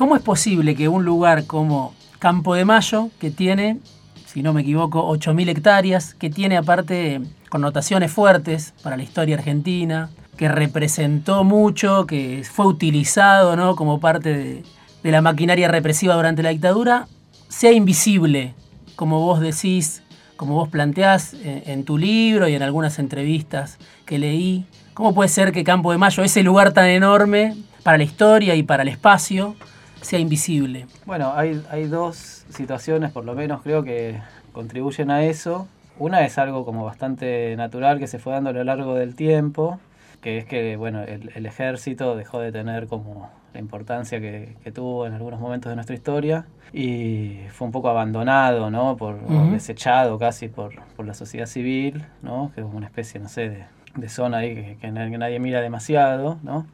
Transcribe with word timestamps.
¿Cómo 0.00 0.16
es 0.16 0.22
posible 0.22 0.74
que 0.76 0.88
un 0.88 1.04
lugar 1.04 1.44
como 1.44 1.92
Campo 2.18 2.54
de 2.54 2.64
Mayo, 2.64 3.10
que 3.20 3.30
tiene, 3.30 3.80
si 4.24 4.42
no 4.42 4.54
me 4.54 4.62
equivoco, 4.62 5.06
8.000 5.06 5.50
hectáreas, 5.50 6.14
que 6.14 6.30
tiene 6.30 6.56
aparte 6.56 7.20
connotaciones 7.50 8.10
fuertes 8.10 8.72
para 8.82 8.96
la 8.96 9.02
historia 9.02 9.36
argentina, 9.36 10.08
que 10.38 10.48
representó 10.48 11.44
mucho, 11.44 12.06
que 12.06 12.42
fue 12.50 12.64
utilizado 12.64 13.56
¿no? 13.56 13.76
como 13.76 14.00
parte 14.00 14.62
de, 15.02 15.10
la 15.10 15.20
maquinaria 15.20 15.68
represiva 15.68 16.14
durante 16.14 16.42
la 16.42 16.48
dictadura, 16.48 17.06
sea 17.48 17.72
invisible, 17.72 18.54
como 18.96 19.20
vos 19.20 19.38
decís, 19.40 20.02
como 20.38 20.54
vos 20.54 20.70
planteás 20.70 21.34
en, 21.34 21.62
en, 21.66 21.84
tu 21.84 21.98
libro 21.98 22.48
y 22.48 22.54
en 22.54 22.62
algunas 22.62 22.98
entrevistas 22.98 23.76
que 24.06 24.18
leí. 24.18 24.64
¿Cómo 24.94 25.14
puede 25.14 25.28
ser 25.28 25.52
que 25.52 25.62
Campo 25.62 25.92
de 25.92 25.98
Mayo, 25.98 26.22
ese 26.22 26.42
lugar 26.42 26.72
tan 26.72 26.86
enorme 26.86 27.54
para 27.82 27.98
la 27.98 28.04
historia 28.04 28.54
y 28.54 28.62
para 28.62 28.82
el 28.82 28.88
espacio, 28.88 29.56
sea 30.00 30.18
invisible? 30.18 30.86
Bueno, 31.06 31.32
hay, 31.34 31.62
hay 31.70 31.86
dos 31.86 32.44
situaciones, 32.50 33.12
por 33.12 33.24
lo 33.24 33.34
menos 33.34 33.62
creo 33.62 33.82
que 33.82 34.20
contribuyen 34.52 35.10
a 35.10 35.24
eso. 35.24 35.68
Una 35.98 36.24
es 36.24 36.38
algo 36.38 36.64
como 36.64 36.84
bastante 36.84 37.54
natural 37.56 37.98
que 37.98 38.06
se 38.06 38.18
fue 38.18 38.32
dando 38.32 38.50
a 38.50 38.52
lo 38.52 38.64
largo 38.64 38.94
del 38.94 39.14
tiempo, 39.14 39.78
que 40.20 40.38
es 40.38 40.44
que 40.46 40.76
bueno, 40.76 41.02
el, 41.02 41.30
el 41.34 41.46
ejército 41.46 42.16
dejó 42.16 42.40
de 42.40 42.52
tener 42.52 42.86
como 42.86 43.30
la 43.52 43.60
importancia 43.60 44.20
que, 44.20 44.56
que, 44.62 44.70
tuvo 44.70 45.06
en 45.06 45.14
algunos 45.14 45.40
momentos 45.40 45.70
de 45.70 45.76
nuestra 45.76 45.94
historia 45.94 46.46
y 46.72 47.38
fue 47.50 47.66
un 47.66 47.72
poco 47.72 47.88
abandonado, 47.88 48.70
¿no? 48.70 48.96
Por, 48.96 49.14
uh 49.14 49.28
-huh. 49.28 49.50
desechado 49.50 50.18
casi 50.18 50.48
por, 50.48 50.72
por, 50.96 51.06
la 51.06 51.14
sociedad 51.14 51.46
civil, 51.46 52.04
¿no? 52.22 52.52
Que 52.54 52.60
es 52.60 52.66
una 52.66 52.86
especie, 52.86 53.20
no 53.20 53.28
sé, 53.28 53.48
de, 53.48 53.64
de 53.96 54.08
zona 54.08 54.38
ahí 54.38 54.54
que, 54.54 54.76
que, 54.80 54.90
nadie 54.90 55.38
mira 55.40 55.60
demasiado, 55.60 56.38
¿no? 56.42 56.66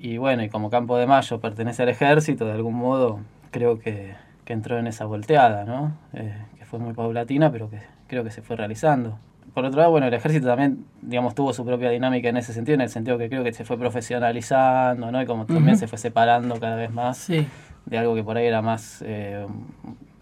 Y 0.00 0.16
bueno, 0.16 0.42
y 0.42 0.48
como 0.48 0.70
Campo 0.70 0.96
de 0.96 1.06
Mayo 1.06 1.40
pertenece 1.40 1.82
al 1.82 1.90
ejército, 1.90 2.46
de 2.46 2.52
algún 2.52 2.74
modo 2.74 3.20
creo 3.50 3.78
que, 3.78 4.14
que 4.44 4.52
entró 4.54 4.78
en 4.78 4.86
esa 4.86 5.04
volteada, 5.04 5.64
¿no? 5.64 5.92
Eh, 6.14 6.34
que 6.58 6.64
fue 6.64 6.78
muy 6.78 6.94
paulatina, 6.94 7.52
pero 7.52 7.68
que 7.68 7.80
creo 8.06 8.24
que 8.24 8.30
se 8.30 8.40
fue 8.40 8.56
realizando 8.56 9.18
por 9.54 9.64
otro 9.64 9.80
lado, 9.80 9.90
bueno, 9.90 10.06
el 10.06 10.14
ejército 10.14 10.46
también, 10.46 10.84
digamos, 11.02 11.34
tuvo 11.34 11.52
su 11.52 11.64
propia 11.64 11.90
dinámica 11.90 12.28
en 12.28 12.36
ese 12.36 12.52
sentido, 12.52 12.74
en 12.74 12.82
el 12.82 12.88
sentido 12.88 13.18
que 13.18 13.28
creo 13.28 13.42
que 13.42 13.52
se 13.52 13.64
fue 13.64 13.78
profesionalizando, 13.78 15.10
¿no? 15.10 15.20
Y 15.20 15.26
como 15.26 15.46
también 15.46 15.70
uh 15.70 15.72
-huh. 15.72 15.80
se 15.80 15.88
fue 15.88 15.98
separando 15.98 16.58
cada 16.60 16.76
vez 16.76 16.90
más 16.90 17.18
sí. 17.18 17.46
de 17.86 17.98
algo 17.98 18.14
que 18.14 18.22
por 18.22 18.36
ahí 18.36 18.46
era 18.46 18.62
más 18.62 19.02
eh, 19.06 19.46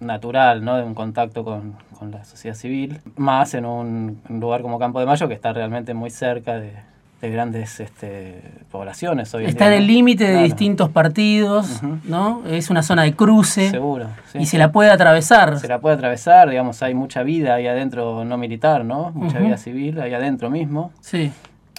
natural, 0.00 0.64
¿no? 0.64 0.76
De 0.76 0.84
un 0.84 0.94
contacto 0.94 1.44
con, 1.44 1.74
con, 1.98 2.10
la 2.10 2.24
sociedad 2.24 2.56
civil, 2.56 3.00
más 3.16 3.54
en 3.54 3.66
un, 3.66 4.22
un, 4.28 4.40
lugar 4.40 4.62
como 4.62 4.78
Campo 4.78 4.98
de 5.00 5.06
Mayo, 5.06 5.28
que 5.28 5.34
está 5.34 5.52
realmente 5.52 5.92
muy 5.92 6.10
cerca 6.10 6.58
de, 6.58 6.72
de 7.20 7.30
grandes 7.30 7.80
este, 7.80 8.42
poblaciones. 8.70 9.34
Hoy 9.34 9.44
Está 9.46 9.66
en, 9.66 9.72
en 9.72 9.78
el 9.80 9.86
límite 9.88 10.24
de 10.24 10.42
distintos 10.44 10.88
partidos, 10.90 11.82
uh 11.82 11.86
-huh. 11.86 12.00
¿no? 12.04 12.42
Es 12.46 12.70
una 12.70 12.82
zona 12.82 13.02
de 13.02 13.14
cruce. 13.14 13.70
Seguro. 13.70 14.06
Sí, 14.30 14.38
y 14.38 14.46
se 14.46 14.56
la 14.56 14.70
puede 14.70 14.90
atravesar. 14.90 15.58
Se 15.58 15.66
la 15.66 15.80
puede 15.80 15.96
atravesar, 15.96 16.48
digamos, 16.48 16.82
hay 16.82 16.94
mucha 16.94 17.24
vida 17.24 17.54
ahí 17.54 17.66
adentro 17.66 18.24
no 18.24 18.38
militar, 18.38 18.84
¿no? 18.84 19.10
Mucha 19.10 19.38
uh 19.38 19.40
-huh. 19.40 19.46
vida 19.46 19.56
civil 19.56 20.00
ahí 20.00 20.14
adentro 20.14 20.48
mismo. 20.48 20.92
Sí. 21.00 21.32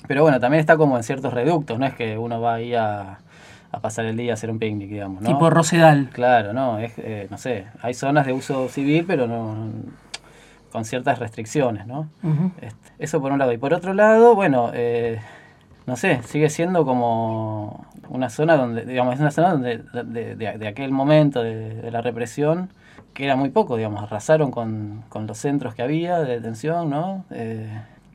Pero 0.08 0.24
bueno, 0.24 0.40
también 0.40 0.60
está 0.60 0.76
como 0.76 0.98
en 0.98 1.04
ciertos 1.04 1.34
reductos, 1.34 1.78
no 1.80 1.86
es 1.86 1.94
que 1.94 2.18
uno 2.18 2.42
va 2.42 2.56
ahí 2.56 2.74
a, 2.74 3.20
a 3.72 3.80
pasar 3.80 4.06
el 4.06 4.18
día 4.18 4.32
a 4.32 4.34
hacer 4.34 4.50
un 4.50 4.58
picnic, 4.60 4.90
digamos, 4.90 5.22
¿no? 5.22 5.28
Tipo 5.28 5.50
Rosedal. 5.50 6.10
Claro, 6.12 6.52
no, 6.52 6.80
es, 6.80 6.94
eh, 6.98 7.28
no 7.30 7.38
sé, 7.38 7.66
hay 7.82 7.94
zonas 7.94 8.26
de 8.26 8.34
uso 8.34 8.68
civil, 8.70 9.06
pero 9.08 9.28
no 9.28 9.68
con 10.72 10.86
ciertas 10.86 11.20
restricciones, 11.20 11.88
¿no? 11.88 12.10
Uh 12.24 12.28
-huh. 12.28 12.52
este, 12.62 12.92
eso 13.00 13.22
por 13.22 13.32
un 13.32 13.40
lado. 13.40 13.52
Y 13.54 13.58
por 13.58 13.74
otro 13.74 13.94
lado, 13.94 14.36
bueno, 14.36 14.72
eh, 14.74 15.20
no 15.86 15.96
sé, 15.96 16.22
sigue 16.24 16.50
siendo 16.50 16.86
como 16.86 17.86
una 18.10 18.30
zona 18.30 18.58
donde, 18.58 18.86
digamos, 18.86 19.16
es 19.16 19.20
una 19.20 19.32
zona 19.32 19.52
donde 19.52 19.84
de, 20.04 20.36
de, 20.36 20.58
de 20.58 20.68
aquel 20.68 20.92
momento 20.92 21.44
de, 21.44 21.82
de, 21.82 21.92
la 21.92 22.02
represión, 22.02 22.70
que 23.14 23.26
era 23.26 23.36
muy 23.36 23.50
poco, 23.50 23.76
digamos, 23.78 24.04
arrasaron 24.04 24.52
con, 24.52 25.04
con 25.10 25.28
los 25.28 25.38
centros 25.38 25.76
que 25.76 25.82
había 25.82 26.20
de 26.20 26.36
detención, 26.36 26.90
¿no? 26.90 27.26
Eh, 27.32 27.70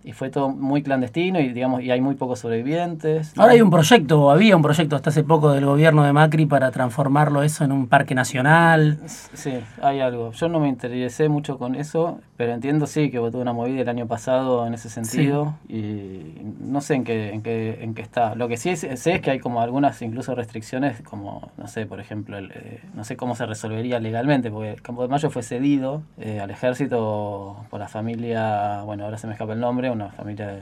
y 0.05 0.13
fue 0.13 0.29
todo 0.29 0.51
muy 0.51 0.83
clandestino 0.83 1.41
y 1.41 1.53
digamos 1.53 1.83
y 1.83 1.91
hay 1.91 2.01
muy 2.01 2.15
pocos 2.15 2.41
sobrevivientes. 2.41 3.33
Ahora 3.39 3.55
hay 3.55 3.63
un 3.63 3.71
proyecto, 3.71 4.21
o 4.21 4.31
había 4.31 4.55
un 4.55 4.63
proyecto 4.63 4.97
hasta 4.97 5.11
hace 5.11 5.25
poco 5.25 5.53
del 5.53 5.65
gobierno 5.65 6.05
de 6.05 6.13
Macri 6.13 6.45
para 6.45 6.71
transformarlo 6.71 7.43
eso 7.43 7.65
en 7.65 7.73
un 7.73 7.89
parque 7.89 8.15
nacional. 8.15 8.99
Sí, 9.07 9.55
hay 9.81 10.01
algo. 10.01 10.33
Yo 10.33 10.49
no 10.49 10.61
me 10.61 10.69
interesé 10.69 11.29
mucho 11.31 11.59
con 11.59 11.75
eso, 11.75 12.21
pero 12.37 12.53
entiendo 12.53 12.87
sí 12.87 13.11
que 13.11 13.19
votó 13.19 13.39
una 13.39 13.55
movida 13.55 13.81
el 13.81 13.89
año 13.89 14.07
pasado 14.07 14.67
en 14.67 14.75
ese 14.75 14.91
sentido 14.91 15.55
sí. 15.69 15.75
y 15.75 16.45
no 16.61 16.83
sé 16.83 16.95
en 16.95 17.05
qué, 17.05 17.33
en 17.33 17.43
qué, 17.43 17.79
en 17.81 17.95
qué 17.95 18.03
está. 18.03 18.35
Lo 18.35 18.47
que 18.47 18.59
sí 18.59 18.77
sé 18.77 18.93
es 18.93 19.21
que 19.23 19.31
hay 19.31 19.39
como 19.39 19.63
algunas 19.63 20.03
incluso 20.03 20.35
restricciones, 20.35 21.01
como, 21.01 21.51
no 21.57 21.67
sé, 21.67 21.87
por 21.87 22.01
ejemplo, 22.01 22.37
el, 22.37 22.53
eh, 22.53 22.81
no 22.95 23.05
sé 23.05 23.17
cómo 23.17 23.35
se 23.37 23.47
resolvería 23.47 24.01
legalmente, 24.01 24.51
porque 24.51 24.73
el 24.73 24.83
Campo 24.83 25.03
de 25.03 25.09
Mayo 25.09 25.31
fue 25.31 25.43
cedido 25.43 26.03
eh, 26.19 26.41
al 26.41 26.51
ejército 26.51 27.65
por 27.71 27.81
la 27.81 27.89
familia, 27.89 28.83
bueno, 28.85 29.05
ahora 29.05 29.17
se 29.17 29.27
me 29.27 29.33
escapa 29.33 29.55
el 29.55 29.61
nombre, 29.61 29.94
una 29.95 30.11
familia 30.11 30.61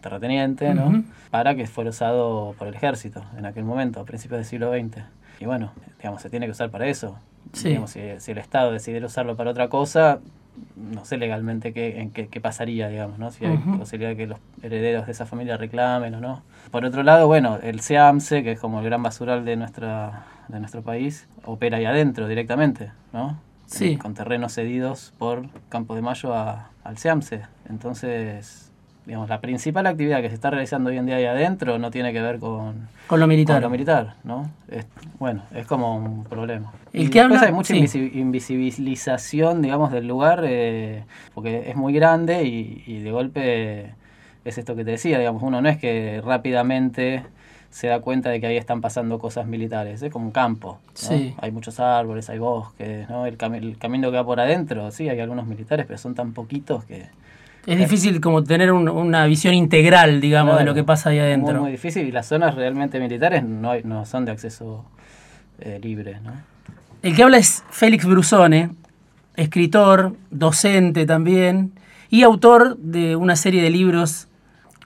terrateniente, 0.00 0.74
¿no? 0.74 0.86
Uh 0.86 0.92
-huh. 0.92 1.04
Para 1.30 1.54
que 1.54 1.66
fuera 1.66 1.90
usado 1.90 2.54
por 2.58 2.68
el 2.68 2.74
ejército 2.74 3.22
en 3.36 3.46
aquel 3.46 3.64
momento, 3.64 4.00
a 4.00 4.04
principios 4.04 4.38
del 4.38 4.46
siglo 4.46 4.72
XX. 4.72 5.02
Y 5.40 5.46
bueno, 5.46 5.72
digamos, 5.98 6.22
se 6.22 6.30
tiene 6.30 6.46
que 6.46 6.52
usar 6.52 6.70
para 6.70 6.86
eso. 6.86 7.16
Sí. 7.52 7.68
Digamos, 7.68 7.90
si, 7.90 8.00
si, 8.18 8.32
el 8.32 8.38
Estado 8.38 8.72
decidiera 8.72 9.06
usarlo 9.06 9.36
para 9.36 9.50
otra 9.50 9.68
cosa, 9.68 10.20
no 10.76 11.04
sé 11.04 11.16
legalmente 11.16 11.72
qué, 11.72 12.00
en 12.00 12.10
qué, 12.10 12.28
qué 12.28 12.40
pasaría, 12.40 12.88
digamos, 12.88 13.18
¿no? 13.18 13.30
Si 13.30 13.44
hay 13.44 13.52
uh 13.52 13.60
-huh. 13.60 13.78
posibilidad 13.78 14.10
de 14.10 14.16
que 14.16 14.26
los 14.26 14.38
herederos 14.62 15.06
de 15.06 15.12
esa 15.12 15.26
familia 15.26 15.56
reclamen 15.56 16.14
o 16.14 16.20
no. 16.20 16.42
Por 16.70 16.84
otro 16.84 17.02
lado, 17.02 17.26
bueno, 17.26 17.58
el 17.62 17.80
SEAMSE, 17.80 18.42
que 18.42 18.52
es 18.52 18.60
como 18.60 18.80
el 18.80 18.84
gran 18.84 19.02
basural 19.02 19.44
de, 19.44 19.56
nuestra, 19.56 20.24
de 20.48 20.60
nuestro 20.60 20.82
país, 20.82 21.28
opera 21.44 21.78
ahí 21.78 21.84
adentro 21.84 22.28
directamente, 22.28 22.90
¿no? 23.12 23.38
Sí. 23.66 23.96
Con 23.96 24.14
terrenos 24.14 24.54
cedidos 24.54 25.14
por 25.18 25.46
Campo 25.70 25.94
de 25.94 26.02
Mayo 26.02 26.34
a, 26.34 26.70
al 26.84 26.98
SEAMSE. 26.98 27.42
Entonces, 27.68 28.71
digamos, 29.06 29.28
la 29.28 29.40
principal 29.40 29.86
actividad 29.86 30.20
que 30.20 30.28
se 30.28 30.34
está 30.34 30.50
realizando 30.50 30.90
hoy 30.90 30.96
en 30.96 31.06
día 31.06 31.16
ahí 31.16 31.24
adentro 31.24 31.78
no 31.78 31.90
tiene 31.90 32.12
que 32.12 32.22
ver 32.22 32.38
con, 32.38 32.88
con 33.06 33.20
lo 33.20 33.26
militar. 33.26 33.56
Con 33.56 33.62
lo 33.62 33.70
militar, 33.70 34.14
¿no? 34.24 34.50
Es, 34.68 34.86
bueno, 35.18 35.42
es 35.54 35.66
como 35.66 35.96
un 35.96 36.24
problema. 36.24 36.72
El 36.92 37.04
y 37.04 37.10
que 37.10 37.20
habla, 37.20 37.40
hay 37.40 37.52
mucha 37.52 37.74
sí. 37.74 38.10
invisibilización, 38.14 39.62
digamos, 39.62 39.90
del 39.90 40.06
lugar, 40.06 40.44
eh, 40.44 41.04
porque 41.34 41.70
es 41.70 41.76
muy 41.76 41.92
grande 41.92 42.44
y, 42.44 42.84
y, 42.86 43.00
de 43.00 43.10
golpe 43.10 43.94
es 44.44 44.58
esto 44.58 44.76
que 44.76 44.84
te 44.84 44.92
decía, 44.92 45.18
digamos, 45.18 45.42
uno 45.42 45.60
no 45.60 45.68
es 45.68 45.78
que 45.78 46.20
rápidamente 46.24 47.24
se 47.70 47.86
da 47.86 48.00
cuenta 48.00 48.28
de 48.28 48.38
que 48.38 48.46
ahí 48.46 48.56
están 48.58 48.82
pasando 48.82 49.18
cosas 49.18 49.46
militares, 49.46 50.02
es 50.02 50.12
como 50.12 50.26
un 50.26 50.32
campo, 50.32 50.78
¿no? 50.84 50.90
sí. 50.94 51.34
hay 51.38 51.50
muchos 51.50 51.80
árboles, 51.80 52.28
hay 52.28 52.38
bosques, 52.38 53.08
¿no? 53.08 53.24
el, 53.24 53.38
cam 53.38 53.54
el 53.54 53.78
camino 53.78 54.10
que 54.10 54.18
va 54.18 54.24
por 54.24 54.38
adentro, 54.40 54.90
sí, 54.90 55.08
hay 55.08 55.18
algunos 55.20 55.46
militares, 55.46 55.86
pero 55.86 55.98
son 55.98 56.14
tan 56.14 56.34
poquitos 56.34 56.84
que 56.84 57.06
es 57.66 57.78
difícil 57.78 58.20
como 58.20 58.42
tener 58.42 58.72
un, 58.72 58.88
una 58.88 59.26
visión 59.26 59.54
integral, 59.54 60.20
digamos, 60.20 60.52
claro, 60.52 60.58
de 60.58 60.64
lo 60.64 60.74
que 60.74 60.84
pasa 60.84 61.10
ahí 61.10 61.18
adentro. 61.18 61.54
Muy, 61.54 61.62
muy 61.62 61.70
difícil 61.72 62.06
y 62.06 62.12
las 62.12 62.26
zonas 62.26 62.54
realmente 62.54 62.98
militares 62.98 63.44
no, 63.44 63.70
hay, 63.70 63.82
no 63.84 64.04
son 64.04 64.24
de 64.24 64.32
acceso 64.32 64.84
eh, 65.60 65.78
libre. 65.80 66.18
¿no? 66.24 66.32
El 67.02 67.14
que 67.14 67.22
habla 67.22 67.38
es 67.38 67.62
Félix 67.70 68.04
Brusone, 68.04 68.70
escritor, 69.36 70.16
docente 70.30 71.06
también 71.06 71.72
y 72.10 72.24
autor 72.24 72.76
de 72.78 73.16
una 73.16 73.36
serie 73.36 73.62
de 73.62 73.70
libros, 73.70 74.28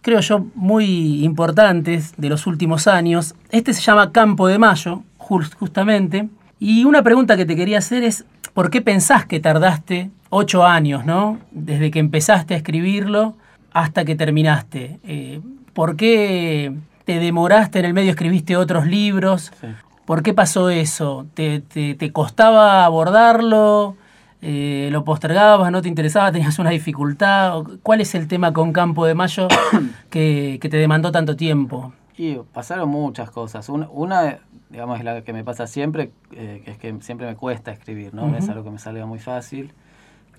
creo 0.03 0.21
yo, 0.21 0.47
muy 0.55 1.25
importantes 1.25 2.15
de 2.17 2.29
los 2.29 2.47
últimos 2.47 2.87
años. 2.87 3.35
Este 3.51 3.73
se 3.73 3.81
llama 3.81 4.13
Campo 4.13 4.49
de 4.49 4.59
Mayo, 4.59 5.03
justamente. 5.19 6.29
Y 6.59 6.85
una 6.85 7.03
pregunta 7.03 7.37
que 7.37 7.47
te 7.47 7.57
quería 7.57 7.79
hacer 7.79 8.03
es, 8.03 8.25
¿por 8.55 8.71
qué 8.71 8.81
pensás 8.81 9.27
que 9.27 9.41
tardaste 9.41 10.11
ocho 10.31 10.65
años, 10.65 11.05
¿no? 11.05 11.39
Desde 11.51 11.91
que 11.91 11.99
empezaste 11.99 12.55
a 12.55 12.57
escribirlo 12.57 13.35
hasta 13.73 14.05
que 14.05 14.17
terminaste. 14.17 14.99
Eh, 15.05 15.41
¿Por 15.75 15.97
qué 15.97 16.73
te 17.05 17.19
demoraste 17.19 17.79
en 17.81 17.85
el 17.85 17.95
medio, 17.95 18.11
escribiste 18.11 18.57
otros 18.57 18.87
libros? 18.87 19.53
Sí. 19.61 19.67
¿Por 20.07 20.23
qué 20.23 20.33
pasó 20.33 20.71
eso? 20.71 21.27
¿Te, 21.35 21.61
te, 21.61 21.95
te 21.95 22.13
costaba 22.13 22.85
abordarlo? 22.85 23.97
Eh, 24.41 24.89
¿Lo 24.93 25.05
postergabas? 25.05 25.73
¿No 25.73 25.83
te 25.83 25.89
interesaba? 25.89 26.31
¿Tenías 26.31 26.59
una 26.61 26.71
dificultad? 26.71 27.65
¿Cuál 27.83 28.01
es 28.01 28.15
el 28.15 28.29
tema 28.29 28.53
con 28.53 28.73
Campo 28.73 29.05
de 29.05 29.15
Mayo 29.15 29.49
que, 30.11 30.59
que 30.63 30.69
te 30.69 30.77
demandó 30.77 31.11
tanto 31.11 31.35
tiempo? 31.35 31.93
Y 32.17 32.37
pasaron 32.53 32.89
muchas 32.89 33.31
cosas. 33.31 33.69
Una, 33.69 33.89
una, 33.91 34.39
digamos, 34.71 34.99
es 34.99 35.05
la 35.05 35.23
que 35.23 35.33
me 35.33 35.45
pasa 35.45 35.67
siempre, 35.67 36.11
eh, 36.33 36.63
que 36.65 36.71
es 36.73 36.79
que 36.79 36.95
siempre 37.01 37.27
me 37.27 37.37
cuesta 37.37 37.71
escribir, 37.71 38.15
¿no? 38.15 38.27
Uh 38.27 38.33
-huh. 38.33 38.39
Es 38.39 38.49
algo 38.49 38.65
que 38.65 38.71
me 38.71 38.79
salga 38.79 39.07
muy 39.07 39.19
fácil. 39.19 39.73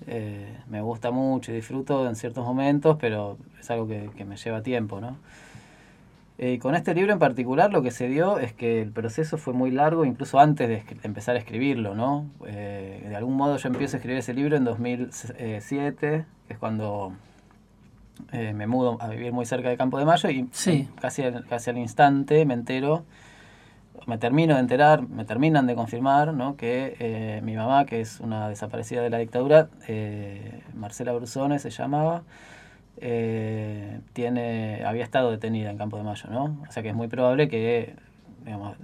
Eh, 0.06 0.56
me 0.68 0.80
gusta 0.80 1.10
mucho 1.10 1.50
y 1.50 1.56
disfruto 1.56 2.08
en 2.08 2.14
ciertos 2.14 2.44
momentos, 2.44 2.96
pero 3.00 3.36
es 3.58 3.70
algo 3.70 3.88
que, 3.88 4.10
que 4.16 4.24
me 4.24 4.36
lleva 4.36 4.62
tiempo, 4.62 5.00
¿no? 5.00 5.16
Eh, 6.40 6.60
con 6.60 6.76
este 6.76 6.94
libro 6.94 7.12
en 7.12 7.18
particular 7.18 7.72
lo 7.72 7.82
que 7.82 7.90
se 7.90 8.06
dio 8.08 8.38
es 8.38 8.52
que 8.52 8.80
el 8.80 8.92
proceso 8.92 9.38
fue 9.38 9.54
muy 9.54 9.72
largo, 9.72 10.04
incluso 10.04 10.38
antes 10.38 10.68
de 10.68 10.84
empezar 11.02 11.34
a 11.34 11.38
escribirlo, 11.40 11.96
¿no? 11.96 12.26
De 12.44 13.12
algún 13.16 13.34
modo 13.36 13.56
yo 13.56 13.68
empiezo 13.68 13.96
a 13.96 13.98
escribir 13.98 14.18
ese 14.18 14.34
libro 14.34 14.56
en 14.56 14.62
2007, 14.62 16.26
que 16.46 16.52
es 16.52 16.58
cuando 16.60 17.12
me 18.32 18.66
mudo 18.68 18.98
a 19.00 19.08
vivir 19.08 19.32
muy 19.32 19.46
cerca 19.46 19.68
de 19.68 19.76
Campo 19.76 19.98
de 19.98 20.04
Mayo 20.04 20.30
y 20.30 20.48
sí. 20.52 20.88
casi, 21.00 21.24
casi 21.48 21.70
al 21.70 21.78
instante 21.78 22.44
me 22.44 22.54
entero 22.54 23.04
me 24.08 24.16
termino 24.16 24.54
de 24.54 24.60
enterar, 24.60 25.06
me 25.06 25.26
terminan 25.26 25.66
de 25.66 25.74
confirmar, 25.74 26.32
¿no? 26.32 26.56
Que 26.56 26.96
eh, 26.98 27.40
mi 27.44 27.54
mamá, 27.54 27.84
que 27.84 28.00
es 28.00 28.20
una 28.20 28.48
desaparecida 28.48 29.02
de 29.02 29.10
la 29.10 29.18
dictadura, 29.18 29.68
eh, 29.86 30.62
Marcela 30.74 31.12
Brusone 31.12 31.58
se 31.58 31.68
llamaba, 31.68 32.22
eh, 33.00 34.00
tiene, 34.14 34.82
había 34.86 35.04
estado 35.04 35.30
detenida 35.30 35.70
en 35.70 35.76
Campo 35.76 35.98
de 35.98 36.04
Mayo, 36.04 36.24
¿no? 36.30 36.56
O 36.66 36.72
sea 36.72 36.82
que 36.82 36.88
es 36.88 36.94
muy 36.94 37.08
probable 37.08 37.48
que, 37.48 37.94
digamos, 38.46 38.76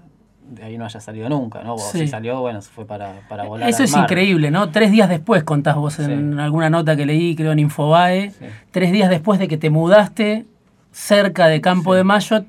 de 0.50 0.62
ahí 0.62 0.76
no 0.76 0.84
haya 0.84 1.00
salido 1.00 1.28
nunca, 1.30 1.62
¿no? 1.64 1.74
O 1.74 1.78
Sí. 1.78 2.00
si 2.00 2.08
salió, 2.08 2.40
bueno, 2.42 2.60
se 2.60 2.70
fue 2.70 2.84
para, 2.84 3.14
para 3.26 3.44
volar 3.44 3.66
Eso 3.68 3.78
al 3.78 3.84
es 3.84 3.92
mar. 3.92 4.02
increíble, 4.02 4.50
¿no? 4.50 4.68
Tres 4.70 4.90
días 4.92 5.08
después, 5.08 5.42
contás 5.42 5.76
vos 5.76 5.98
en 6.00 6.34
Sí. 6.34 6.38
alguna 6.38 6.68
nota 6.68 6.96
que 6.96 7.06
leí, 7.06 7.34
creo 7.34 7.52
en 7.52 7.60
Infobae, 7.60 8.30
Sí. 8.30 8.44
tres 8.72 8.92
días 8.92 9.08
después 9.08 9.38
de 9.40 9.48
que 9.48 9.56
te 9.56 9.70
mudaste 9.70 10.44
cerca 10.92 11.46
de 11.46 11.62
Campo 11.62 11.94
de 11.94 12.04
Mayo, 12.04 12.44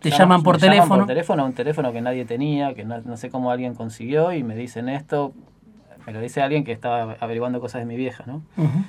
te 0.00 0.10
Llaman- 0.10 0.18
llaman 0.18 0.42
por 0.42 0.54
me 0.56 0.60
llaman 0.60 0.70
teléfono. 0.76 0.98
por 1.00 1.06
teléfono, 1.06 1.44
un 1.46 1.52
teléfono 1.54 1.92
que 1.92 2.00
nadie 2.00 2.24
tenía, 2.24 2.74
que 2.74 2.84
no, 2.84 3.00
no 3.00 3.16
sé 3.16 3.30
cómo 3.30 3.50
alguien 3.50 3.74
consiguió 3.74 4.32
y 4.32 4.42
me 4.42 4.54
dicen 4.54 4.88
esto. 4.88 5.32
Me 6.06 6.12
lo 6.12 6.20
dice 6.20 6.40
alguien 6.42 6.62
que 6.64 6.72
estaba 6.72 7.16
averiguando 7.18 7.60
cosas 7.60 7.80
de 7.80 7.86
mi 7.86 7.96
vieja, 7.96 8.24
¿no? 8.26 8.36
Ujú. 8.56 8.84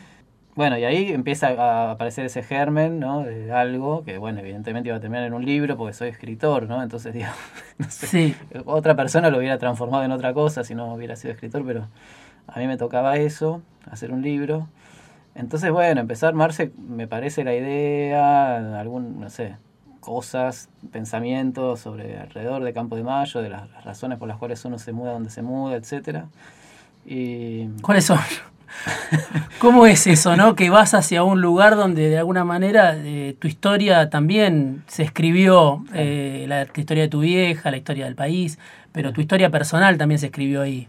Bueno, 0.55 0.77
y 0.77 0.83
ahí 0.85 1.11
empieza 1.11 1.49
a 1.49 1.91
aparecer 1.91 2.25
ese 2.25 2.41
germen, 2.43 2.99
¿no? 2.99 3.21
De 3.23 3.51
algo 3.51 4.03
que, 4.03 4.17
bueno, 4.17 4.39
evidentemente 4.39 4.89
iba 4.89 4.97
a 4.97 4.99
terminar 4.99 5.23
en 5.25 5.33
un 5.33 5.45
libro 5.45 5.77
porque 5.77 5.93
soy 5.93 6.09
escritor, 6.09 6.67
¿no? 6.67 6.81
Entonces, 6.81 7.13
digo, 7.15 7.27
no 7.77 7.89
sé, 7.89 8.07
Sí, 8.07 8.35
otra 8.65 8.95
persona 8.95 9.29
lo 9.29 9.37
hubiera 9.37 9.57
transformado 9.59 10.03
en 10.03 10.11
otra 10.11 10.33
cosa 10.33 10.63
si 10.63 10.73
no 10.75 10.93
hubiera 10.93 11.15
sido 11.15 11.31
escritor, 11.33 11.63
pero 11.65 11.87
a 12.47 12.59
mí 12.59 12.67
me 12.67 12.77
tocaba 12.77 13.17
eso, 13.17 13.61
hacer 13.89 14.11
un 14.11 14.21
libro. 14.21 14.67
Entonces, 15.35 15.71
bueno, 15.71 16.01
empezó 16.01 16.25
a 16.25 16.29
armarse, 16.29 16.71
me 16.87 17.07
parece, 17.07 17.43
la 17.43 17.53
idea, 17.53 18.79
algún, 18.79 19.19
no 19.19 19.29
sé, 19.29 19.55
cosas, 20.07 20.69
pensamientos 20.93 21.81
sobre 21.81 22.17
alrededor 22.17 22.63
de 22.63 22.71
Campo 22.71 22.95
de 22.95 23.03
Mayo, 23.03 23.41
de 23.41 23.49
las, 23.49 23.69
las 23.71 23.83
razones 23.83 24.17
por 24.17 24.29
las 24.29 24.37
cuales 24.37 24.63
uno 24.63 24.79
se 24.79 24.93
muda 24.93 25.11
donde 25.11 25.29
se 25.29 25.41
muda, 25.41 25.75
etcétera. 25.75 26.27
Y 27.05 27.67
¿cuáles 27.81 28.05
son? 28.05 28.17
¿Cómo 29.59 29.85
es 29.85 30.07
eso, 30.07 30.37
no? 30.37 30.55
Que 30.55 30.69
vas 30.69 30.93
hacia 30.93 31.23
un 31.23 31.41
lugar 31.41 31.75
donde 31.75 32.07
de 32.07 32.17
alguna 32.19 32.45
manera 32.45 32.95
eh, 32.95 33.35
tu 33.37 33.49
historia 33.49 34.09
también 34.09 34.81
se 34.87 35.03
escribió, 35.03 35.83
eh, 35.93 36.45
la, 36.47 36.63
la 36.63 36.71
historia 36.73 37.03
de 37.03 37.09
tu 37.09 37.19
vieja, 37.19 37.69
la 37.69 37.75
historia 37.75 38.05
del 38.05 38.15
país, 38.15 38.59
pero 38.93 39.11
tu 39.11 39.19
historia 39.19 39.49
personal 39.49 39.97
también 39.97 40.19
se 40.19 40.27
escribió 40.27 40.61
ahí. 40.61 40.87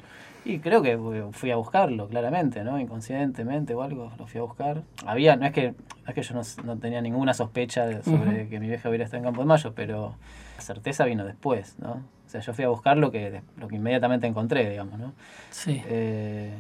Y 0.49 0.61
creo 0.61 0.81
que 0.81 0.99
fui 1.33 1.51
a 1.51 1.57
buscarlo, 1.57 2.09
claramente, 2.09 2.65
¿no? 2.65 2.81
Inconscientemente 2.81 3.75
o 3.75 3.83
algo, 3.83 4.11
lo 4.19 4.27
fui 4.27 4.39
a 4.41 4.45
buscar. 4.45 4.83
Había, 5.05 5.37
no 5.37 5.45
es 5.45 5.53
que, 5.53 5.73
no 5.73 6.09
es 6.09 6.15
que 6.15 6.23
yo 6.23 6.35
no, 6.35 6.41
no 6.65 6.79
tenía 6.79 7.03
ninguna 7.03 7.35
sospecha 7.35 7.85
de- 7.85 8.03
sobre 8.03 8.49
que 8.49 8.59
mi 8.59 8.67
vieja 8.67 8.89
hubiera 8.89 9.05
estado 9.05 9.19
en 9.19 9.25
Campo 9.25 9.43
de 9.43 9.47
Mayo, 9.47 9.75
pero 9.75 10.15
la 10.57 10.63
certeza 10.63 11.05
vino 11.05 11.27
después, 11.27 11.77
¿no? 11.81 12.03
O 12.27 12.31
sea, 12.31 12.41
yo 12.41 12.55
fui 12.55 12.65
a 12.65 12.69
buscar 12.71 12.97
lo 12.97 13.11
que, 13.11 13.43
lo 13.59 13.69
que 13.69 13.77
inmediatamente 13.77 14.27
encontré, 14.27 14.71
digamos, 14.71 14.99
¿no? 14.99 15.13
Sí. 15.51 15.83
Eh, 15.87 16.55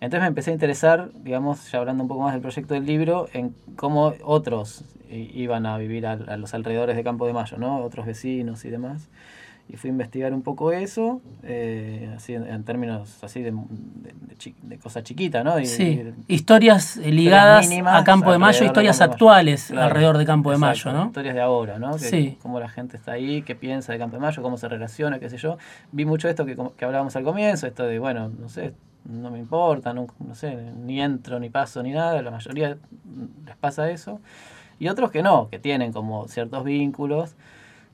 entonces 0.00 0.22
me 0.22 0.26
empecé 0.26 0.50
a 0.50 0.54
interesar, 0.54 1.10
digamos, 1.14 1.70
ya 1.70 1.78
hablando 1.78 2.02
un 2.02 2.08
poco 2.08 2.22
más 2.22 2.32
del 2.32 2.42
proyecto 2.42 2.74
del 2.74 2.84
libro, 2.84 3.28
en 3.32 3.54
cómo 3.76 4.12
otros 4.24 4.84
iban 5.08 5.66
a 5.66 5.78
vivir 5.78 6.04
al- 6.08 6.28
a, 6.28 6.36
los 6.36 6.52
alrededores 6.52 6.96
de 6.96 7.04
Campo 7.04 7.28
de 7.28 7.32
Mayo, 7.32 7.58
¿no? 7.58 7.78
Otros 7.78 8.06
vecinos 8.06 8.64
y 8.64 8.70
demás. 8.70 9.08
Y 9.66 9.76
fui 9.76 9.88
a 9.88 9.92
investigar 9.92 10.34
un 10.34 10.42
poco 10.42 10.72
eso, 10.72 11.22
eh, 11.42 12.12
así 12.14 12.34
en, 12.34 12.46
en 12.46 12.64
términos 12.64 13.24
así 13.24 13.40
de, 13.42 13.50
de, 13.50 14.12
de 14.28 14.36
chi- 14.36 14.54
de 14.62 14.78
cosa 14.78 15.02
chiquita, 15.02 15.42
¿no? 15.42 15.58
Y- 15.58 15.64
Sí, 15.66 16.02
y- 16.28 16.34
historias 16.34 16.98
eh, 16.98 17.10
ligadas 17.10 17.66
mínimas 17.68 18.00
a 18.00 18.04
Campo 18.04 18.30
de 18.30 18.38
Mayo, 18.38 18.60
de 18.60 18.66
historias 18.66 18.98
de 18.98 19.04
Mayo. 19.06 19.12
actuales 19.14 19.66
Claro, 19.68 19.82
alrededor 19.86 20.18
de 20.18 20.26
Campo 20.26 20.50
de 20.50 20.56
exacto, 20.56 20.88
Mayo, 20.90 20.98
¿no? 20.98 21.06
Historias 21.06 21.34
de 21.34 21.40
ahora, 21.40 21.78
¿no? 21.78 21.92
Que, 21.92 21.98
Sí. 22.00 22.38
Cómo 22.42 22.60
la 22.60 22.68
gente 22.68 22.96
está 22.98 23.12
ahí, 23.12 23.40
qué 23.42 23.54
piensa 23.54 23.92
de 23.92 23.98
Campo 23.98 24.16
de 24.16 24.20
Mayo, 24.20 24.42
cómo 24.42 24.58
se 24.58 24.68
relaciona, 24.68 25.18
qué 25.18 25.30
sé 25.30 25.38
yo. 25.38 25.56
Vi 25.92 26.04
mucho 26.04 26.28
esto 26.28 26.44
que, 26.44 26.56
que 26.76 26.84
hablábamos 26.84 27.16
al 27.16 27.24
comienzo, 27.24 27.66
esto 27.66 27.84
de, 27.84 27.98
bueno, 27.98 28.28
no 28.38 28.50
sé, 28.50 28.74
no 29.06 29.30
me 29.30 29.38
importa, 29.38 29.94
no, 29.94 30.06
no 30.26 30.34
sé, 30.34 30.56
ni 30.84 31.00
entro, 31.00 31.40
ni 31.40 31.48
paso, 31.48 31.82
ni 31.82 31.92
nada. 31.92 32.20
La 32.20 32.30
mayoría 32.30 32.76
les 33.46 33.56
pasa 33.56 33.90
eso. 33.90 34.20
Y 34.78 34.88
otros 34.88 35.10
que 35.10 35.22
no, 35.22 35.48
que 35.48 35.58
tienen 35.58 35.90
como 35.92 36.28
ciertos 36.28 36.64
vínculos 36.64 37.34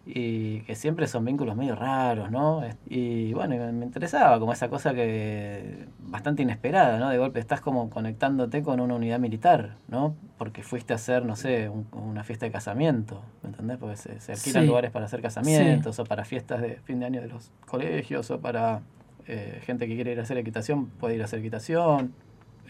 y 0.07 0.61
que 0.63 0.75
siempre 0.75 1.07
son 1.07 1.25
vínculos 1.25 1.57
medio 1.57 1.77
raros, 1.77 2.31
¿no? 2.31 2.63
Y 2.89 3.33
bueno, 3.35 3.55
me, 3.73 3.85
interesaba 3.85 4.41
como 4.41 4.53
esa 4.53 4.69
cosa 4.69 4.95
que 4.95 5.87
bastante 5.99 6.43
inesperada, 6.43 6.99
¿no? 6.99 7.11
De 7.11 7.19
golpe 7.19 7.39
estás 7.39 7.61
como 7.61 7.91
conectándote 7.91 8.63
con 8.63 8.81
una 8.81 8.95
unidad 8.95 9.21
militar, 9.21 9.77
¿no? 9.89 10.15
Porque 10.39 10.63
fuiste 10.63 10.95
a 10.95 10.97
hacer, 10.97 11.25
no 11.25 11.37
sé, 11.37 11.69
un- 11.69 11.87
una 11.93 12.25
fiesta 12.25 12.47
de 12.47 12.53
casamiento, 12.53 13.23
¿me 13.43 13.51
entendés? 13.51 13.77
Porque 13.79 13.97
se, 13.97 14.21
se 14.21 14.33
alquilan 14.33 14.63
Sí. 14.63 14.69
lugares 14.69 14.91
para 14.91 15.05
hacer 15.05 15.21
casamientos 15.21 15.99
o 15.99 16.05
para 16.05 16.25
fiestas 16.25 16.63
de 16.63 16.77
fin 16.85 16.99
de 17.01 17.07
año 17.07 17.21
de 17.21 17.29
los 17.29 17.51
colegios 17.67 18.31
o 18.31 18.41
para 18.41 18.81
eh, 19.27 19.61
gente 19.65 19.87
que 19.87 19.95
quiere 19.95 20.13
ir 20.13 20.19
a 20.19 20.23
hacer 20.23 20.39
equitación, 20.39 20.87
puede 20.87 21.15
ir 21.15 21.23
a 21.23 21.27
hacer 21.27 21.39
equitación, 21.39 22.13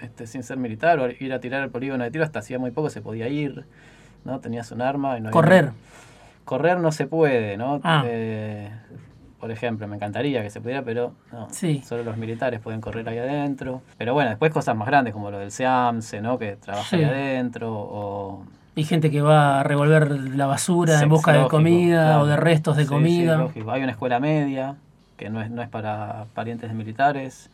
este, 0.02 0.26
sin 0.26 0.42
ser 0.42 0.58
militar 0.58 0.98
o 0.98 1.08
ir 1.08 1.32
a 1.32 1.40
tirar 1.40 1.62
el 1.62 1.70
polígono 1.70 2.04
de 2.04 2.10
tiro, 2.10 2.24
hasta 2.24 2.40
hacía 2.40 2.58
muy 2.58 2.70
poco 2.70 2.90
se 2.90 3.00
podía 3.00 3.28
ir, 3.28 3.64
¿no? 4.24 4.40
Tenías 4.40 4.70
un 4.72 4.82
arma 4.82 5.16
y 5.16 5.20
no 5.22 5.28
había 5.28 5.40
Correr. 6.50 6.80
No 6.80 6.90
se 6.90 7.06
puede, 7.06 7.56
¿no? 7.56 7.80
Ah. 7.84 8.02
Eh, 8.06 8.68
por 9.38 9.52
ejemplo, 9.52 9.86
me 9.86 9.94
encantaría 9.94 10.42
que 10.42 10.50
se 10.50 10.60
pudiera, 10.60 10.82
pero 10.82 11.14
no. 11.30 11.46
Sí. 11.50 11.80
Solo 11.86 12.02
los 12.02 12.16
militares 12.16 12.58
pueden 12.58 12.80
correr 12.80 13.08
ahí 13.08 13.18
adentro. 13.18 13.82
Pero 13.96 14.14
bueno, 14.14 14.30
después 14.30 14.52
cosas 14.52 14.74
más 14.76 14.88
grandes 14.88 15.14
como 15.14 15.30
lo 15.30 15.38
del 15.38 15.52
SEAMSE, 15.52 16.20
¿no? 16.20 16.38
Que 16.38 16.56
trabaja 16.56 16.96
ahí 16.96 17.02
Sí. 17.04 17.08
adentro. 17.08 17.72
O 17.72 18.44
Y 18.74 18.82
gente 18.82 19.12
que 19.12 19.22
va 19.22 19.60
a 19.60 19.62
revolver 19.62 20.10
la 20.10 20.46
basura 20.46 21.00
en 21.00 21.08
busca 21.08 21.32
de 21.32 21.46
comida 21.46 22.04
claro. 22.06 22.22
o 22.22 22.26
de 22.26 22.36
restos 22.36 22.76
de 22.76 22.86
comida. 22.86 23.46
Hay 23.68 23.82
una 23.84 23.92
escuela 23.92 24.18
media 24.18 24.74
que 25.16 25.30
no 25.30 25.40
es, 25.40 25.50
no 25.50 25.62
es 25.62 25.68
para 25.68 26.26
parientes 26.34 26.68
de 26.68 26.74
militares. 26.74 27.48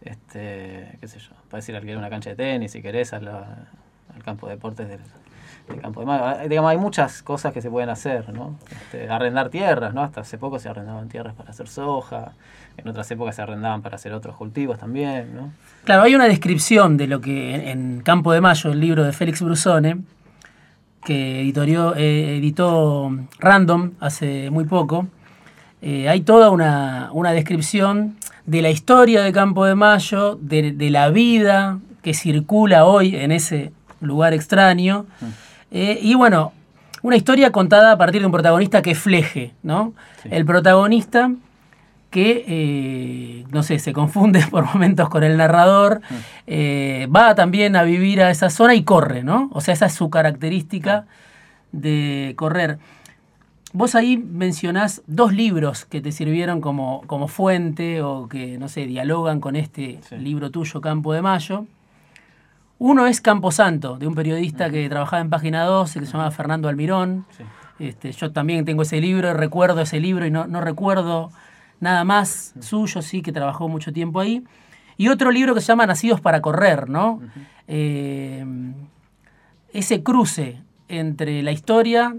Este, 0.00 0.96
qué 1.00 1.06
sé 1.06 1.18
yo, 1.18 1.32
puedes 1.50 1.68
ir 1.68 1.74
a 1.74 1.78
alquilar 1.78 1.98
una 1.98 2.08
cancha 2.08 2.30
de 2.30 2.36
tenis 2.36 2.72
si 2.72 2.80
querés 2.80 3.12
al, 3.12 3.28
al 3.28 4.22
campo 4.24 4.46
de 4.46 4.54
deportes 4.54 4.88
del, 4.88 5.00
del 5.68 5.80
campo 5.80 6.00
de 6.00 6.06
Mayo. 6.06 6.24
Ah, 6.24 6.38
Digamos, 6.48 6.70
hay 6.70 6.78
muchas 6.78 7.22
cosas 7.22 7.52
que 7.52 7.60
se 7.60 7.70
pueden 7.70 7.88
hacer, 7.90 8.32
¿no? 8.32 8.56
Este, 8.70 9.08
arrendar 9.08 9.48
tierras, 9.50 9.94
¿no? 9.94 10.02
Hasta 10.02 10.22
hace 10.22 10.38
poco 10.38 10.58
se 10.58 10.68
arrendaban 10.68 11.08
tierras 11.08 11.34
para 11.34 11.50
hacer 11.50 11.68
soja, 11.68 12.32
en 12.76 12.88
otras 12.88 13.10
épocas 13.10 13.36
se 13.36 13.42
arrendaban 13.42 13.82
para 13.82 13.96
hacer 13.96 14.12
otros 14.12 14.36
cultivos 14.36 14.78
también, 14.78 15.34
¿no? 15.34 15.52
Claro, 15.84 16.02
hay 16.02 16.14
una 16.14 16.26
descripción 16.26 16.96
de 16.96 17.06
lo 17.06 17.20
que 17.20 17.70
en, 17.70 18.00
Campo 18.02 18.32
de 18.32 18.40
Mayo, 18.40 18.72
el 18.72 18.80
libro 18.80 19.04
de 19.04 19.12
Félix 19.12 19.42
Brusone, 19.42 19.98
que 21.04 21.40
editorió, 21.40 21.94
eh, 21.96 22.36
editó 22.38 23.10
Random 23.38 23.92
hace 24.00 24.50
muy 24.50 24.64
poco. 24.64 25.06
Eh, 25.80 26.08
hay 26.08 26.22
toda 26.22 26.50
una, 26.50 27.10
una 27.12 27.32
descripción 27.32 28.16
de 28.46 28.62
la 28.62 28.70
historia 28.70 29.22
de 29.22 29.32
Campo 29.32 29.64
de 29.64 29.74
Mayo, 29.74 30.36
de, 30.40 30.72
de 30.72 30.90
la 30.90 31.10
vida 31.10 31.78
que 32.02 32.14
circula 32.14 32.84
hoy 32.84 33.16
en 33.16 33.32
ese 33.32 33.72
lugar 34.00 34.32
extraño. 34.34 35.06
Eh, 35.70 35.98
y 36.02 36.14
bueno, 36.14 36.52
una 37.02 37.16
historia 37.16 37.52
contada 37.52 37.92
a 37.92 37.98
partir 37.98 38.20
de 38.22 38.26
un 38.26 38.32
protagonista 38.32 38.82
que 38.82 38.94
Fleje, 38.94 39.52
¿no? 39.62 39.92
Sí. 40.22 40.28
El 40.32 40.44
protagonista 40.44 41.30
que, 42.10 42.44
eh, 42.48 43.44
no 43.50 43.62
sé, 43.62 43.78
se 43.78 43.92
confunde 43.92 44.40
por 44.50 44.64
momentos 44.64 45.08
con 45.10 45.22
el 45.24 45.36
narrador, 45.36 46.00
eh, 46.46 47.06
va 47.14 47.34
también 47.34 47.76
a 47.76 47.82
vivir 47.82 48.22
a 48.22 48.30
esa 48.30 48.48
zona 48.50 48.74
y 48.74 48.82
corre, 48.82 49.22
¿no? 49.22 49.50
O 49.52 49.60
sea, 49.60 49.74
esa 49.74 49.86
es 49.86 49.92
su 49.94 50.08
característica 50.08 51.04
de 51.72 52.32
correr. 52.36 52.78
Vos 53.74 53.94
ahí 53.94 54.16
mencionás 54.16 55.02
dos 55.06 55.34
libros 55.34 55.84
que 55.84 56.00
te 56.00 56.10
sirvieron 56.10 56.62
como, 56.62 57.02
como 57.06 57.28
fuente 57.28 58.00
o 58.00 58.26
que, 58.26 58.56
no 58.56 58.68
sé, 58.68 58.86
dialogan 58.86 59.40
con 59.40 59.56
este 59.56 60.00
Sí. 60.08 60.16
libro 60.16 60.50
tuyo, 60.50 60.80
Campo 60.80 61.12
de 61.12 61.20
Mayo. 61.20 61.66
Uno 62.78 63.06
es 63.06 63.20
Camposanto, 63.20 63.98
de 63.98 64.06
un 64.06 64.14
periodista 64.14 64.70
que 64.70 64.88
trabajaba 64.88 65.20
en 65.20 65.30
Página 65.30 65.64
12, 65.64 66.00
que 66.00 66.06
se 66.06 66.12
llamaba 66.12 66.30
Fernando 66.30 66.68
Almirón. 66.68 67.26
Sí. 67.36 67.44
Este, 67.80 68.12
yo 68.12 68.32
también 68.32 68.64
tengo 68.64 68.82
ese 68.82 69.00
libro, 69.00 69.32
recuerdo 69.34 69.80
ese 69.80 70.00
libro 70.00 70.26
y 70.26 70.30
no, 70.30 70.46
no 70.46 70.60
recuerdo 70.60 71.30
nada 71.80 72.04
más 72.04 72.54
suyo, 72.60 73.02
sí, 73.02 73.22
que 73.22 73.32
trabajó 73.32 73.68
mucho 73.68 73.92
tiempo 73.92 74.20
ahí. 74.20 74.44
Y 74.96 75.08
otro 75.08 75.30
libro 75.30 75.54
que 75.54 75.60
se 75.60 75.68
llama 75.68 75.86
Nacidos 75.86 76.20
para 76.20 76.40
Correr, 76.40 76.88
¿no? 76.88 77.20
Eh, 77.68 78.44
ese 79.72 80.02
cruce 80.02 80.60
entre 80.88 81.42
la 81.42 81.52
historia 81.52 82.14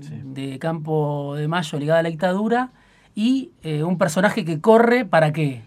Sí. 0.00 0.20
de 0.22 0.58
Campo 0.58 1.34
de 1.34 1.48
Mayo 1.48 1.78
ligada 1.78 2.00
a 2.00 2.02
la 2.02 2.10
dictadura 2.10 2.70
y 3.14 3.50
eh, 3.62 3.82
un 3.84 3.96
personaje 3.96 4.44
que 4.44 4.60
corre 4.60 5.06
para 5.06 5.32
qué. 5.32 5.62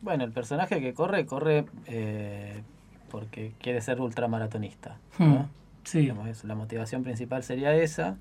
Bueno, 0.00 0.24
el 0.24 0.32
personaje 0.32 0.80
que 0.80 0.94
corre, 0.94 1.26
corre 1.26 1.64
eh, 1.86 2.62
porque 3.10 3.52
quiere 3.60 3.80
ser 3.80 4.00
ultramaratonista. 4.00 4.96
Hmm, 5.18 5.34
¿no? 5.34 5.48
Sí, 5.84 6.00
Digamos, 6.00 6.44
la 6.44 6.54
motivación 6.54 7.02
principal 7.02 7.42
sería 7.42 7.74
esa, 7.74 8.16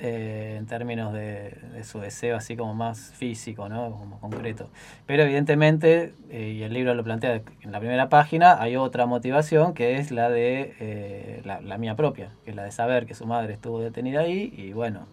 eh, 0.00 0.56
en 0.58 0.66
términos 0.66 1.12
de, 1.12 1.56
de 1.72 1.84
su 1.84 1.98
deseo 1.98 2.36
así 2.36 2.56
como 2.56 2.74
más 2.74 3.12
físico, 3.14 3.68
¿no? 3.68 3.90
como 3.92 4.20
concreto. 4.20 4.68
Pero 5.06 5.24
evidentemente, 5.24 6.14
eh, 6.30 6.54
y 6.56 6.62
el 6.62 6.72
libro 6.72 6.94
lo 6.94 7.02
plantea 7.02 7.42
en 7.62 7.72
la 7.72 7.80
primera 7.80 8.08
página, 8.08 8.60
hay 8.60 8.76
otra 8.76 9.06
motivación 9.06 9.74
que 9.74 9.98
es 9.98 10.10
la 10.10 10.30
de 10.30 10.74
eh, 10.78 11.42
la, 11.44 11.60
la 11.60 11.78
mía 11.78 11.96
propia, 11.96 12.30
que 12.44 12.50
es 12.50 12.56
la 12.56 12.62
de 12.62 12.70
saber 12.70 13.06
que 13.06 13.14
su 13.14 13.26
madre 13.26 13.54
estuvo 13.54 13.80
detenida 13.80 14.20
ahí 14.20 14.52
y 14.56 14.72
bueno, 14.72 15.06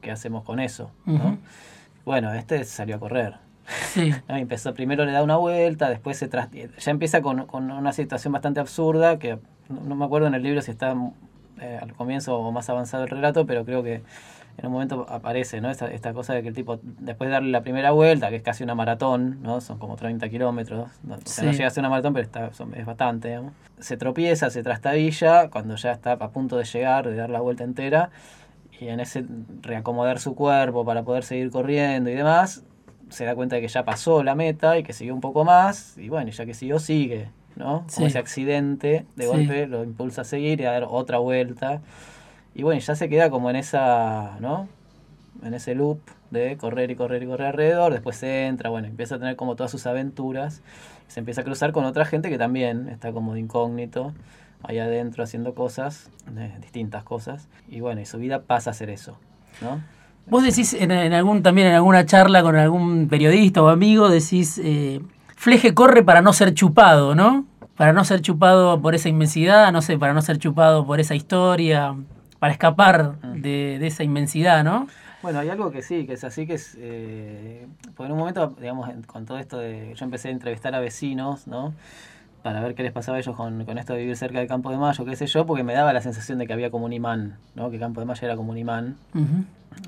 ¿qué 0.00 0.10
hacemos 0.10 0.44
con 0.44 0.60
eso? 0.60 0.90
¿no? 1.04 1.38
Bueno, 2.04 2.32
este 2.32 2.64
salió 2.64 2.96
a 2.96 3.00
correr. 3.00 3.43
Sí. 3.92 4.12
Empezó, 4.28 4.74
primero 4.74 5.04
le 5.04 5.12
da 5.12 5.22
una 5.22 5.36
vuelta, 5.36 5.88
después 5.88 6.18
se 6.18 6.28
tras, 6.28 6.48
ya 6.50 6.90
empieza 6.90 7.22
con, 7.22 7.46
con 7.46 7.70
una 7.70 7.92
situación 7.92 8.32
bastante 8.32 8.60
absurda, 8.60 9.18
que 9.18 9.38
no, 9.68 9.80
no 9.86 9.94
me 9.96 10.04
acuerdo 10.04 10.26
en 10.28 10.34
el 10.34 10.42
libro 10.42 10.60
si 10.62 10.70
está 10.70 10.94
eh, 11.60 11.78
al 11.80 11.92
comienzo 11.94 12.38
o 12.38 12.52
más 12.52 12.68
avanzado 12.68 13.04
el 13.04 13.10
relato, 13.10 13.46
pero 13.46 13.64
creo 13.64 13.82
que 13.82 14.02
en 14.56 14.66
un 14.66 14.72
momento 14.72 15.04
aparece 15.08 15.60
¿no? 15.60 15.68
esta, 15.70 15.88
esta 15.88 16.12
cosa 16.12 16.32
de 16.34 16.42
que 16.42 16.48
el 16.48 16.54
tipo, 16.54 16.78
después 16.82 17.26
de 17.28 17.32
darle 17.32 17.50
la 17.50 17.62
primera 17.62 17.90
vuelta, 17.90 18.30
que 18.30 18.36
es 18.36 18.42
casi 18.42 18.62
una 18.62 18.74
maratón, 18.76 19.42
¿no? 19.42 19.60
son 19.60 19.78
como 19.78 19.96
30 19.96 20.28
kilómetros, 20.28 20.90
no, 21.02 21.14
o 21.14 21.18
sea, 21.24 21.44
no 21.44 21.50
llega 21.52 21.66
a 21.66 21.70
ser 21.70 21.80
una 21.80 21.88
maratón, 21.90 22.12
pero 22.12 22.24
está, 22.24 22.52
son- 22.52 22.72
es 22.74 22.86
bastante, 22.86 23.28
digamos. 23.28 23.52
se 23.80 23.96
tropieza, 23.96 24.50
se 24.50 24.62
trastabilla, 24.62 25.48
cuando 25.50 25.74
ya 25.74 25.90
está 25.92 26.12
a 26.12 26.28
punto 26.30 26.56
de 26.56 26.64
llegar, 26.64 27.08
de 27.08 27.16
dar 27.16 27.30
la 27.30 27.40
vuelta 27.40 27.64
entera, 27.64 28.10
y 28.80 28.88
en 28.88 29.00
ese 29.00 29.24
reacomodar 29.62 30.18
su 30.20 30.34
cuerpo 30.36 30.84
para 30.84 31.02
poder 31.02 31.24
seguir 31.24 31.50
corriendo 31.50 32.10
y 32.10 32.14
demás, 32.14 32.62
se 33.14 33.24
da 33.24 33.34
cuenta 33.34 33.56
de 33.56 33.62
que 33.62 33.68
ya 33.68 33.84
pasó 33.84 34.22
la 34.22 34.34
meta 34.34 34.78
y 34.78 34.82
que 34.82 34.92
siguió 34.92 35.14
un 35.14 35.20
poco 35.20 35.44
más, 35.44 35.96
y 35.98 36.08
bueno, 36.08 36.30
ya 36.30 36.44
que 36.46 36.54
siguió, 36.54 36.78
sigue, 36.78 37.28
¿no? 37.56 37.78
Como 37.78 37.88
Sí. 37.88 38.04
ese 38.06 38.18
accidente 38.18 39.06
de 39.16 39.22
Sí. 39.24 39.28
golpe 39.28 39.66
lo 39.66 39.84
impulsa 39.84 40.22
a 40.22 40.24
seguir 40.24 40.60
y 40.60 40.64
a 40.64 40.72
dar 40.72 40.86
otra 40.88 41.18
vuelta. 41.18 41.80
Y 42.54 42.62
bueno, 42.62 42.80
ya 42.80 42.94
se 42.94 43.08
queda 43.08 43.30
como 43.30 43.50
en 43.50 43.56
esa, 43.56 44.36
¿no? 44.40 44.68
En 45.42 45.54
ese 45.54 45.74
loop 45.74 46.00
de 46.30 46.56
correr 46.56 46.90
y 46.90 46.96
correr 46.96 47.22
y 47.22 47.26
correr 47.26 47.48
alrededor, 47.48 47.92
después 47.92 48.16
se 48.16 48.46
entra, 48.46 48.70
bueno, 48.70 48.88
empieza 48.88 49.16
a 49.16 49.18
tener 49.18 49.36
como 49.36 49.54
todas 49.56 49.70
sus 49.70 49.86
aventuras, 49.86 50.62
se 51.06 51.20
empieza 51.20 51.42
a 51.42 51.44
cruzar 51.44 51.72
con 51.72 51.84
otra 51.84 52.04
gente 52.04 52.28
que 52.30 52.38
también 52.38 52.88
está 52.88 53.12
como 53.12 53.34
de 53.34 53.40
incógnito, 53.40 54.12
ahí 54.62 54.78
adentro 54.78 55.22
haciendo 55.22 55.54
cosas, 55.54 56.10
eh, 56.36 56.52
distintas 56.60 57.04
cosas, 57.04 57.48
y 57.68 57.80
bueno, 57.80 58.00
y 58.00 58.06
su 58.06 58.18
vida 58.18 58.42
pasa 58.42 58.70
a 58.70 58.74
ser 58.74 58.90
eso, 58.90 59.18
¿no? 59.60 59.80
Vos 60.26 60.42
decís 60.42 60.72
en, 60.74 60.90
en 60.90 61.12
algún 61.12 61.42
también 61.42 61.68
en 61.68 61.74
alguna 61.74 62.06
charla 62.06 62.42
con 62.42 62.56
algún 62.56 63.08
periodista 63.08 63.62
o 63.62 63.68
amigo, 63.68 64.08
decís, 64.08 64.60
eh, 64.62 65.00
Fleje 65.36 65.74
corre 65.74 66.02
para 66.02 66.22
no 66.22 66.32
ser 66.32 66.54
chupado, 66.54 67.14
¿no? 67.14 67.44
Para 67.76 67.92
no 67.92 68.04
ser 68.04 68.20
chupado 68.22 68.80
por 68.80 68.94
esa 68.94 69.08
inmensidad, 69.08 69.70
no 69.72 69.82
sé, 69.82 69.98
para 69.98 70.14
no 70.14 70.22
ser 70.22 70.38
chupado 70.38 70.86
por 70.86 71.00
esa 71.00 71.14
historia, 71.14 71.94
para 72.38 72.52
escapar 72.52 73.14
Mm. 73.22 73.40
de, 73.42 73.76
de 73.80 73.86
esa 73.86 74.02
inmensidad, 74.04 74.64
¿no? 74.64 74.86
Bueno, 75.22 75.38
hay 75.40 75.48
algo 75.48 75.70
que 75.70 75.82
sí, 75.82 76.06
que 76.06 76.12
es 76.14 76.24
así, 76.24 76.46
que 76.46 76.54
es, 76.54 76.76
eh, 76.78 77.66
porque 77.96 78.06
en 78.06 78.12
un 78.12 78.18
momento, 78.18 78.54
digamos, 78.60 78.90
con 79.06 79.24
todo 79.24 79.38
esto 79.38 79.58
de, 79.58 79.94
yo 79.94 80.04
empecé 80.04 80.28
a 80.28 80.32
entrevistar 80.32 80.74
a 80.74 80.80
vecinos, 80.80 81.46
¿no? 81.46 81.72
Para 82.44 82.60
ver 82.60 82.74
qué 82.74 82.82
les 82.82 82.92
pasaba 82.92 83.16
a 83.16 83.20
ellos 83.20 83.34
con, 83.34 83.64
con 83.64 83.78
esto 83.78 83.94
de 83.94 84.00
vivir 84.00 84.16
cerca 84.18 84.38
del 84.38 84.46
Campo 84.46 84.70
de 84.70 84.76
Mayo, 84.76 85.02
qué 85.06 85.16
sé 85.16 85.26
yo, 85.26 85.46
porque 85.46 85.62
me 85.64 85.72
daba 85.72 85.94
la 85.94 86.02
sensación 86.02 86.36
de 86.38 86.46
que 86.46 86.52
había 86.52 86.70
como 86.70 86.84
un 86.84 86.92
imán, 86.92 87.38
¿no? 87.54 87.70
Que 87.70 87.78
Campo 87.78 88.00
de 88.00 88.06
Mayo 88.06 88.20
era 88.26 88.36
como 88.36 88.50
un 88.52 88.58
imán, 88.58 88.96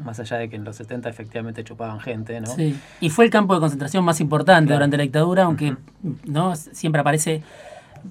más 0.05 0.19
allá 0.21 0.39
de 0.39 0.49
que 0.49 0.57
en 0.57 0.65
los 0.65 0.75
70 0.77 1.07
efectivamente 1.11 1.63
chupaban 1.65 2.01
gente, 2.01 2.41
¿no? 2.41 2.47
Sí. 2.47 2.75
Y 3.03 3.11
fue 3.11 3.27
el 3.27 3.31
campo 3.31 3.53
de 3.55 3.61
concentración 3.61 4.05
más 4.07 4.21
importante 4.23 4.69
Claro. 4.69 4.79
durante 4.79 4.97
la 4.97 5.03
dictadura, 5.03 5.43
aunque 5.45 5.77
no 6.25 6.57
siempre 6.57 7.03
aparece 7.03 7.43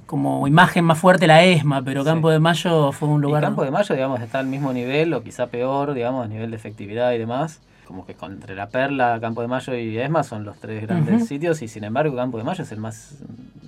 como 0.06 0.48
imagen 0.48 0.86
más 0.86 1.00
fuerte 1.00 1.26
la 1.26 1.44
ESMA, 1.44 1.82
pero 1.84 2.02
Sí. 2.04 2.06
Campo 2.10 2.30
de 2.30 2.40
Mayo 2.40 2.92
fue 2.92 3.10
un 3.10 3.22
Y 3.22 3.24
lugar... 3.24 3.42
Campo 3.42 3.64
de 3.64 3.72
Mayo, 3.72 3.96
digamos, 3.96 4.22
está 4.22 4.38
al 4.40 4.48
mismo 4.48 4.72
nivel, 4.74 5.12
o 5.16 5.24
quizá 5.24 5.48
peor, 5.48 5.96
digamos, 5.96 6.24
a 6.24 6.28
nivel 6.28 6.52
de 6.52 6.58
efectividad 6.58 7.12
y 7.14 7.18
demás. 7.18 7.62
Como 7.88 8.06
que 8.06 8.16
entre 8.22 8.56
La 8.56 8.68
Perla, 8.70 9.20
Campo 9.22 9.42
de 9.42 9.48
Mayo 9.48 9.76
y 9.76 9.98
ESMA 9.98 10.24
son 10.24 10.44
los 10.44 10.58
tres 10.58 10.82
grandes 10.82 11.16
Ujú. 11.18 11.26
sitios, 11.28 11.62
y 11.62 11.68
sin 11.68 11.84
embargo 11.84 12.16
Campo 12.16 12.38
de 12.38 12.44
Mayo 12.44 12.64
es 12.64 12.72
el 12.72 12.80
más 12.80 13.16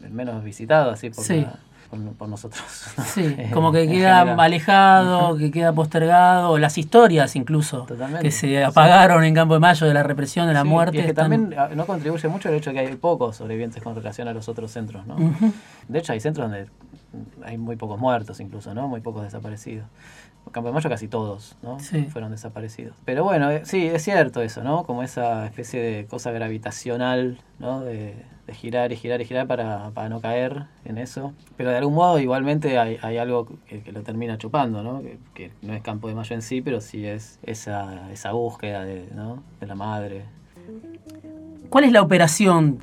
el 0.04 0.12
menos 0.12 0.44
visitado, 0.44 0.92
así 0.92 1.10
por, 1.12 1.24
Sí. 1.24 1.42
la- 1.42 1.60
por, 1.90 2.00
por 2.16 2.28
nosotros. 2.28 2.62
Sí, 3.06 3.36
En- 3.38 3.52
como 3.52 3.72
que 3.72 3.88
queda 3.88 4.20
general. 4.20 4.40
alejado, 4.40 5.38
que 5.38 5.52
queda 5.52 5.72
postergado, 5.74 6.58
las 6.58 6.78
historias 6.78 7.36
incluso, 7.36 7.84
Totalmente. 7.84 8.24
que 8.24 8.32
se 8.32 8.64
apagaron 8.64 9.24
en 9.24 9.34
Campo 9.36 9.54
de 9.54 9.60
Mayo 9.60 9.86
de 9.88 9.94
la 9.94 10.04
represión, 10.04 10.48
de 10.48 10.54
la 10.54 10.64
Sí, 10.64 10.68
muerte. 10.68 10.98
y 10.98 11.00
es 11.02 11.06
que 11.06 11.12
están- 11.12 11.30
también 11.30 11.60
ah, 11.60 11.70
no 11.76 11.86
contribuye 11.86 12.28
mucho 12.28 12.50
el 12.50 12.56
hecho 12.56 12.72
de 12.72 12.74
que 12.74 12.80
hay 12.88 12.96
pocos 12.96 13.36
sobrevivientes 13.38 13.82
con 13.84 13.96
relación 13.96 14.28
a 14.28 14.34
los 14.34 14.50
otros 14.50 14.72
centros, 14.72 15.06
¿no? 15.06 15.16
Ujú. 15.16 15.54
De 15.88 16.00
hecho, 16.00 16.12
hay 16.14 16.20
centros 16.20 16.50
donde 16.50 16.68
hay 17.46 17.58
muy 17.58 17.76
pocos 17.76 18.00
muertos 18.00 18.40
incluso, 18.40 18.74
¿no? 18.74 18.88
Muy 18.88 19.02
pocos 19.02 19.24
desaparecidos. 19.24 19.86
Campo 20.52 20.70
de 20.70 20.74
Mayo 20.74 20.90
casi 20.90 21.08
todos, 21.08 21.56
¿no? 21.62 21.80
Sí. 21.80 22.06
Fueron 22.06 22.32
desaparecidos. 22.32 22.96
Pero 23.06 23.24
bueno, 23.24 23.50
eh, 23.52 23.62
sí, 23.66 23.88
es 23.88 24.04
cierto 24.04 24.42
eso, 24.42 24.64
¿no? 24.64 24.84
Como 24.84 25.04
esa 25.04 25.46
especie 25.46 25.82
de 25.82 26.06
cosa 26.06 26.32
gravitacional, 26.32 27.38
¿no? 27.60 27.82
De, 27.82 28.16
de 28.48 28.54
girar 28.54 28.92
y 28.94 28.96
girar 28.96 29.22
y 29.22 29.26
girar 29.26 29.46
para, 29.46 29.92
para 29.92 30.10
no 30.10 30.22
caer 30.22 30.64
en 30.86 30.98
eso. 30.98 31.34
Pero 31.58 31.70
de 31.70 31.78
algún 31.78 31.94
modo 31.94 32.18
igualmente 32.18 32.80
hay, 32.80 32.98
hay 33.02 33.18
algo 33.18 33.48
que, 33.68 33.82
que 33.82 33.92
lo 33.92 34.02
termina 34.04 34.38
chupando, 34.38 34.82
¿no? 34.82 35.02
Que, 35.02 35.20
que 35.34 35.52
no 35.62 35.74
es 35.74 35.82
Campo 35.82 36.08
de 36.08 36.16
Mayo 36.16 36.34
en 36.34 36.42
sí, 36.42 36.62
pero 36.62 36.80
sí 36.80 37.06
es 37.06 37.40
esa, 37.44 38.10
esa 38.12 38.32
búsqueda 38.32 38.86
de, 38.86 39.10
¿no? 39.14 39.44
de 39.60 39.68
la 39.68 39.76
madre. 39.76 40.26
¿Cuál 41.70 41.84
es 41.84 41.92
la 41.92 42.02
operación 42.02 42.80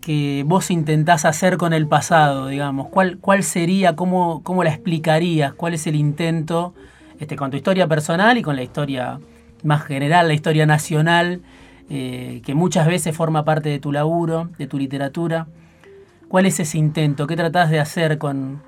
que 0.00 0.44
vos 0.46 0.70
intentás 0.70 1.24
hacer 1.24 1.56
con 1.56 1.72
el 1.72 1.86
pasado, 1.86 2.48
digamos? 2.48 2.88
¿Cuál, 2.88 3.18
cuál 3.18 3.44
sería, 3.44 3.94
cómo, 3.94 4.42
cómo 4.42 4.64
la 4.64 4.70
explicarías? 4.70 5.54
¿Cuál 5.54 5.74
es 5.74 5.86
el 5.86 5.94
intento 5.94 6.74
este, 7.18 7.36
con 7.36 7.50
tu 7.50 7.56
historia 7.56 7.86
personal 7.86 8.38
y 8.38 8.42
con 8.42 8.56
la 8.56 8.62
historia 8.62 9.20
más 9.62 9.84
general, 9.84 10.28
la 10.28 10.34
historia 10.34 10.66
nacional, 10.66 11.42
eh, 11.88 12.42
que 12.44 12.54
muchas 12.54 12.86
veces 12.86 13.16
forma 13.16 13.44
parte 13.44 13.68
de 13.68 13.78
tu 13.78 13.92
laburo, 13.92 14.50
de 14.58 14.66
tu 14.66 14.78
literatura? 14.78 15.46
¿Cuál 16.28 16.46
es 16.46 16.58
ese 16.58 16.78
intento? 16.78 17.26
¿Qué 17.26 17.36
tratás 17.36 17.70
de 17.70 17.78
hacer 17.78 18.18
con, 18.18 18.60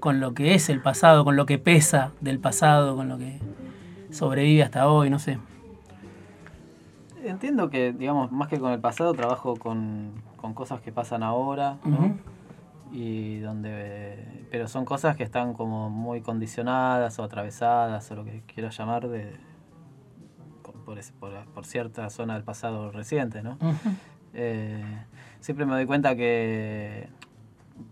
con 0.00 0.20
lo 0.20 0.34
que 0.34 0.54
es 0.54 0.68
el 0.68 0.82
pasado, 0.82 1.24
con 1.24 1.36
lo 1.36 1.46
que 1.46 1.58
pesa 1.58 2.12
del 2.20 2.38
pasado, 2.38 2.94
con 2.94 3.08
lo 3.08 3.18
que 3.18 3.40
sobrevive 4.10 4.62
hasta 4.62 4.88
hoy? 4.88 5.08
No 5.10 5.18
sé. 5.18 5.38
Entiendo 7.24 7.70
que, 7.70 7.92
digamos, 7.92 8.30
más 8.30 8.48
que 8.48 8.60
con 8.60 8.72
el 8.72 8.78
pasado, 8.78 9.12
trabajo 9.14 9.56
con, 9.56 10.12
con 10.36 10.54
cosas 10.54 10.80
que 10.80 10.92
pasan 10.92 11.22
ahora, 11.22 11.78
¿no? 11.84 12.14
Y 12.92 13.40
donde, 13.40 14.46
pero 14.50 14.68
son 14.68 14.84
cosas 14.84 15.16
que 15.16 15.24
están 15.24 15.52
como 15.54 15.90
muy 15.90 16.20
condicionadas 16.22 17.18
o 17.18 17.24
atravesadas 17.24 18.10
o 18.10 18.14
lo 18.16 18.24
que 18.24 18.42
quieras 18.46 18.76
llamar 18.78 19.08
de, 19.08 19.36
por, 20.62 20.74
por, 20.84 20.98
ese- 20.98 21.12
por- 21.14 21.44
por 21.46 21.66
cierta 21.66 22.08
zona 22.10 22.34
del 22.34 22.44
pasado 22.44 22.90
reciente, 22.92 23.42
¿no? 23.42 23.58
Eh, 24.34 24.82
siempre 25.40 25.66
me 25.66 25.72
doy 25.72 25.86
cuenta 25.86 26.14
que 26.14 27.08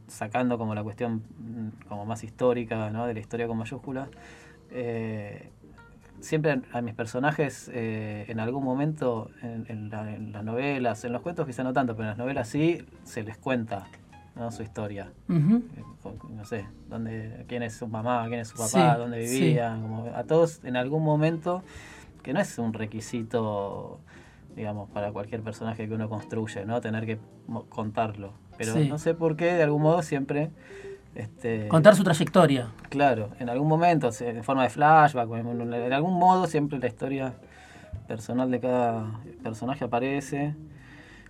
sacando 0.06 0.58
como 0.58 0.74
la 0.74 0.82
cuestión 0.82 1.22
mm, 1.38 1.88
como 1.88 2.06
más 2.06 2.22
histórica, 2.24 2.90
¿no? 2.90 3.06
de 3.06 3.14
la 3.14 3.20
historia 3.20 3.46
con 3.46 3.58
mayúsculas, 3.58 4.08
eh, 4.70 5.50
siempre 6.20 6.60
a 6.72 6.80
mis 6.80 6.94
personajes 6.94 7.70
eh, 7.74 8.24
en 8.28 8.40
algún 8.40 8.64
momento 8.64 9.30
en, 9.42 9.66
en 9.68 9.90
la- 9.90 10.14
en 10.14 10.32
las 10.32 10.44
novelas, 10.44 11.04
en 11.04 11.12
los 11.12 11.20
cuentos 11.22 11.46
quizá 11.46 11.62
no 11.64 11.72
tanto, 11.72 11.94
pero 11.94 12.04
en 12.04 12.08
las 12.10 12.18
novelas 12.18 12.48
sí 12.48 12.84
se 13.02 13.22
les 13.22 13.36
cuenta 13.38 13.86
¿no? 14.36 14.50
su 14.50 14.62
historia. 14.62 15.12
No 15.28 16.44
sé, 16.44 16.66
dónde, 16.88 17.44
quién 17.48 17.62
es 17.62 17.74
su 17.76 17.86
mamá, 17.86 18.26
quién 18.28 18.40
es 18.40 18.48
su 18.48 18.56
papá, 18.56 18.94
Sí, 18.94 18.98
dónde 19.00 19.26
sí. 19.26 19.40
vivían, 19.40 19.82
como 19.82 20.06
a 20.14 20.24
todos 20.24 20.62
en 20.64 20.76
algún 20.76 21.02
momento, 21.02 21.62
que 22.22 22.32
no 22.32 22.40
es 22.40 22.58
un 22.58 22.72
requisito, 22.72 24.00
digamos, 24.56 24.90
para 24.90 25.12
cualquier 25.12 25.42
personaje 25.42 25.86
que 25.88 25.94
uno 25.94 26.08
construye, 26.08 26.64
¿no? 26.66 26.80
Tener 26.80 27.06
que 27.06 27.18
contarlo. 27.68 28.32
Pero 28.58 28.72
Sí. 28.74 28.88
no 28.88 28.98
sé 28.98 29.14
por 29.14 29.36
qué, 29.36 29.52
de 29.54 29.62
algún 29.62 29.82
modo 29.82 30.02
siempre... 30.02 30.50
Este, 31.14 31.68
Contar 31.68 31.94
su 31.94 32.02
trayectoria. 32.02 32.72
Claro, 32.88 33.30
en 33.38 33.48
algún 33.48 33.68
momento, 33.68 34.10
en 34.20 34.42
forma 34.42 34.64
de 34.64 34.70
flashback, 34.70 35.30
en 35.32 35.92
algún 35.92 36.14
modo 36.18 36.46
siempre 36.48 36.78
la 36.80 36.88
historia 36.88 37.34
personal 38.08 38.50
de 38.50 38.58
cada 38.58 39.20
personaje 39.42 39.84
aparece, 39.84 40.56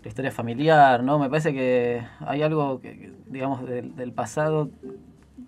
la 0.04 0.08
historia 0.08 0.30
familiar, 0.30 1.02
¿no? 1.02 1.18
Me 1.18 1.28
parece 1.28 1.52
que 1.52 2.02
hay 2.20 2.42
algo, 2.42 2.80
que, 2.80 3.12
digamos, 3.26 3.66
del, 3.66 3.96
del 3.96 4.12
pasado 4.12 4.70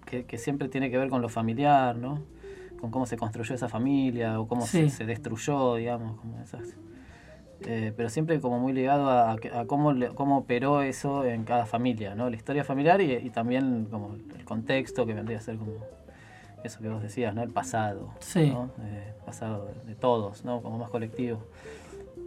que, 0.06 0.24
que 0.24 0.38
siempre 0.38 0.68
tiene 0.68 0.90
que 0.90 0.98
ver 0.98 1.08
con 1.10 1.20
lo 1.22 1.28
familiar, 1.28 1.96
¿no? 1.96 2.22
Con 2.80 2.90
cómo 2.90 3.06
se 3.06 3.16
construyó 3.16 3.54
esa 3.54 3.68
familia 3.68 4.40
o 4.40 4.48
cómo 4.48 4.62
Sí. 4.66 4.88
se, 4.88 4.96
se 4.98 5.04
destruyó, 5.06 5.76
digamos, 5.76 6.18
como 6.20 6.40
esas... 6.40 6.76
Eh, 7.62 7.92
pero 7.96 8.10
siempre 8.10 8.38
como 8.38 8.58
muy 8.58 8.74
ligado 8.74 9.08
a, 9.10 9.34
cómo, 9.66 9.92
le- 9.92 10.08
cómo 10.08 10.36
operó 10.38 10.82
eso 10.82 11.24
en 11.24 11.44
cada 11.44 11.64
familia, 11.64 12.14
¿no? 12.14 12.28
La 12.28 12.36
historia 12.36 12.64
familiar 12.64 13.00
y, 13.00 13.12
y 13.14 13.30
también 13.30 13.86
como 13.90 14.14
el 14.14 14.44
contexto 14.44 15.06
que 15.06 15.14
vendría 15.14 15.38
a 15.38 15.40
ser 15.40 15.56
como 15.56 15.72
eso 16.64 16.80
que 16.80 16.88
vos 16.90 17.02
decías, 17.02 17.34
¿no? 17.34 17.42
El 17.42 17.50
pasado, 17.50 18.10
Sí. 18.20 18.50
¿no? 18.50 18.70
Eh, 18.82 19.14
pasado 19.24 19.66
de, 19.66 19.88
de 19.88 19.94
todos, 19.94 20.44
¿no? 20.44 20.60
Como 20.60 20.76
más 20.78 20.90
colectivo. 20.90 21.40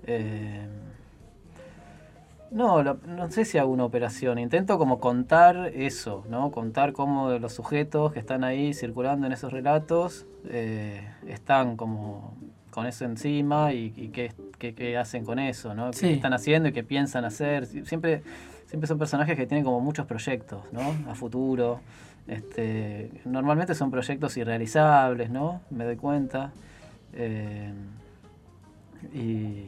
Eh, 0.07 0.67
no, 2.51 2.82
lo- 2.84 2.98
no 3.08 3.29
sé 3.29 3.46
si 3.46 3.58
hago 3.58 3.72
una 3.72 3.86
operación. 3.86 4.39
Intento 4.39 4.77
como 4.77 5.00
contar 5.00 5.72
eso, 5.75 6.24
¿no? 6.29 6.51
Contar 6.51 6.94
cómo 6.94 7.29
los 7.39 7.53
sujetos 7.53 8.12
que 8.13 8.20
están 8.20 8.44
ahí 8.44 8.74
circulando 8.74 9.27
en 9.27 9.34
esos 9.34 9.51
relatos 9.53 10.25
eh, 10.46 11.08
están 11.27 11.77
como 11.77 12.34
con 12.72 12.86
eso 12.86 13.03
encima 13.06 13.74
y, 13.74 13.94
y 13.96 14.10
qué, 14.10 14.32
qué- 14.58 14.74
qué 14.75 14.98
hacen 14.98 15.25
con 15.25 15.39
eso, 15.39 15.74
¿no? 15.74 15.91
Sí. 15.94 16.08
¿Qué 16.08 16.13
están 16.13 16.34
haciendo 16.34 16.70
y 16.70 16.72
qué 16.72 16.84
piensan 16.84 17.25
hacer? 17.25 17.65
Sie- 17.68 17.84
Siempre, 17.86 18.22
siempre 18.68 18.88
son 18.88 18.98
personajes 19.00 19.36
que 19.36 19.46
tienen 19.48 19.63
como 19.65 19.79
muchos 19.82 20.06
proyectos, 20.06 20.62
¿no? 20.72 20.82
A 21.12 21.15
futuro. 21.15 21.82
Este, 22.27 23.10
normalmente 23.25 23.74
son 23.74 23.89
proyectos 23.89 24.38
irrealizables, 24.38 25.29
¿no? 25.32 25.62
Me 25.72 25.84
doy 25.86 25.96
cuenta. 25.96 26.51
Eh, 27.13 27.74
Y 29.13 29.65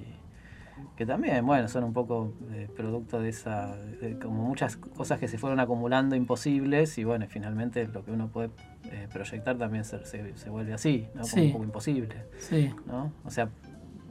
que 1.02 1.06
también, 1.08 1.44
bueno, 1.44 1.68
son 1.68 1.84
un 1.84 1.94
poco 1.94 2.32
eh, 2.52 2.68
producto 2.76 3.20
de 3.20 3.30
esa, 3.30 3.76
de 3.76 4.20
como 4.20 4.44
muchas 4.48 4.78
cosas 4.78 5.18
que 5.20 5.28
se 5.28 5.40
fueron 5.40 5.60
acumulando 5.60 6.16
imposibles 6.16 6.96
y 7.00 7.04
bueno, 7.04 7.26
finalmente 7.28 7.88
lo 7.88 8.06
que 8.06 8.12
uno 8.12 8.28
puede 8.28 8.52
eh, 8.92 9.08
proyectar 9.12 9.58
también 9.58 9.84
se, 9.84 10.06
se, 10.06 10.38
se 10.38 10.50
vuelve 10.52 10.74
así, 10.74 11.08
¿no? 11.16 11.22
Como 11.22 11.26
Sí. 11.34 11.46
un 11.48 11.52
poco 11.54 11.64
imposible, 11.64 12.16
Sí. 12.38 12.70
¿no? 12.86 13.12
O 13.26 13.32
sea, 13.32 13.50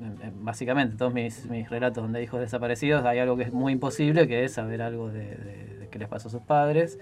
en- 0.00 0.20
en- 0.20 0.44
básicamente 0.44 0.96
todos 0.96 1.14
mis, 1.14 1.48
mis 1.48 1.70
relatos 1.70 2.02
donde 2.02 2.18
hay 2.18 2.24
hijos 2.24 2.40
desaparecidos 2.40 3.04
hay 3.04 3.20
algo 3.20 3.36
que 3.36 3.44
es 3.44 3.52
muy 3.52 3.72
imposible, 3.72 4.26
que 4.26 4.42
es 4.42 4.54
saber 4.54 4.82
algo 4.82 5.10
de, 5.10 5.36
de- 5.36 5.76
de 5.78 5.88
qué 5.92 6.00
les 6.00 6.08
pasó 6.08 6.26
a 6.26 6.32
sus 6.32 6.42
padres. 6.42 6.98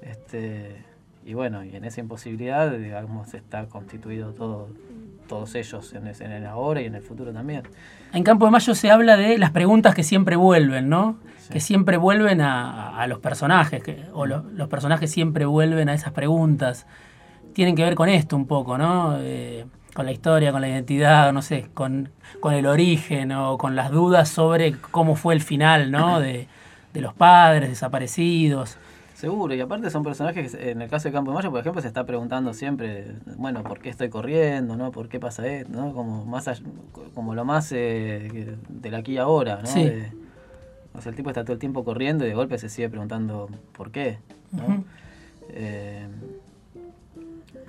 Este, 0.00 0.74
y 1.26 1.34
bueno, 1.34 1.64
y 1.64 1.76
en 1.76 1.84
esa 1.84 2.00
imposibilidad, 2.00 2.70
digamos, 2.72 3.34
está 3.34 3.66
constituido 3.68 4.32
todo, 4.32 4.70
todos 5.28 5.54
ellos 5.54 5.92
en, 5.94 6.06
en 6.08 6.32
el 6.32 6.46
ahora 6.46 6.80
y 6.82 6.86
en 6.86 6.94
el 6.96 7.02
futuro 7.02 7.32
también. 7.32 7.62
En 8.12 8.24
Campo 8.24 8.46
de 8.46 8.50
Mayo 8.50 8.74
se 8.74 8.90
habla 8.90 9.16
de 9.16 9.38
las 9.38 9.50
preguntas 9.52 9.94
que 9.94 10.02
siempre 10.02 10.34
vuelven, 10.36 10.88
¿no? 10.88 11.18
Sí. 11.38 11.52
Que 11.52 11.60
siempre 11.60 11.96
vuelven 11.96 12.40
a, 12.40 12.98
a 12.98 13.06
los 13.06 13.20
personajes, 13.20 13.82
que, 13.82 14.04
o 14.12 14.26
lo- 14.26 14.42
los 14.54 14.68
personajes 14.68 15.10
siempre 15.10 15.44
vuelven 15.46 15.88
a 15.88 15.94
esas 15.94 16.12
preguntas. 16.12 16.86
Tienen 17.52 17.76
que 17.76 17.84
ver 17.84 17.94
con 17.94 18.08
esto 18.08 18.34
un 18.36 18.46
poco, 18.46 18.76
¿no? 18.78 19.16
Eh, 19.20 19.64
con 19.94 20.04
la 20.06 20.12
historia, 20.12 20.52
con 20.52 20.60
la 20.60 20.68
identidad, 20.68 21.32
no 21.32 21.42
sé, 21.42 21.68
con, 21.74 22.10
con 22.40 22.54
el 22.54 22.66
origen 22.66 23.32
o 23.32 23.58
con 23.58 23.74
las 23.76 23.90
dudas 23.90 24.28
sobre 24.28 24.72
cómo 24.72 25.16
fue 25.16 25.34
el 25.34 25.40
final, 25.42 25.90
¿no? 25.90 26.20
De, 26.28 26.46
de 26.94 27.00
los 27.00 27.14
padres 27.14 27.68
desaparecidos. 27.70 28.78
Seguro, 29.18 29.52
y 29.52 29.60
aparte 29.60 29.90
son 29.90 30.04
personajes 30.04 30.54
que 30.54 30.70
en 30.70 30.80
el 30.80 30.88
caso 30.88 31.08
de 31.08 31.12
Campo 31.12 31.32
de 31.32 31.34
Mayo, 31.38 31.50
por 31.50 31.58
ejemplo, 31.58 31.82
se 31.82 31.88
está 31.88 32.06
preguntando 32.06 32.54
siempre, 32.54 33.16
bueno, 33.36 33.64
¿por 33.64 33.80
qué 33.80 33.88
estoy 33.88 34.10
corriendo? 34.10 34.76
¿no? 34.76 34.92
¿Por 34.92 35.08
qué 35.08 35.18
pasa 35.18 35.44
esto? 35.44 35.72
¿no? 35.72 35.92
Como, 35.92 36.24
más 36.24 36.48
como 37.16 37.34
lo 37.34 37.44
más 37.44 37.72
eh, 37.72 38.54
del 38.68 38.94
aquí 38.94 39.14
y 39.14 39.18
ahora, 39.18 39.58
¿no? 39.60 39.66
Sí. 39.66 39.82
De- 39.82 40.12
o 40.96 41.00
sea, 41.00 41.10
el 41.10 41.16
tipo 41.16 41.30
está 41.30 41.42
todo 41.42 41.54
el 41.54 41.58
tiempo 41.58 41.82
corriendo 41.84 42.24
y 42.24 42.28
de 42.28 42.34
golpe 42.36 42.58
se 42.58 42.68
sigue 42.68 42.88
preguntando 42.88 43.48
¿por 43.72 43.90
qué? 43.90 44.18
Eh, 45.50 46.06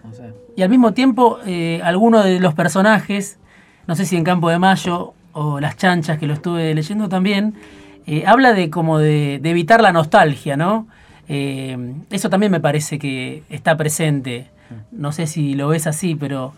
no 0.03 0.13
sé. 0.13 0.31
Y 0.55 0.61
al 0.61 0.69
mismo 0.69 0.93
tiempo, 0.93 1.39
eh, 1.47 1.81
algunos 1.83 2.25
de 2.25 2.39
los 2.39 2.53
personajes, 2.53 3.39
no 3.87 3.95
sé 3.95 4.05
si 4.05 4.15
en 4.17 4.23
Campo 4.23 4.51
de 4.51 4.59
Mayo 4.59 5.13
o 5.33 5.59
Las 5.59 5.77
Chanchas, 5.77 6.19
que 6.19 6.27
lo 6.27 6.35
estuve 6.35 6.75
leyendo 6.75 7.09
también, 7.09 7.55
eh, 8.05 8.25
habla 8.27 8.53
de 8.53 8.69
como 8.69 8.99
de, 8.99 9.39
de 9.41 9.49
evitar 9.49 9.81
la 9.81 9.91
nostalgia, 9.91 10.55
¿no? 10.55 10.85
Eh, 11.29 11.93
eso 12.09 12.29
también 12.29 12.51
me 12.51 12.59
parece 12.59 12.99
que 12.99 13.43
está 13.49 13.77
presente. 13.77 14.49
No 14.91 15.11
sé 15.11 15.27
si 15.27 15.53
lo 15.53 15.69
ves 15.69 15.87
así, 15.87 16.15
pero 16.15 16.53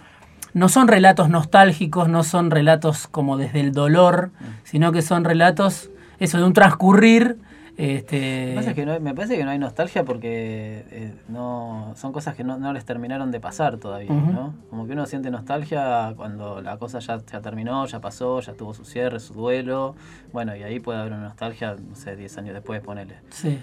no 0.54 0.70
son 0.70 0.88
relatos 0.88 1.30
nostálgicos, 1.30 2.10
no 2.10 2.24
son 2.24 2.52
relatos 2.52 3.08
como 3.08 3.38
desde 3.38 3.60
el 3.60 3.74
dolor, 3.74 4.32
sino 4.64 4.92
que 4.92 5.02
son 5.02 5.24
relatos, 5.24 5.90
eso, 6.20 6.38
de 6.38 6.46
un 6.46 6.54
transcurrir. 6.54 7.38
Este, 7.78 8.48
Me 8.50 8.56
parece 8.56 8.76
que 8.76 8.86
no 8.86 8.92
hay, 8.92 9.00
me 9.00 9.16
parece 9.16 9.38
que 9.38 9.46
no 9.46 9.52
hay 9.52 9.58
nostalgia 9.58 10.04
porque 10.04 10.86
eh, 10.92 11.14
no 11.30 11.94
son 11.96 12.12
cosas 12.12 12.36
que 12.36 12.44
no, 12.44 12.58
no 12.58 12.74
les 12.74 12.86
terminaron 12.86 13.32
de 13.32 13.40
pasar 13.40 13.78
todavía. 13.78 14.12
¿no? 14.12 14.54
Como 14.70 14.86
que 14.86 14.94
uno 14.94 15.06
siente 15.06 15.32
nostalgia 15.32 16.14
cuando 16.16 16.62
la 16.62 16.78
cosa 16.78 17.00
ya, 17.00 17.20
ya 17.26 17.42
terminó, 17.42 17.86
ya 17.88 18.00
pasó, 18.00 18.40
ya 18.42 18.54
tuvo 18.54 18.74
su 18.74 18.86
cierre, 18.86 19.20
su 19.20 19.34
duelo. 19.34 19.96
Bueno, 20.32 20.56
y 20.56 20.64
ahí 20.64 20.80
puede 20.80 21.00
haber 21.00 21.14
una 21.14 21.24
nostalgia, 21.24 21.76
no 21.76 21.96
sé, 21.96 22.16
10 22.16 22.38
años 22.38 22.54
después, 22.54 22.82
ponele. 22.82 23.16
sí, 23.30 23.58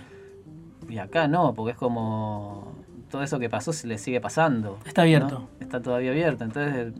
Y 0.88 0.98
acá 0.98 1.28
no, 1.28 1.54
porque 1.54 1.72
es 1.72 1.78
como 1.78 2.72
todo 3.10 3.22
eso 3.22 3.38
que 3.38 3.48
pasó 3.48 3.72
se 3.72 3.86
le 3.86 3.98
sigue 3.98 4.20
pasando. 4.20 4.78
Está 4.86 5.02
abierto. 5.02 5.40
¿no? 5.40 5.48
Está 5.60 5.80
todavía 5.80 6.10
abierto. 6.10 6.44
Entonces, 6.44 6.92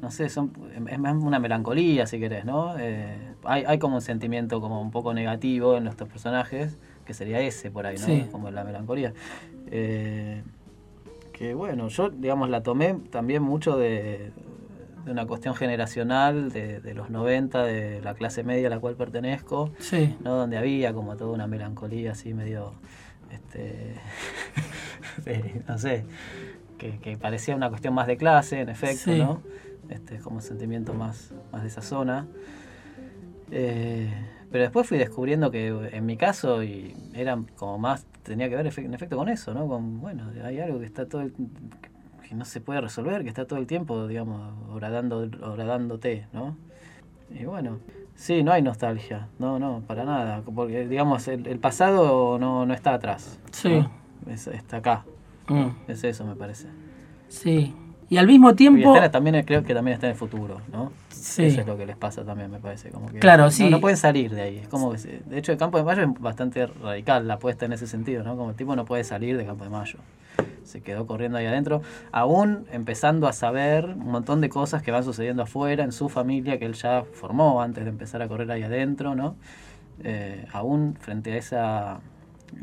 no 0.00 0.10
sé, 0.10 0.28
son, 0.28 0.52
es 0.88 0.98
más 0.98 1.16
una 1.16 1.38
melancolía, 1.38 2.06
si 2.06 2.18
querés, 2.18 2.44
¿no? 2.44 2.78
Eh, 2.78 3.34
hay, 3.44 3.64
hay 3.64 3.78
como 3.78 3.96
un 3.96 4.02
sentimiento 4.02 4.60
como 4.60 4.80
un 4.80 4.90
poco 4.90 5.14
negativo 5.14 5.76
en 5.76 5.84
nuestros 5.84 6.08
personajes, 6.08 6.78
que 7.04 7.14
sería 7.14 7.40
ese 7.40 7.70
por 7.70 7.86
ahí, 7.86 7.96
¿no? 7.98 8.06
Sí. 8.06 8.26
Como 8.30 8.50
la 8.50 8.64
melancolía. 8.64 9.12
Eh, 9.70 10.42
que 11.32 11.54
bueno, 11.54 11.88
yo, 11.88 12.10
digamos, 12.10 12.48
la 12.48 12.62
tomé 12.62 12.94
también 13.10 13.42
mucho 13.42 13.76
de, 13.76 14.32
de 15.06 15.12
una 15.12 15.24
cuestión 15.26 15.54
generacional 15.54 16.50
de, 16.52 16.80
de 16.80 16.92
los 16.94 17.08
90, 17.08 17.62
de 17.64 18.02
la 18.02 18.12
clase 18.14 18.42
media 18.44 18.66
a 18.66 18.70
la 18.70 18.78
cual 18.80 18.96
pertenezco. 18.96 19.70
sí, 19.78 20.14
¿no? 20.22 20.34
Donde 20.34 20.58
había 20.58 20.92
como 20.92 21.16
toda 21.16 21.30
una 21.32 21.46
melancolía 21.46 22.12
así 22.12 22.34
medio, 22.34 22.72
este, 23.30 23.94
de- 25.24 25.62
no 25.66 25.78
sé, 25.78 26.04
que, 26.76 26.98
que 26.98 27.16
parecía 27.16 27.56
una 27.56 27.68
cuestión 27.70 27.94
más 27.94 28.06
de 28.06 28.16
clase, 28.16 28.60
en 28.60 28.68
efecto, 28.68 29.12
Sí. 29.12 29.18
¿no? 29.18 29.40
Este, 29.88 30.18
como 30.18 30.40
sentimiento 30.40 30.92
más, 30.92 31.32
más 31.52 31.62
de 31.62 31.68
esa 31.68 31.80
zona. 31.80 32.26
Eh, 33.50 34.12
pero 34.50 34.62
después 34.64 34.86
fui 34.88 34.98
descubriendo 34.98 35.50
que 35.50 35.68
en 35.92 36.04
mi 36.06 36.16
caso 36.16 36.62
y 36.62 36.94
era 37.14 37.38
como 37.56 37.78
más, 37.78 38.04
tenía 38.24 38.48
que 38.48 38.56
ver 38.56 38.66
en 38.76 38.94
efecto 38.94 39.16
con 39.16 39.28
eso, 39.28 39.54
¿no? 39.54 39.68
Con, 39.68 40.00
bueno, 40.00 40.30
hay 40.44 40.58
algo 40.58 40.80
que 40.80 40.86
está 40.86 41.06
todo 41.06 41.22
el- 41.22 41.32
que 42.28 42.34
no 42.34 42.44
se 42.44 42.60
puede 42.60 42.80
resolver, 42.80 43.22
que 43.22 43.28
está 43.28 43.44
todo 43.46 43.58
el 43.58 43.66
tiempo, 43.66 44.06
digamos, 44.06 44.52
horadando, 44.72 45.28
horadándote, 45.42 46.26
¿no? 46.32 46.56
Y 47.30 47.44
bueno, 47.44 47.78
sí, 48.14 48.42
no 48.42 48.52
hay 48.52 48.62
nostalgia, 48.62 49.28
no, 49.38 49.58
no, 49.58 49.82
para 49.86 50.04
nada, 50.04 50.42
porque 50.54 50.86
digamos, 50.86 51.26
el, 51.28 51.46
el 51.46 51.58
pasado 51.58 52.38
no, 52.38 52.66
no 52.66 52.74
está 52.74 52.94
atrás, 52.94 53.38
Sí. 53.52 53.70
¿no? 53.70 53.90
Es- 54.32 54.46
está 54.48 54.78
acá, 54.78 55.04
Mm, 55.48 55.68
es 55.88 56.02
eso 56.04 56.24
me 56.24 56.34
parece. 56.34 56.66
sí. 57.28 57.74
Y 58.08 58.18
al 58.18 58.28
mismo 58.28 58.50
Y 58.52 58.54
tiempo... 58.54 58.94
está- 58.94 59.10
también 59.10 59.44
creo 59.44 59.64
que 59.64 59.74
también 59.74 59.94
está 59.96 60.06
en 60.06 60.12
el 60.12 60.16
futuro, 60.16 60.60
¿no? 60.70 60.92
Sí. 61.08 61.46
Eso 61.46 61.62
es 61.62 61.66
lo 61.66 61.76
que 61.76 61.86
les 61.86 61.96
pasa 61.96 62.24
también, 62.24 62.48
me 62.52 62.60
parece. 62.60 62.90
Como 62.90 63.08
que 63.08 63.18
Claro, 63.18 63.44
no, 63.46 63.50
sí. 63.50 63.68
No 63.68 63.80
pueden 63.80 63.96
salir 63.96 64.32
de 64.32 64.42
ahí. 64.42 64.58
Es 64.58 64.68
como 64.68 64.92
que 64.92 64.98
de 65.26 65.36
hecho, 65.38 65.50
el 65.50 65.58
Campo 65.58 65.76
de 65.76 65.82
Mayo 65.82 66.02
es 66.04 66.20
bastante 66.20 66.66
radical 66.68 67.26
la 67.26 67.34
apuesta 67.34 67.64
en 67.66 67.72
ese 67.72 67.88
sentido, 67.88 68.22
¿no? 68.22 68.36
Como 68.36 68.50
el 68.50 68.56
tipo 68.56 68.76
no 68.76 68.84
puede 68.84 69.02
salir 69.02 69.36
de 69.36 69.44
Campo 69.44 69.64
de 69.64 69.70
Mayo. 69.70 69.98
Se 70.66 70.82
quedó 70.82 71.06
corriendo 71.06 71.38
ahí 71.38 71.46
adentro, 71.46 71.80
aún 72.12 72.66
empezando 72.72 73.28
a 73.28 73.32
saber 73.32 73.86
un 73.86 74.10
montón 74.10 74.40
de 74.40 74.48
cosas 74.48 74.82
que 74.82 74.90
van 74.90 75.04
sucediendo 75.04 75.42
afuera, 75.44 75.84
en 75.84 75.92
su 75.92 76.08
familia, 76.08 76.58
que 76.58 76.66
él 76.66 76.74
ya 76.74 77.04
formó 77.12 77.62
antes 77.62 77.84
de 77.84 77.90
empezar 77.90 78.20
a 78.20 78.28
correr 78.28 78.50
ahí 78.50 78.62
adentro, 78.64 79.14
¿no? 79.14 79.36
Eh, 80.02 80.44
aún 80.52 80.96
frente 81.00 81.32
a 81.32 81.36
esa 81.36 82.00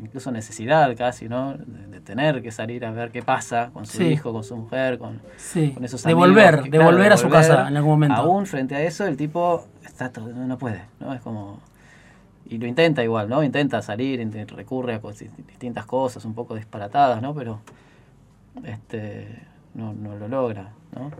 incluso 0.00 0.30
necesidad 0.32 0.96
casi, 0.96 1.28
¿no? 1.28 1.54
De, 1.54 1.86
de 1.88 2.00
tener 2.00 2.42
que 2.42 2.50
salir 2.50 2.84
a 2.86 2.90
ver 2.90 3.10
qué 3.10 3.22
pasa 3.22 3.70
con 3.72 3.84
su 3.86 3.98
Sí. 3.98 4.04
hijo, 4.04 4.32
con 4.32 4.42
su 4.42 4.56
mujer, 4.56 4.98
con, 4.98 5.20
Sí, 5.36 5.72
con 5.72 5.84
esos 5.84 6.04
amigos 6.06 6.28
volver, 6.28 6.56
que, 6.56 6.62
de 6.64 6.70
claro, 6.70 6.84
volver 6.90 7.12
a 7.12 7.16
su 7.16 7.28
casa 7.28 7.68
en 7.68 7.76
algún 7.76 7.90
momento. 7.92 8.16
Aún 8.20 8.46
frente 8.46 8.74
a 8.74 8.82
eso, 8.82 9.06
el 9.06 9.16
tipo 9.16 9.66
está 9.84 10.10
todo- 10.10 10.28
no 10.32 10.58
puede, 10.58 10.82
¿no? 11.00 11.12
Es 11.14 11.20
como. 11.20 11.60
Y 12.46 12.58
lo 12.58 12.66
intenta 12.66 13.02
igual, 13.02 13.28
¿no? 13.28 13.42
Intenta 13.42 13.80
salir, 13.82 14.20
recurre 14.54 14.94
a 14.94 15.00
distintas 15.46 15.86
cosas, 15.86 16.24
un 16.24 16.34
poco 16.34 16.54
disparatadas, 16.54 17.20
¿no? 17.22 17.34
Pero. 17.34 17.60
Este. 18.62 19.42
No, 19.74 19.92
no 19.92 20.16
lo 20.16 20.28
logra, 20.28 20.70
¿no? 20.94 21.10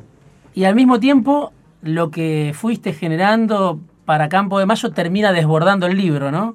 Y 0.54 0.64
al 0.64 0.74
mismo 0.76 1.00
tiempo, 1.00 1.52
lo 1.82 2.10
que 2.10 2.52
fuiste 2.54 2.92
generando 2.92 3.80
para 4.04 4.28
Campo 4.28 4.58
de 4.58 4.66
Mayo 4.66 4.92
termina 4.92 5.32
desbordando 5.32 5.86
el 5.86 5.96
libro, 5.96 6.30
¿no? 6.30 6.54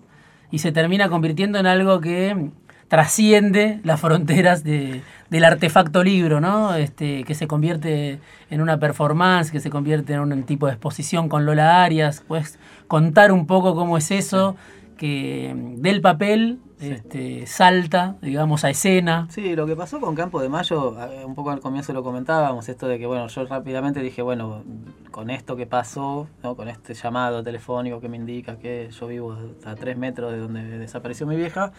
Y 0.52 0.60
se 0.60 0.72
termina 0.72 1.10
convirtiendo 1.10 1.60
en 1.60 1.66
algo 1.66 2.00
que 2.00 2.52
trasciende 2.88 3.80
las 3.84 4.00
fronteras 4.00 4.64
de- 4.64 5.02
del 5.30 5.44
artefacto 5.44 6.04
libro, 6.04 6.40
¿no? 6.42 6.74
Este, 6.76 7.24
que 7.24 7.36
se 7.36 7.46
convierte 7.48 8.20
en 8.50 8.62
una 8.62 8.80
performance, 8.80 9.52
que 9.52 9.60
se 9.60 9.70
convierte 9.70 10.14
en 10.14 10.22
un 10.22 10.44
tipo 10.44 10.66
de 10.66 10.72
exposición 10.74 11.30
con 11.30 11.46
Lola 11.46 11.84
Arias. 11.84 12.24
Puedes 12.28 12.58
contar 12.88 13.32
un 13.32 13.46
poco 13.46 13.76
cómo 13.76 13.98
es 13.98 14.10
eso, 14.10 14.56
que 14.98 15.54
del 15.78 16.02
papel 16.02 16.60
Sí. 16.80 16.92
este, 16.92 17.46
salta, 17.46 18.16
digamos, 18.22 18.64
a 18.64 18.70
escena. 18.70 19.28
Sí, 19.30 19.56
lo 19.56 19.66
que 19.68 19.76
pasó 19.76 20.00
con 20.00 20.16
Campo 20.16 20.42
de 20.42 20.48
Mayo, 20.50 20.96
un 21.26 21.36
poco 21.36 21.52
al 21.52 21.60
comienzo 21.60 21.92
lo 21.94 22.04
comentábamos, 22.04 22.70
esto 22.70 22.88
de 22.88 22.98
que, 22.98 23.06
bueno, 23.06 23.28
yo 23.28 23.46
rápidamente 23.46 24.00
dije, 24.02 24.22
bueno, 24.22 24.64
con 25.12 25.30
esto 25.30 25.56
que 25.58 25.66
pasó, 25.66 26.28
¿no? 26.42 26.56
con 26.56 26.70
este 26.70 26.94
llamado 26.94 27.44
telefónico 27.44 28.00
que 28.00 28.08
me 28.08 28.16
indica 28.18 28.58
que 28.58 28.90
yo 28.92 29.08
vivo 29.08 29.38
a 29.66 29.76
tres 29.76 29.98
metros 29.98 30.32
de 30.32 30.38
donde 30.40 30.64
desapareció 30.80 31.28
mi 31.28 31.36
vieja, 31.36 31.74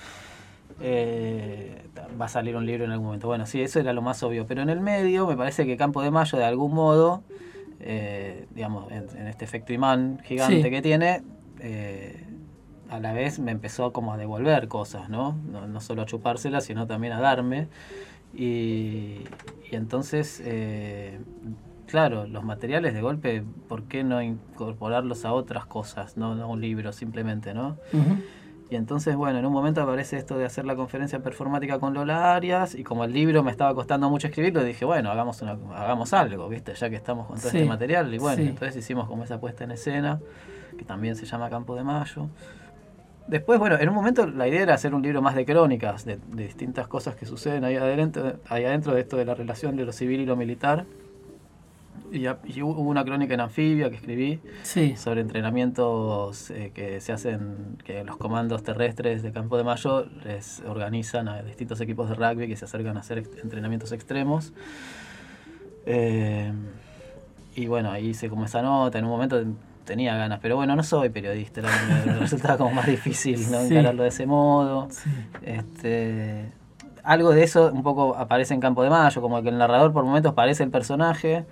eh, 0.80 1.82
va 2.20 2.26
a 2.26 2.28
salir 2.28 2.56
un 2.56 2.66
libro 2.66 2.84
en 2.84 2.90
algún 2.92 3.06
momento. 3.06 3.26
Bueno, 3.26 3.46
sí, 3.46 3.60
eso 3.62 3.80
era 3.80 3.92
lo 3.92 4.02
más 4.02 4.22
obvio, 4.22 4.46
pero 4.46 4.62
en 4.62 4.70
el 4.70 4.80
medio 4.80 5.26
me 5.26 5.36
parece 5.36 5.66
que 5.66 5.76
Campo 5.76 6.02
de 6.02 6.10
Mayo, 6.10 6.38
de 6.38 6.44
algún 6.44 6.74
modo, 6.74 7.22
eh, 7.80 8.46
digamos, 8.54 8.90
en, 8.92 9.06
en 9.16 9.26
este 9.26 9.44
efecto 9.44 9.72
imán 9.72 10.20
gigante 10.24 10.62
Sí. 10.62 10.70
que 10.70 10.82
tiene, 10.82 11.22
eh, 11.60 12.26
a 12.90 12.98
la 12.98 13.12
vez 13.12 13.38
me 13.38 13.52
empezó 13.52 13.92
como 13.92 14.12
a 14.12 14.16
devolver 14.16 14.68
cosas, 14.68 15.08
¿no? 15.08 15.36
No, 15.50 15.66
no 15.66 15.80
solo 15.80 16.02
a 16.02 16.06
chupárselas, 16.06 16.64
sino 16.64 16.86
también 16.86 17.12
a 17.12 17.20
darme. 17.20 17.68
Y, 18.34 19.24
y 19.70 19.72
entonces, 19.72 20.42
eh, 20.44 21.20
claro, 21.86 22.26
los 22.26 22.44
materiales 22.44 22.92
de 22.92 23.00
golpe, 23.00 23.44
¿por 23.68 23.84
qué 23.84 24.02
no 24.02 24.20
incorporarlos 24.20 25.24
a 25.24 25.32
otras 25.32 25.66
cosas? 25.66 26.16
No, 26.16 26.34
no 26.34 26.44
a 26.44 26.46
un 26.46 26.60
libro 26.60 26.92
simplemente, 26.92 27.54
¿no? 27.54 27.76
Ujú. 27.92 28.16
Y 28.70 28.76
entonces, 28.76 29.16
bueno, 29.16 29.40
en 29.40 29.46
un 29.46 29.52
momento 29.52 29.82
aparece 29.82 30.16
esto 30.16 30.38
de 30.38 30.44
hacer 30.44 30.64
la 30.64 30.76
conferencia 30.76 31.20
performática 31.20 31.80
con 31.80 31.92
Lola 31.92 32.34
Arias 32.34 32.76
y 32.76 32.84
como 32.84 33.04
el 33.04 33.12
libro 33.12 33.42
me 33.42 33.50
estaba 33.50 33.74
costando 33.74 34.08
mucho 34.08 34.28
escribirlo, 34.28 34.62
dije, 34.62 34.84
bueno, 34.84 35.10
hagamos, 35.10 35.42
una, 35.42 35.56
hagamos 35.74 36.12
algo, 36.12 36.48
¿viste? 36.48 36.74
Ya 36.74 36.88
que 36.88 36.94
estamos 36.94 37.26
con 37.26 37.38
todo 37.38 37.48
este 37.48 37.64
material. 37.64 38.14
Y 38.14 38.18
bueno, 38.18 38.42
entonces 38.42 38.76
hicimos 38.76 39.08
como 39.08 39.24
esa 39.24 39.40
puesta 39.40 39.64
en 39.64 39.72
escena, 39.72 40.20
que 40.78 40.84
también 40.84 41.16
se 41.16 41.26
llama 41.26 41.50
Campo 41.50 41.74
de 41.74 41.82
Mayo. 41.82 42.28
Después, 43.26 43.58
bueno, 43.58 43.78
en 43.78 43.88
un 43.88 43.94
momento 43.94 44.26
la 44.26 44.48
idea 44.48 44.62
era 44.62 44.74
hacer 44.74 44.94
un 44.94 45.02
libro 45.02 45.22
más 45.22 45.34
de 45.34 45.44
crónicas, 45.44 46.04
de, 46.04 46.18
distintas 46.32 46.88
cosas 46.88 47.14
que 47.14 47.26
suceden 47.26 47.64
ahí 47.64 47.76
adentro, 47.76 48.34
ahí 48.48 48.64
adentro 48.64 48.94
de 48.94 49.00
esto 49.00 49.16
de 49.16 49.24
la 49.24 49.34
relación 49.34 49.76
de 49.76 49.84
lo 49.84 49.92
civil 49.92 50.20
y 50.20 50.26
lo 50.26 50.36
militar. 50.36 50.84
Y, 52.12 52.26
hubo 52.60 52.80
una 52.80 53.04
crónica 53.04 53.34
en 53.34 53.40
anfibia 53.40 53.88
que 53.88 53.96
escribí 53.96 54.40
sobre 54.96 55.20
entrenamientos 55.20 56.50
eh, 56.50 56.72
que 56.74 57.00
se 57.00 57.12
hacen, 57.12 57.78
que 57.84 58.02
los 58.02 58.16
comandos 58.16 58.64
terrestres 58.64 59.22
de 59.22 59.30
Campo 59.30 59.56
de 59.56 59.62
Mayo 59.62 60.06
les 60.24 60.60
organizan 60.66 61.28
a 61.28 61.42
distintos 61.42 61.80
equipos 61.80 62.08
de 62.08 62.16
rugby 62.16 62.48
que 62.48 62.56
se 62.56 62.64
acercan 62.64 62.96
a 62.96 63.00
hacer 63.00 63.18
entrenamientos 63.42 63.92
extremos. 63.92 64.52
Eh, 65.86 66.52
y 67.54 67.66
bueno, 67.66 67.90
ahí 67.92 68.08
hice 68.08 68.28
como 68.28 68.44
esa 68.44 68.62
nota, 68.62 68.98
en 68.98 69.04
un 69.04 69.10
momento 69.10 69.44
tenía 69.90 70.16
ganas, 70.16 70.38
pero 70.40 70.54
bueno, 70.54 70.76
no 70.76 70.84
soy 70.84 71.08
periodista, 71.08 71.62
me 72.06 72.12
resultaba 72.20 72.56
como 72.56 72.70
más 72.70 72.86
difícil 72.86 73.50
¿no? 73.50 73.58
encararlo 73.58 74.04
de 74.04 74.10
ese 74.10 74.24
modo. 74.24 74.86
Este, 75.42 76.52
algo 77.02 77.30
de 77.30 77.42
eso 77.42 77.72
un 77.72 77.82
poco 77.82 78.14
aparece 78.14 78.54
en 78.54 78.60
Campo 78.60 78.84
de 78.84 78.90
Mayo, 78.90 79.20
como 79.20 79.42
que 79.42 79.48
el 79.48 79.58
narrador 79.58 79.92
por 79.92 80.04
momentos 80.04 80.32
parece 80.34 80.62
el 80.62 80.70
personaje, 80.70 81.44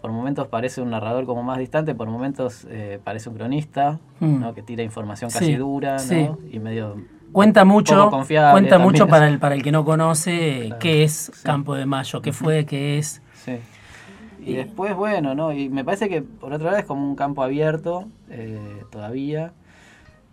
por 0.00 0.10
momentos 0.10 0.48
parece 0.48 0.82
un 0.82 0.90
narrador 0.90 1.24
como 1.24 1.44
más 1.44 1.56
distante, 1.58 1.94
por 1.94 2.08
momentos 2.08 2.66
eh, 2.68 2.98
parece 3.04 3.28
un 3.28 3.36
cronista, 3.36 4.00
mm. 4.18 4.40
¿no? 4.40 4.54
que 4.54 4.62
tira 4.62 4.82
información 4.82 5.30
casi 5.30 5.54
dura 5.54 5.96
¿no? 6.10 6.38
y 6.50 6.58
medio 6.58 6.96
cuenta 7.30 7.64
mucho 7.64 8.10
cuenta 8.10 8.78
mucho 8.78 9.06
para 9.06 9.28
el 9.28 9.38
para 9.38 9.54
el 9.54 9.62
que 9.62 9.70
no 9.70 9.84
conoce 9.84 10.72
qué 10.80 11.04
es 11.04 11.30
Campo 11.44 11.76
de 11.76 11.86
Mayo, 11.86 12.20
qué 12.22 12.32
fue, 12.32 12.66
qué 12.66 12.98
es. 12.98 13.22
Y 14.46 14.54
después, 14.54 14.94
bueno, 14.94 15.34
¿no? 15.34 15.52
Y 15.52 15.68
me 15.68 15.84
parece 15.84 16.08
que 16.08 16.22
por 16.22 16.52
otro 16.52 16.66
lado 16.66 16.78
es 16.78 16.84
como 16.84 17.08
un 17.08 17.16
campo 17.16 17.42
abierto 17.42 18.08
eh, 18.30 18.84
todavía 18.90 19.52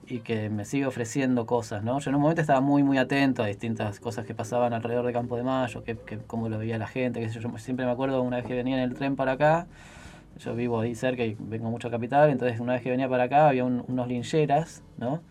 y 0.06 0.19
que 0.19 0.50
me 0.50 0.65
sigue 0.65 0.86
ofreciendo 0.86 1.45
cosas, 1.45 1.84
¿no? 1.84 2.00
Yo 2.00 2.10
en 2.10 2.15
un 2.15 2.21
momento 2.21 2.41
estaba 2.41 2.60
muy, 2.60 2.84
muy 2.84 2.97
atento 2.97 3.43
a 3.43 3.45
distintas 3.45 4.00
cosas 4.00 4.26
que 4.26 4.36
pasaban 4.36 4.74
alrededor 4.74 5.06
de 5.06 5.13
Campo 5.13 5.38
de 5.38 5.43
Mayo, 5.43 5.84
que, 5.84 5.97
que 5.97 6.17
cómo 6.17 6.50
lo 6.50 6.58
veía 6.58 6.78
la 6.78 6.88
gente, 6.88 7.21
que 7.21 7.30
yo, 7.30 7.39
yo 7.39 7.58
siempre 7.58 7.86
me 7.86 7.91
acuerdo 7.91 8.21
una 8.21 8.38
vez 8.38 8.45
que 8.45 8.54
venía 8.54 8.76
en 8.76 8.84
el 8.84 8.93
tren 8.93 9.15
para 9.15 9.34
acá, 9.34 9.67
yo 10.39 10.54
vivo 10.54 10.82
ahí 10.82 10.95
cerca 10.95 11.24
y 11.24 11.38
vengo 11.39 11.69
mucho 11.69 11.88
a 11.88 11.91
Capital, 11.91 12.30
entonces 12.30 12.60
una 12.60 12.74
vez 12.74 12.82
que 12.82 12.89
venía 12.89 13.08
para 13.08 13.24
acá 13.24 13.47
había 13.47 13.63
unos 13.63 14.08
lincheras, 14.08 14.84
¿no? 14.97 15.21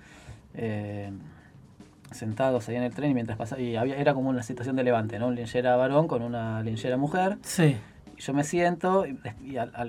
Eh, 0.54 1.10
sentados 2.12 2.68
ahí 2.68 2.76
en 2.76 2.84
el 2.84 2.94
tren 2.94 3.10
y 3.10 3.14
mientras 3.14 3.36
pasaba, 3.36 3.60
y 3.60 3.76
había, 3.76 3.96
era 3.96 4.14
como 4.14 4.30
una 4.30 4.42
situación 4.42 4.76
de 4.76 4.84
levante, 4.84 5.18
¿no? 5.18 5.28
Un 5.28 5.34
linchera 5.34 5.76
varón 5.76 6.08
con 6.08 6.22
una 6.22 6.62
linchera 6.62 6.96
mujer. 6.96 7.36
Sí 7.42 7.76
yo 8.20 8.34
me 8.34 8.44
siento, 8.44 9.06
y, 9.06 9.18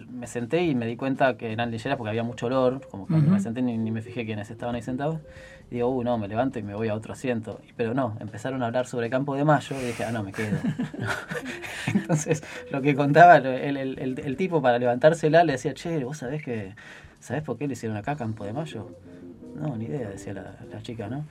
me 0.09 0.27
senté 0.27 0.63
y 0.63 0.73
me 0.73 0.85
di 0.85 0.95
cuenta 0.95 1.35
que 1.35 1.51
eran 1.51 1.69
lincheras 1.69 1.97
porque 1.97 2.09
había 2.09 2.23
mucho 2.23 2.47
olor, 2.47 2.87
como 2.89 3.05
que 3.05 3.13
me 3.13 3.39
senté 3.39 3.61
ni, 3.61 3.77
ni, 3.77 3.91
me 3.91 4.01
fijé 4.01 4.25
quiénes 4.25 4.49
estaban 4.49 4.73
ahí 4.75 4.81
sentados. 4.81 5.19
Y 5.69 5.75
digo, 5.75 5.89
uh, 5.89 6.03
no, 6.03 6.17
me 6.17 6.27
levanto 6.27 6.59
y 6.59 6.63
me 6.63 6.73
voy 6.73 6.87
a 6.87 6.95
otro 6.95 7.13
asiento. 7.13 7.59
Pero 7.75 7.93
no, 7.93 8.17
empezaron 8.19 8.63
a 8.63 8.67
hablar 8.67 8.87
sobre 8.87 9.09
Campo 9.09 9.35
de 9.35 9.43
Mayo 9.43 9.75
y 9.81 9.85
dije, 9.85 10.05
ah, 10.05 10.11
no, 10.11 10.23
me 10.23 10.31
quedo. 10.31 10.57
Entonces, 11.93 12.43
lo 12.71 12.81
que 12.81 12.95
contaba 12.95 13.37
el, 13.37 13.77
el, 13.77 14.19
el, 14.19 14.35
tipo 14.37 14.61
para 14.61 14.79
levantársela 14.79 15.43
le 15.43 15.53
decía, 15.53 15.73
che, 15.73 16.03
vos 16.03 16.17
sabés 16.17 16.41
que, 16.43 16.73
¿sabés 17.19 17.43
por 17.43 17.57
qué 17.57 17.67
le 17.67 17.73
hicieron 17.73 17.97
acá 17.97 18.15
Campo 18.15 18.45
de 18.45 18.53
Mayo? 18.53 18.89
No, 19.55 19.75
ni 19.75 19.85
idea, 19.85 20.09
decía 20.09 20.33
la, 20.33 20.55
la 20.71 20.81
chica, 20.81 21.07
¿no? 21.07 21.25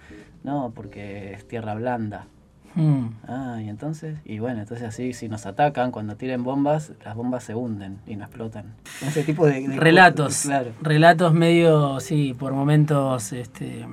No, 0.45 0.73
porque 0.75 1.33
es 1.33 1.49
tierra 1.49 1.75
blanda. 1.75 2.27
Hmm. 2.75 3.09
Ah, 3.27 3.59
y 3.63 3.69
entonces, 3.69 4.19
y 4.25 4.39
bueno, 4.39 4.61
entonces 4.61 4.87
así, 4.87 5.13
si 5.13 5.29
nos 5.29 5.47
atacan, 5.47 5.91
cuando 5.91 6.17
tiren 6.17 6.45
bombas, 6.45 6.93
las 7.05 7.17
bombas 7.17 7.43
se 7.43 7.55
hunden 7.55 7.99
y 8.07 8.17
no 8.17 8.25
explotan. 8.25 8.75
Ese 9.05 9.25
tipo 9.25 9.47
de, 9.47 9.67
relatos, 9.77 10.49
relatos 10.81 11.35
medio, 11.35 11.99
sí, 12.01 12.35
por 12.39 12.53
momentos, 12.53 13.33
este, 13.33 13.85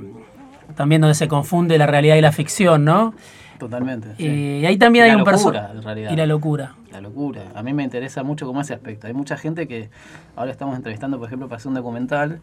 también 0.76 1.02
donde 1.02 1.16
se 1.16 1.28
confunde 1.28 1.78
la 1.78 1.88
realidad 1.88 2.16
y 2.18 2.22
la 2.22 2.32
ficción, 2.32 2.86
¿no? 2.86 3.14
Totalmente. 3.58 4.10
Eh, 4.20 4.60
y 4.62 4.66
ahí 4.66 4.78
también 4.78 5.06
hay 5.06 5.16
un 5.16 5.24
personaje. 5.24 5.74
Y 6.12 6.16
la 6.16 6.28
locura. 6.28 6.76
La 6.92 7.02
locura. 7.02 7.42
A 7.56 7.64
mí 7.64 7.74
me 7.74 7.84
interesa 7.84 8.22
mucho 8.24 8.46
como 8.46 8.62
ese 8.62 8.76
aspecto. 8.76 9.08
Hay 9.08 9.14
mucha 9.14 9.38
gente 9.38 9.68
que 9.68 9.90
ahora 10.36 10.52
estamos 10.52 10.76
entrevistando, 10.76 11.18
por 11.18 11.28
ejemplo, 11.28 11.48
para 11.48 11.58
hacer 11.58 11.70
un 11.70 11.76
documental, 11.76 12.40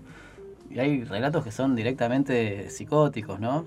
y 0.70 0.80
hay 0.80 1.04
relatos 1.04 1.44
que 1.44 1.52
son 1.52 1.76
directamente 1.76 2.68
psicóticos, 2.70 3.38
¿no? 3.38 3.64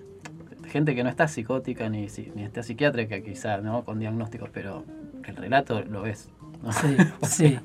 Gente 0.67 0.95
que 0.95 1.03
no 1.03 1.09
está 1.09 1.27
psicótica 1.27 1.89
ni, 1.89 2.07
ni 2.35 2.43
está 2.43 2.63
psiquiátrica 2.63 3.21
quizás, 3.21 3.63
¿no? 3.63 3.83
Con 3.83 3.99
diagnósticos, 3.99 4.49
pero 4.51 4.85
el 5.25 5.35
relato 5.35 5.81
lo 5.83 6.05
es. 6.05 6.29
Sí, 6.71 6.97
sí. 7.23 7.59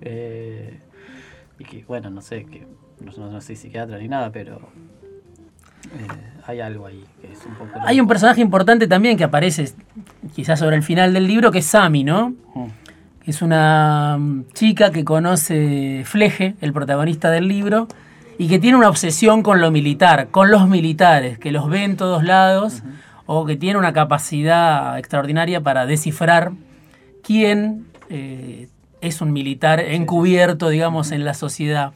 Eh, 0.00 0.80
y 1.58 1.64
que, 1.64 1.84
bueno, 1.84 2.10
no 2.10 2.20
sé, 2.20 2.44
que 2.44 2.66
no, 3.00 3.40
soy 3.40 3.56
psiquiatra 3.56 3.98
ni 3.98 4.08
nada, 4.08 4.30
pero 4.30 4.56
eh, 5.86 6.06
hay 6.46 6.60
algo 6.60 6.86
ahí 6.86 7.04
que 7.20 7.32
es 7.32 7.44
un 7.46 7.54
poco... 7.54 7.78
Hay 7.84 8.00
un 8.00 8.06
personaje 8.06 8.40
importante 8.40 8.86
también 8.86 9.16
que 9.16 9.24
aparece 9.24 9.72
quizás 10.34 10.58
sobre 10.58 10.76
el 10.76 10.82
final 10.82 11.12
del 11.12 11.26
libro, 11.26 11.50
que 11.50 11.58
es 11.58 11.66
Sami, 11.66 12.04
¿no? 12.04 12.30
Mm. 12.54 12.66
Es 13.26 13.42
una 13.42 14.16
mm, 14.18 14.46
chica 14.54 14.90
que 14.90 15.04
conoce 15.04 16.02
Fleje, 16.04 16.54
el 16.60 16.72
protagonista 16.72 17.30
del 17.30 17.48
libro, 17.48 17.88
y 18.38 18.48
que 18.48 18.60
tiene 18.60 18.78
una 18.78 18.88
obsesión 18.88 19.42
con 19.42 19.60
lo 19.60 19.70
militar, 19.72 20.28
con 20.30 20.50
los 20.50 20.68
militares, 20.68 21.38
que 21.38 21.50
los 21.50 21.68
ve 21.68 21.82
en 21.82 21.96
todos 21.96 22.22
lados 22.22 22.82
o 23.26 23.44
que 23.44 23.56
tiene 23.56 23.78
una 23.78 23.92
capacidad 23.92 24.96
extraordinaria 24.96 25.60
para 25.60 25.84
descifrar 25.84 26.52
quién 27.22 27.86
eh, 28.08 28.68
es 29.00 29.20
un 29.20 29.32
militar 29.32 29.80
encubierto, 29.80 30.68
digamos, 30.68 31.10
en 31.10 31.24
la 31.24 31.34
sociedad. 31.34 31.92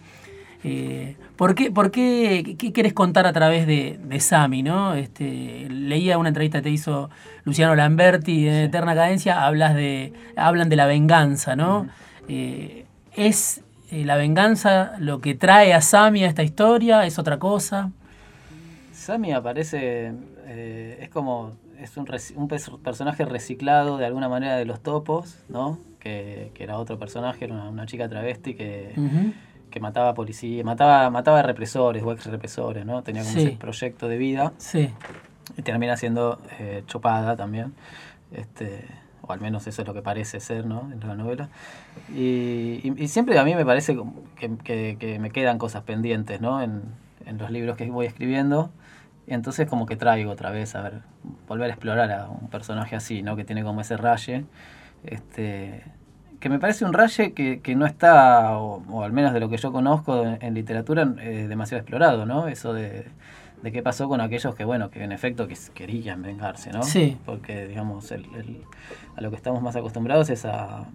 Eh, 0.64 1.16
¿por, 1.36 1.54
qué, 1.54 1.70
por 1.70 1.90
qué, 1.90 2.56
qué, 2.58 2.72
querés 2.72 2.92
contar 2.92 3.26
a 3.26 3.32
través 3.32 3.66
de, 3.66 3.98
de 4.02 4.20
Sami? 4.20 4.62
¿no? 4.62 4.94
Este, 4.94 5.68
leía 5.70 6.18
una 6.18 6.28
entrevista 6.28 6.58
que 6.58 6.64
te 6.64 6.70
hizo 6.70 7.08
Luciano 7.44 7.74
Lamberti 7.74 8.48
en 8.48 8.54
Eterna 8.54 8.94
Cadencia, 8.94 9.46
hablas 9.46 9.74
de, 9.74 10.12
hablan 10.36 10.68
de 10.68 10.76
la 10.76 10.86
venganza, 10.86 11.56
¿no? 11.56 11.86
Eh, 12.28 12.84
¿Es 13.14 13.62
eh, 13.92 14.06
la 14.06 14.16
venganza 14.16 14.94
lo 14.98 15.20
que 15.20 15.34
trae 15.34 15.74
a 15.74 15.82
Sami 15.82 16.24
a 16.24 16.28
esta 16.28 16.42
historia? 16.42 17.04
¿Es 17.04 17.18
otra 17.18 17.38
cosa? 17.38 17.90
Sami 18.92 19.32
aparece, 19.32 20.14
eh, 20.46 20.98
es 21.02 21.10
como, 21.10 21.52
es 21.78 21.94
un, 21.98 22.08
un, 22.36 22.48
personaje 22.48 23.26
reciclado 23.26 23.98
de 23.98 24.06
alguna 24.06 24.30
manera 24.30 24.56
de 24.56 24.64
los 24.64 24.80
topos, 24.80 25.36
¿no? 25.50 25.78
Que, 26.00 26.52
que 26.54 26.64
era 26.64 26.78
otro 26.78 26.98
personaje, 26.98 27.44
era 27.44 27.54
una, 27.54 27.84
chica 27.84 28.08
travesti 28.08 28.54
que, 28.54 28.94
que 29.70 29.78
mataba 29.78 30.14
policías, 30.14 30.64
mataba, 30.64 31.10
mataba 31.10 31.42
represores 31.42 32.02
o 32.02 32.12
ex 32.12 32.24
represores, 32.24 32.86
¿no? 32.86 33.02
Tenía 33.02 33.22
como 33.24 33.36
ese 33.36 33.50
proyecto 33.52 34.08
de 34.08 34.16
vida. 34.16 34.54
Sí. 34.56 34.90
Y 35.54 35.62
termina 35.62 35.98
siendo 35.98 36.38
eh, 36.58 36.82
chopada 36.86 37.36
también. 37.36 37.74
Este, 38.30 38.86
al 39.32 39.40
menos 39.40 39.66
eso 39.66 39.82
es 39.82 39.88
lo 39.88 39.94
que 39.94 40.02
parece 40.02 40.40
ser 40.40 40.66
¿no? 40.66 40.90
en 40.92 41.00
la 41.00 41.14
novela. 41.14 41.48
Y, 42.14 42.94
siempre 43.08 43.38
a 43.38 43.44
mí 43.44 43.54
me 43.54 43.64
parece 43.64 43.96
que, 44.36 45.18
me 45.20 45.30
quedan 45.30 45.58
cosas 45.58 45.82
pendientes 45.82 46.40
¿no? 46.40 46.62
en, 46.62 46.82
en, 47.26 47.38
los 47.38 47.50
libros 47.50 47.76
que 47.76 47.90
voy 47.90 48.06
escribiendo. 48.06 48.70
Entonces 49.26 49.68
como 49.68 49.86
que 49.86 49.96
traigo 49.96 50.32
otra 50.32 50.50
vez, 50.50 50.74
a 50.74 50.82
ver, 50.82 51.00
volver 51.48 51.70
a 51.70 51.74
explorar 51.74 52.10
a 52.12 52.28
un 52.28 52.48
personaje 52.48 52.96
así, 52.96 53.22
¿no? 53.22 53.36
que 53.36 53.44
tiene 53.44 53.62
como 53.62 53.80
ese 53.80 53.96
raye. 53.96 54.44
Este, 55.04 55.82
que 56.42 56.48
me 56.48 56.58
parece 56.58 56.84
un 56.84 56.92
raye 56.92 57.32
que, 57.34 57.60
que 57.60 57.76
no 57.76 57.86
está, 57.86 58.58
o, 58.58 59.02
al 59.04 59.12
menos 59.12 59.32
de 59.32 59.38
lo 59.38 59.48
que 59.48 59.56
yo 59.56 59.70
conozco 59.70 60.24
en, 60.24 60.54
literatura, 60.54 61.08
eh, 61.20 61.46
demasiado 61.48 61.80
explorado, 61.80 62.26
¿no? 62.26 62.48
Eso 62.48 62.72
de 62.72 63.06
de 63.62 63.72
qué 63.72 63.82
pasó 63.82 64.08
con 64.08 64.20
aquellos 64.20 64.54
que, 64.54 64.64
bueno, 64.64 64.90
que 64.90 65.02
en 65.04 65.12
efecto 65.12 65.46
querían 65.74 66.22
vengarse, 66.22 66.72
¿no? 66.72 66.82
Sí. 66.82 67.16
Porque, 67.24 67.66
digamos, 67.66 68.10
el, 68.10 68.26
a 69.16 69.20
lo 69.20 69.30
que 69.30 69.36
estamos 69.36 69.62
más 69.62 69.76
acostumbrados 69.76 70.30
es 70.30 70.44
a, 70.44 70.88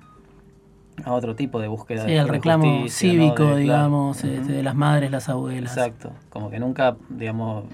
a 1.04 1.14
otro 1.14 1.36
tipo 1.36 1.60
de 1.60 1.68
búsqueda. 1.68 2.06
Sí, 2.06 2.12
el 2.12 2.28
reclamo 2.28 2.88
cívico, 2.90 3.56
digamos, 3.56 4.24
este, 4.24 4.52
de 4.52 4.64
las 4.64 4.76
madres, 4.76 5.12
las 5.12 5.30
abuelas. 5.30 5.78
Exacto, 5.78 6.12
como 6.30 6.50
que 6.50 6.60
nunca, 6.60 6.98
digamos, 7.10 7.66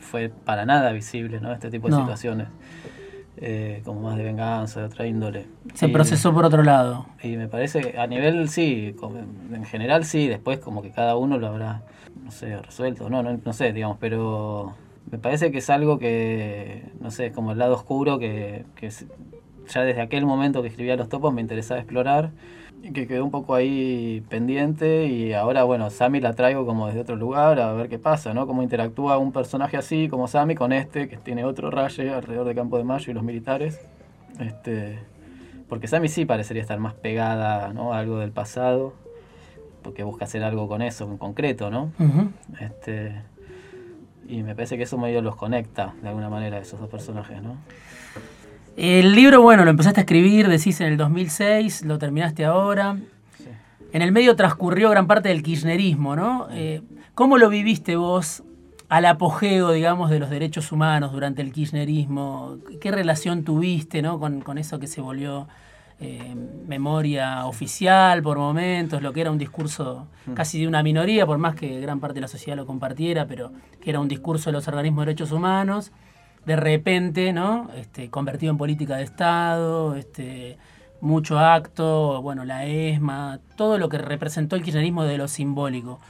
fue 0.00 0.30
para 0.30 0.64
nada 0.64 0.92
visible, 0.92 1.40
¿no? 1.40 1.52
Este 1.52 1.70
tipo 1.70 1.88
de 1.88 1.96
situaciones. 1.96 2.48
Eh, 3.40 3.82
como 3.84 4.00
más 4.00 4.16
de 4.16 4.24
venganza, 4.24 4.80
de 4.80 4.86
otra 4.86 5.06
índole. 5.06 5.46
Se 5.74 5.88
procesó 5.88 6.34
por 6.34 6.44
otro 6.44 6.64
lado. 6.64 7.06
Y 7.22 7.36
me 7.36 7.46
parece 7.46 7.80
que 7.82 7.96
a 7.96 8.04
nivel 8.08 8.48
sí, 8.48 8.96
en 9.52 9.64
general 9.64 10.04
sí, 10.04 10.26
después 10.26 10.58
como 10.58 10.82
que 10.82 10.90
cada 10.90 11.14
uno 11.14 11.38
lo 11.38 11.46
habrá 11.46 11.82
no 12.28 12.32
sé, 12.32 12.58
resuelto, 12.58 13.08
no, 13.08 13.22
no, 13.22 13.40
no 13.42 13.52
sé, 13.54 13.72
digamos, 13.72 13.96
pero 13.98 14.74
me 15.10 15.16
parece 15.16 15.50
que 15.50 15.58
es 15.58 15.70
algo 15.70 15.98
que, 15.98 16.82
no 17.00 17.10
sé, 17.10 17.28
es 17.28 17.32
como 17.32 17.52
el 17.52 17.58
lado 17.58 17.74
oscuro 17.74 18.18
que, 18.18 18.66
ya 19.66 19.80
desde 19.80 20.02
aquel 20.02 20.26
momento 20.26 20.60
que 20.60 20.68
escribía 20.68 20.94
los 20.96 21.08
topos 21.08 21.32
me 21.32 21.40
interesaba 21.40 21.80
explorar 21.80 22.32
que 22.92 23.06
quedó 23.06 23.24
un 23.24 23.30
poco 23.30 23.54
ahí 23.54 24.22
pendiente 24.28 25.06
y 25.06 25.32
ahora, 25.32 25.64
bueno, 25.64 25.88
Sammy 25.88 26.20
la 26.20 26.34
traigo 26.34 26.66
como 26.66 26.86
desde 26.88 27.00
otro 27.00 27.16
lugar 27.16 27.58
a 27.60 27.72
ver 27.72 27.88
qué 27.88 27.98
pasa, 27.98 28.34
¿no? 28.34 28.46
Cómo 28.46 28.62
interactúa 28.62 29.16
un 29.16 29.32
personaje 29.32 29.78
así 29.78 30.08
como 30.08 30.28
Sammy 30.28 30.54
con 30.54 30.72
este, 30.74 31.08
que 31.08 31.16
tiene 31.16 31.46
otro 31.46 31.70
raye 31.70 32.10
alrededor 32.10 32.46
de 32.46 32.54
Campo 32.54 32.76
de 32.76 32.84
Mayo 32.84 33.10
y 33.10 33.14
los 33.14 33.24
militares. 33.24 33.80
Este, 34.38 34.98
porque 35.66 35.88
Sammy 35.88 36.08
sí 36.08 36.26
parecería 36.26 36.62
estar 36.62 36.78
más 36.78 36.92
pegada, 36.92 37.72
¿no? 37.72 37.94
A 37.94 37.98
algo 37.98 38.18
del 38.18 38.32
pasado, 38.32 38.92
porque 39.82 40.02
busca 40.02 40.24
hacer 40.24 40.42
algo 40.44 40.68
con 40.68 40.82
eso, 40.82 41.04
en 41.04 41.18
concreto, 41.18 41.70
¿no? 41.70 41.92
este, 42.60 43.22
y 44.28 44.42
me 44.42 44.54
parece 44.54 44.76
que 44.76 44.82
eso 44.82 44.98
medio 44.98 45.22
los 45.22 45.36
conecta 45.36 45.94
de 46.02 46.08
alguna 46.08 46.28
manera, 46.28 46.58
esos 46.58 46.80
dos 46.80 46.88
personajes, 46.88 47.42
¿no? 47.42 47.56
El 48.78 49.16
libro, 49.16 49.42
bueno, 49.42 49.64
lo 49.64 49.70
empezaste 49.70 49.98
a 49.98 50.02
escribir, 50.02 50.46
decís, 50.46 50.80
en 50.80 50.86
el 50.86 50.96
2006, 50.96 51.84
lo 51.84 51.98
terminaste 51.98 52.44
ahora. 52.44 52.96
En 53.92 54.02
el 54.02 54.12
medio 54.12 54.36
transcurrió 54.36 54.88
gran 54.90 55.08
parte 55.08 55.30
del 55.30 55.42
kirchnerismo, 55.42 56.14
¿no? 56.14 56.46
Eh, 56.52 56.82
¿Cómo 57.14 57.38
lo 57.38 57.48
viviste 57.48 57.96
vos 57.96 58.44
al 58.88 59.06
apogeo, 59.06 59.72
digamos, 59.72 60.10
de 60.10 60.20
los 60.20 60.30
derechos 60.30 60.70
humanos 60.70 61.10
durante 61.10 61.42
el 61.42 61.52
kirchnerismo? 61.52 62.58
¿Qué 62.80 62.92
relación 62.92 63.42
tuviste, 63.42 64.00
¿no? 64.00 64.20
Con, 64.20 64.58
eso 64.58 64.78
que 64.78 64.86
se 64.86 65.00
volvió 65.00 65.48
eh, 66.00 66.34
memoria 66.66 67.46
oficial 67.46 68.22
por 68.22 68.38
momentos, 68.38 69.02
lo 69.02 69.12
que 69.12 69.20
era 69.20 69.30
un 69.30 69.38
discurso 69.38 70.06
mm. 70.26 70.32
casi 70.34 70.60
de 70.60 70.68
una 70.68 70.82
minoría, 70.82 71.26
por 71.26 71.38
más 71.38 71.54
que 71.54 71.80
gran 71.80 72.00
parte 72.00 72.16
de 72.16 72.20
la 72.22 72.28
sociedad 72.28 72.56
lo 72.56 72.66
compartiera, 72.66 73.26
pero 73.26 73.52
que 73.80 73.90
era 73.90 74.00
un 74.00 74.08
discurso 74.08 74.50
de 74.50 74.54
los 74.54 74.68
organismos 74.68 75.04
de 75.04 75.06
derechos 75.06 75.32
humanos 75.32 75.92
de 76.48 76.56
repente, 76.56 77.34
¿no? 77.34 77.68
Este, 77.76 78.08
convertido 78.08 78.50
en 78.50 78.56
política 78.56 78.96
de 78.96 79.02
Estado, 79.02 79.96
este, 79.96 80.56
mucho 81.02 81.38
acto, 81.38 82.22
bueno, 82.22 82.46
la 82.46 82.64
ESMA, 82.64 83.40
todo 83.56 83.76
lo 83.76 83.90
que 83.90 83.98
representó 83.98 84.56
el 84.56 84.62
kirchnerismo 84.62 85.04
de 85.04 85.18
lo 85.18 85.28
simbólico. 85.28 86.00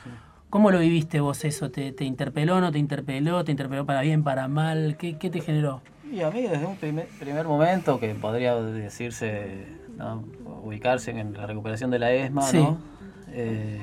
¿Cómo 0.49 0.71
lo 0.71 0.79
viviste 0.79 1.21
vos 1.21 1.45
eso? 1.45 1.71
¿Te, 1.71 1.91
¿Te, 1.91 2.05
interpeló, 2.05 2.61
no 2.61 2.71
te 2.71 2.79
interpeló? 2.79 3.45
¿Te 3.45 3.51
interpeló 3.51 3.85
para 3.85 4.01
bien, 4.03 4.23
para 4.23 4.47
mal? 4.47 4.97
¿Qué, 4.97 5.19
qué 5.19 5.29
te 5.29 5.41
generó? 5.41 5.83
Y 6.11 6.23
a 6.23 6.31
mí 6.31 6.43
desde 6.43 6.67
un 6.67 6.77
primer, 6.77 7.47
momento 7.47 8.01
que 8.01 8.15
podría 8.15 8.55
decirse, 8.55 9.67
ubicarse 10.63 11.11
en 11.11 11.35
la 11.35 11.47
recuperación 11.47 11.91
de 11.91 11.99
la 11.99 12.13
ESMA, 12.13 12.53
¿no? 12.53 12.79
Eh, 13.31 13.81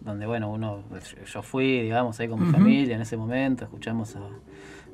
donde 0.00 0.26
bueno, 0.26 0.50
uno, 0.50 0.84
yo 1.32 1.42
fui, 1.42 1.82
digamos, 1.82 2.18
ahí 2.20 2.28
con 2.28 2.46
mi 2.46 2.52
familia 2.52 2.94
en 2.94 3.02
ese 3.02 3.16
momento, 3.16 3.64
escuchamos 3.64 4.14
a, 4.16 4.20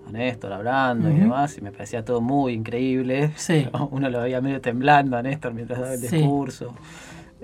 a 0.08 0.10
Néstor 0.10 0.52
hablando 0.52 1.10
y 1.10 1.14
demás, 1.14 1.56
y 1.58 1.60
me 1.60 1.70
parecía 1.70 2.04
todo 2.04 2.20
muy 2.20 2.54
increíble. 2.54 3.30
Uno 3.90 4.08
lo 4.08 4.22
veía 4.22 4.40
medio 4.40 4.60
temblando 4.60 5.16
a 5.16 5.22
Néstor 5.22 5.54
mientras 5.54 5.80
daba 5.80 5.94
el 5.94 6.00
discurso. 6.00 6.74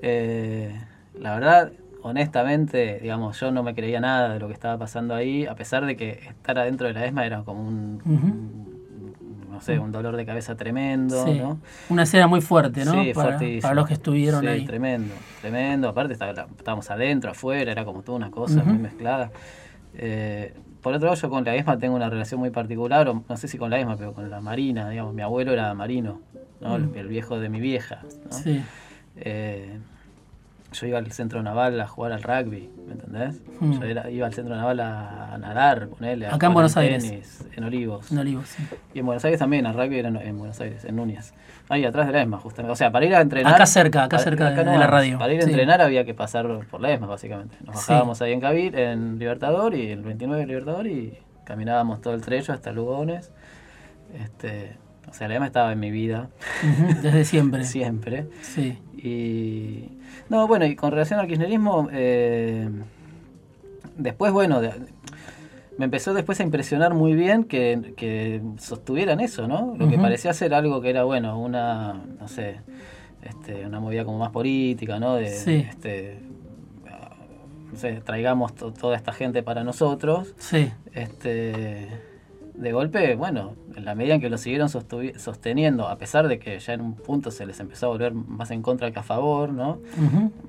Eh, 0.01 0.73
la 1.21 1.35
verdad, 1.35 1.73
honestamente, 2.03 3.01
digamos, 3.01 3.39
yo 3.39 3.51
no 3.51 3.63
me 3.63 3.75
creía 3.75 4.01
nada 4.01 4.35
de 4.35 4.41
lo 4.41 4.49
que 4.49 4.55
estaba 4.55 4.79
pasando 4.79 5.15
ahí, 5.15 5.47
a 5.47 5.55
pesar 5.55 5.85
de 5.85 5.97
que 5.97 6.11
estar 6.11 6.59
adentro 6.59 6.87
de 6.87 6.95
la 6.95 7.05
ESMA 7.05 7.27
era 7.27 7.43
como 7.43 7.63
un, 7.67 8.68
no 9.59 9.65
sé, 9.65 9.77
un 9.77 9.91
dolor 9.91 10.17
de 10.17 10.25
cabeza 10.25 10.57
tremendo, 10.57 11.27
¿no? 11.27 11.59
Una 11.89 12.05
escena 12.05 12.29
muy 12.29 12.41
fuerte, 12.41 12.85
¿no? 12.85 12.93
Sí, 12.93 13.13
para, 13.13 13.41
para 13.61 13.75
los 13.75 13.89
que 13.89 13.95
estuvieron 13.95 14.47
ahí. 14.47 14.65
tremendo, 14.65 15.13
tremendo. 15.41 15.89
Aparte 15.89 16.13
estábamos 16.13 16.89
adentro, 16.91 17.33
afuera, 17.33 17.73
era 17.73 17.85
como 17.85 18.03
toda 18.03 18.19
una 18.19 18.31
cosa 18.31 18.63
muy 18.63 18.79
mezclada. 18.79 19.33
Eh, 19.95 20.55
por 20.81 20.95
otro 20.95 21.07
lado, 21.09 21.21
yo 21.21 21.29
con 21.29 21.45
la 21.45 21.57
ESMA 21.57 21.77
tengo 21.77 21.97
una 21.97 22.09
relación 22.09 22.39
muy 22.39 22.51
particular, 22.51 23.09
o 23.09 23.25
no 23.29 23.37
sé 23.37 23.49
si 23.49 23.59
con 23.59 23.69
la 23.71 23.81
ESMA, 23.81 23.97
pero 23.97 24.13
con 24.13 24.31
la 24.31 24.41
Marina, 24.41 24.89
digamos, 24.91 25.13
mi 25.13 25.23
abuelo 25.23 25.53
era 25.53 25.75
marino, 25.75 26.21
¿no? 26.61 26.77
El, 26.77 27.09
viejo 27.09 27.41
de 27.41 27.49
mi 27.49 27.59
vieja. 27.59 28.03
Sí. 28.31 28.63
Eh, 29.17 29.77
yo 30.73 30.87
iba 30.87 30.99
al 30.99 31.11
centro 31.13 31.43
naval 31.43 31.81
a 31.81 31.87
jugar 31.87 32.13
al 32.13 32.23
rugby, 32.23 32.71
¿me 32.87 32.93
entendés? 32.93 33.41
Mm. 33.61 33.81
Yo 33.81 34.09
iba 34.11 34.27
al 34.27 34.35
centro 34.35 34.55
naval 34.55 34.81
a, 34.81 35.39
nadar, 35.39 35.89
ponerle. 35.89 36.27
Acá 36.27 36.47
en 36.47 36.55
Buenos 36.55 36.77
Aires. 36.77 37.45
en 37.55 37.65
Olivos. 37.65 38.13
En 38.13 38.19
Olivos, 38.19 38.49
sí. 38.49 38.63
Y 38.93 38.99
en 38.99 39.07
Buenos 39.07 39.25
Aires 39.25 39.39
también, 39.39 39.67
al 39.67 39.75
rugby 39.75 39.99
era 39.99 40.09
en, 40.09 40.39
Buenos 40.39 40.61
Aires, 40.61 40.85
en 40.85 40.97
Núñez. 40.97 41.33
Ahí 41.71 41.85
atrás 41.85 42.07
de 42.07 42.13
la 42.13 42.23
ESMA, 42.23 42.39
justamente. 42.39 42.73
O 42.73 42.77
sea, 42.77 42.91
para 42.91 43.07
ir 43.07 43.15
a 43.15 43.21
entrenar. 43.21 43.55
Acá 43.55 43.67
cerca, 43.67 44.05
acá 44.05 44.19
cerca 44.19 44.51
de, 44.51 44.65
la 44.65 44.87
radio. 44.87 45.19
Para 45.19 45.33
ir 45.33 45.41
a 45.41 45.45
entrenar 45.45 45.81
había 45.81 46.05
que 46.05 46.15
pasar 46.15 46.47
por 46.71 46.81
la 46.81 46.93
ESMA, 46.93 47.07
básicamente. 47.07 47.57
Nos 47.65 47.77
bajábamos 47.77 48.21
ahí 48.21 48.33
en 48.33 48.41
Cavir, 48.41 48.79
en 48.79 49.19
Libertador, 49.19 49.75
y 49.75 49.91
el 49.91 50.03
29 50.03 50.43
de 50.43 50.47
Libertador, 50.47 50.87
y 50.87 51.19
caminábamos 51.45 52.01
todo 52.03 52.15
el 52.15 52.21
trecho 52.21 52.53
hasta 52.53 52.73
Lugones. 52.73 53.33
Este, 54.15 54.77
o 55.09 55.15
sea, 55.15 55.29
la 55.29 55.35
ESMA 55.35 55.47
estaba 55.47 55.73
en 55.73 55.81
mi 55.81 55.91
vida. 55.91 56.31
desde 57.03 57.25
siempre. 57.25 57.65
siempre. 57.65 58.27
Sí. 58.43 58.79
Y. 58.97 59.99
No, 60.29 60.47
bueno, 60.47 60.67
y 60.67 60.77
con 60.77 60.91
relación 60.91 61.21
al 61.21 61.27
kirchnerismo, 61.27 61.89
eh, 61.93 62.69
después, 63.97 64.33
bueno, 64.33 64.61
me 65.79 65.85
empezó 65.85 66.13
después 66.13 66.41
a 66.41 66.43
impresionar 66.43 66.93
muy 66.93 67.15
bien 67.15 67.45
que, 67.45 68.43
sostuvieran 68.59 69.21
eso, 69.21 69.49
¿no? 69.49 69.75
Lo 69.79 69.89
que 69.89 69.97
parecía 69.99 70.33
ser 70.35 70.53
algo 70.53 70.81
que 70.81 70.91
era, 70.91 71.05
bueno, 71.05 71.39
una, 71.41 71.95
no 72.21 72.29
sé, 72.29 72.61
este, 73.23 73.65
una 73.67 73.81
movida 73.81 74.05
como 74.05 74.19
más 74.19 74.31
política, 74.31 74.99
¿no? 74.99 75.15
De, 75.15 75.27
este, 75.27 76.19
no 77.71 77.79
sé, 77.79 78.01
traigamos 78.05 78.55
toda 78.55 78.97
esta 78.97 79.13
gente 79.13 79.43
para 79.43 79.65
nosotros. 79.65 80.35
Sí. 80.39 80.71
Este, 80.93 81.89
de 82.59 82.73
golpe, 82.73 83.15
bueno, 83.15 83.55
en 83.77 83.85
la 83.85 83.95
medida 83.95 84.15
en 84.15 84.21
que 84.21 84.29
lo 84.29 84.37
siguieron 84.37 84.69
sosteniendo, 84.69 85.89
a 85.89 85.97
pesar 85.97 86.27
de 86.27 86.41
que 86.41 86.59
ya 86.59 86.73
en 86.73 86.81
un 86.81 86.95
punto 86.95 87.31
se 87.31 87.47
les 87.47 87.61
empezó 87.61 87.87
a 87.87 87.89
volver 87.91 88.13
más 88.15 88.51
en 88.51 88.63
contra 88.63 88.91
que 88.91 88.99
a 88.99 89.03
favor, 89.05 89.51
¿no? 89.51 89.79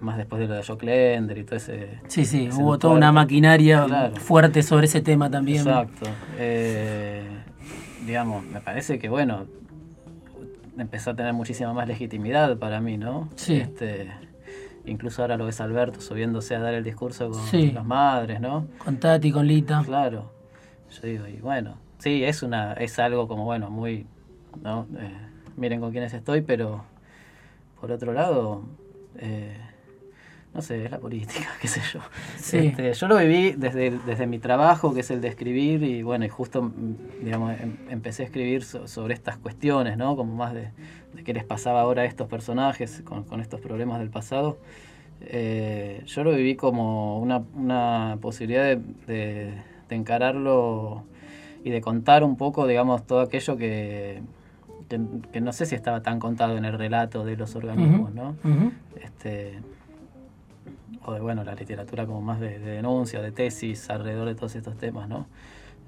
Más 0.01 0.17
después 0.17 0.39
de 0.41 0.47
lo 0.47 0.55
de 0.55 0.63
Joe 0.63 0.77
Klender 0.77 1.37
y 1.37 1.43
todo 1.43 1.57
ese... 1.57 1.99
Sí, 2.07 2.25
sí, 2.25 2.49
hubo 2.51 2.79
toda 2.79 2.95
una 2.95 3.11
maquinaria 3.11 4.11
fuerte 4.19 4.63
sobre 4.63 4.87
ese 4.87 5.01
tema 5.01 5.29
también. 5.29 5.59
Exacto. 5.59 6.09
Eh, 6.37 7.23
digamos, 8.05 8.43
me 8.43 8.59
parece 8.59 8.97
que, 8.97 9.07
bueno, 9.07 9.45
empezó 10.77 11.11
a 11.11 11.15
tener 11.15 11.33
muchísima 11.33 11.73
más 11.73 11.87
legitimidad 11.87 12.57
para 12.57 12.81
mí, 12.81 12.97
¿no? 12.97 13.29
Sí. 13.35 13.57
Este, 13.57 14.09
incluso 14.85 15.21
ahora 15.21 15.37
lo 15.37 15.45
ves 15.45 15.61
Alberto 15.61 16.01
subiéndose 16.01 16.55
a 16.55 16.59
dar 16.59 16.73
el 16.73 16.83
discurso 16.83 17.29
con 17.29 17.73
las 17.75 17.85
madres, 17.85 18.41
¿no? 18.41 18.65
Con 18.83 18.97
Tati, 18.97 19.31
con 19.31 19.45
Lita. 19.45 19.83
Claro. 19.85 20.31
Yo 20.89 21.07
digo, 21.07 21.27
y 21.27 21.37
bueno, 21.37 21.77
sí, 21.99 22.23
es, 22.23 22.41
una, 22.43 22.73
es 22.73 22.97
algo 22.97 23.27
como, 23.27 23.45
bueno, 23.45 23.69
muy, 23.69 24.07
¿no? 24.63 24.87
Eh, 24.97 25.17
miren 25.57 25.79
con 25.79 25.91
quiénes 25.91 26.13
estoy, 26.13 26.41
pero 26.41 26.83
por 27.79 27.91
otro 27.91 28.13
lado, 28.13 28.63
eh, 29.17 29.57
no 30.53 30.61
sé, 30.61 30.85
es 30.85 30.91
la 30.91 30.99
política, 30.99 31.49
qué 31.61 31.67
sé 31.67 31.81
yo. 31.93 31.99
Este, 32.37 32.93
yo 32.93 33.07
lo 33.07 33.17
viví 33.17 33.51
desde, 33.51 33.91
desde 33.91 34.27
mi 34.27 34.39
trabajo, 34.39 34.93
que 34.93 35.01
es 35.01 35.11
el 35.11 35.21
de 35.21 35.27
escribir, 35.27 35.83
y 35.83 36.01
bueno, 36.01 36.25
y 36.25 36.29
justo, 36.29 36.63
mm, 36.63 37.23
digamos, 37.23 37.59
em, 37.59 37.77
empecé 37.89 38.23
a 38.23 38.25
escribir 38.25 38.63
sobre 38.63 39.13
estas 39.13 39.37
cuestiones, 39.37 39.97
¿no? 39.97 40.15
Como 40.15 40.35
más 40.35 40.53
de, 40.53 40.71
qué 41.23 41.33
les 41.33 41.43
pasaba 41.43 41.81
ahora 41.81 42.03
a 42.03 42.05
estos 42.05 42.27
personajes 42.27 43.03
con, 43.03 43.41
estos 43.41 43.59
problemas 43.59 43.99
del 43.99 44.09
pasado. 44.09 44.57
Eh, 45.21 46.01
yo 46.05 46.23
lo 46.23 46.31
viví 46.31 46.55
como 46.55 47.19
una, 47.19 47.43
una 47.53 48.17
posibilidad 48.21 48.77
de, 48.77 49.53
de 49.89 49.95
encararlo 49.95 51.03
y 51.63 51.69
de 51.69 51.81
contar 51.81 52.23
un 52.23 52.37
poco, 52.37 52.67
digamos, 52.67 53.05
todo 53.05 53.21
aquello 53.21 53.57
que, 53.57 54.21
que, 54.87 55.41
no 55.41 55.53
sé 55.53 55.65
si 55.65 55.75
estaba 55.75 56.01
tan 56.01 56.19
contado 56.19 56.57
en 56.57 56.65
el 56.65 56.77
relato 56.77 57.23
de 57.25 57.35
los 57.35 57.55
organismos, 57.55 58.13
¿no? 58.13 58.35
este, 59.03 59.59
o 61.05 61.13
de, 61.13 61.19
bueno, 61.19 61.43
la 61.43 61.55
literatura 61.55 62.05
como 62.05 62.21
más 62.21 62.39
de, 62.39 62.59
de, 62.59 62.71
denuncia, 62.71 63.21
de 63.21 63.31
tesis 63.31 63.89
alrededor 63.89 64.27
de 64.27 64.35
todos 64.35 64.55
estos 64.55 64.77
temas, 64.77 65.07
¿no? 65.07 65.27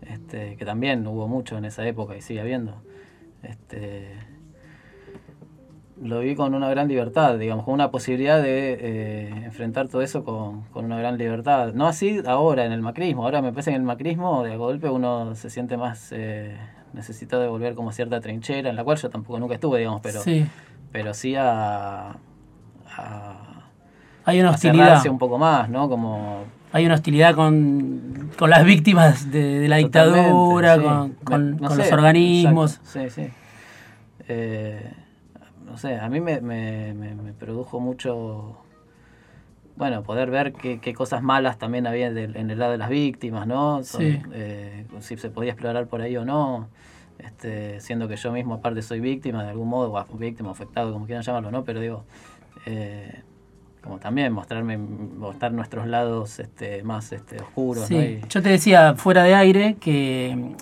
Este, 0.02 0.56
que 0.56 0.66
también 0.66 1.06
hubo 1.06 1.28
mucho 1.28 1.58
en 1.58 1.66
esa 1.66 1.86
época 1.88 2.16
y 2.18 2.22
sigue 2.22 2.42
habiendo. 2.42 2.82
Este, 3.44 4.16
lo 6.04 6.20
vi 6.20 6.36
con 6.36 6.54
una 6.56 6.70
gran 6.70 6.88
libertad, 6.88 7.38
digamos, 7.38 7.66
con 7.66 7.76
una 7.76 7.92
posibilidad 7.92 8.42
de 8.42 8.74
eh, 8.74 9.30
enfrentar 9.46 9.88
todo 9.88 10.02
eso 10.02 10.24
con, 10.24 10.64
una 10.74 10.98
gran 10.98 11.18
libertad. 11.18 11.74
No 11.74 11.88
así 11.88 12.22
ahora 12.26 12.66
en 12.66 12.72
el 12.72 12.82
macrismo, 12.82 13.24
ahora 13.24 13.42
me 13.42 13.52
parece 13.52 13.72
que 13.72 13.76
en 13.76 13.82
el 13.82 13.88
macrismo 13.88 14.44
de 14.44 14.58
golpe 14.58 14.90
uno 14.90 15.36
se 15.36 15.50
siente 15.50 15.78
más 15.78 16.12
eh, 16.12 16.58
necesitado 16.94 17.44
de 17.44 17.50
volver 17.50 17.76
como 17.76 17.90
a 17.90 17.94
cierta 17.94 18.20
trinchera, 18.20 18.70
en 18.70 18.76
la 18.76 18.84
cual 18.84 18.98
yo 18.98 19.10
tampoco 19.10 19.40
nunca 19.40 19.54
estuve, 19.54 19.80
digamos, 19.80 20.02
pero 20.02 20.22
sí, 20.22 20.46
pero 20.92 21.14
sí 21.14 21.36
a, 21.38 22.18
Hay 24.26 24.40
una 24.40 24.52
hostilidad. 24.52 25.06
un 25.08 25.20
poco 25.20 25.38
más, 25.38 25.70
¿no? 25.70 25.88
Como 25.88 26.46
hay 26.74 26.86
una 26.86 26.96
hostilidad 26.96 27.36
con, 27.36 28.32
las 28.40 28.64
víctimas 28.64 29.30
de, 29.30 29.68
la 29.68 29.78
dictadura, 29.78 30.78
con, 31.24 31.58
los 31.60 31.92
organismos. 31.92 32.80
Sí, 32.84 33.10
sí. 33.10 33.28
Eh, 34.28 34.94
no 35.72 35.78
sé, 35.78 35.96
a 35.96 36.10
mí 36.10 36.20
me, 36.20 36.42
me, 36.42 36.94
me, 36.94 37.32
produjo 37.32 37.80
mucho, 37.80 38.58
bueno, 39.78 40.04
poder 40.04 40.30
ver 40.30 40.52
qué, 40.52 40.80
qué 40.80 40.94
cosas 40.94 41.24
malas 41.24 41.58
también 41.58 41.88
había 41.88 42.08
en 42.08 42.52
el 42.52 42.60
lado 42.60 42.74
de 42.74 42.78
las 42.78 42.90
víctimas, 42.90 43.48
¿no? 43.48 43.82
Eh, 44.00 44.86
si 45.00 45.16
se 45.16 45.30
podía 45.30 45.54
explorar 45.54 45.88
por 45.88 46.02
ahí 46.02 46.18
o 46.18 46.26
no, 46.26 46.68
este, 47.20 47.80
siendo 47.80 48.10
que 48.10 48.18
yo 48.18 48.34
mismo 48.34 48.56
aparte 48.56 48.82
soy 48.82 49.00
víctima 49.00 49.44
de 49.44 49.52
algún 49.52 49.70
modo, 49.70 49.94
o 49.94 50.18
víctima, 50.18 50.52
afectado, 50.52 50.92
como 50.92 51.06
quieran 51.06 51.24
llamarlo, 51.24 51.52
¿no? 51.52 51.64
Pero 51.64 51.80
digo, 51.80 52.04
eh, 52.66 53.22
como 53.82 53.98
también 53.98 54.34
mostrarme, 54.34 54.78
mostrar 54.78 55.54
nuestros 55.54 55.88
lados 55.88 56.40
este, 56.40 56.84
más 56.84 57.14
este, 57.14 57.40
oscuros. 57.42 57.86
Sí. 57.86 57.96
¿no? 57.96 58.02
Y- 58.02 58.22
Yo 58.28 58.42
te 58.42 58.50
decía 58.50 58.96
fuera 58.96 59.24
de 59.24 59.36
aire 59.36 59.78
que 59.80 60.54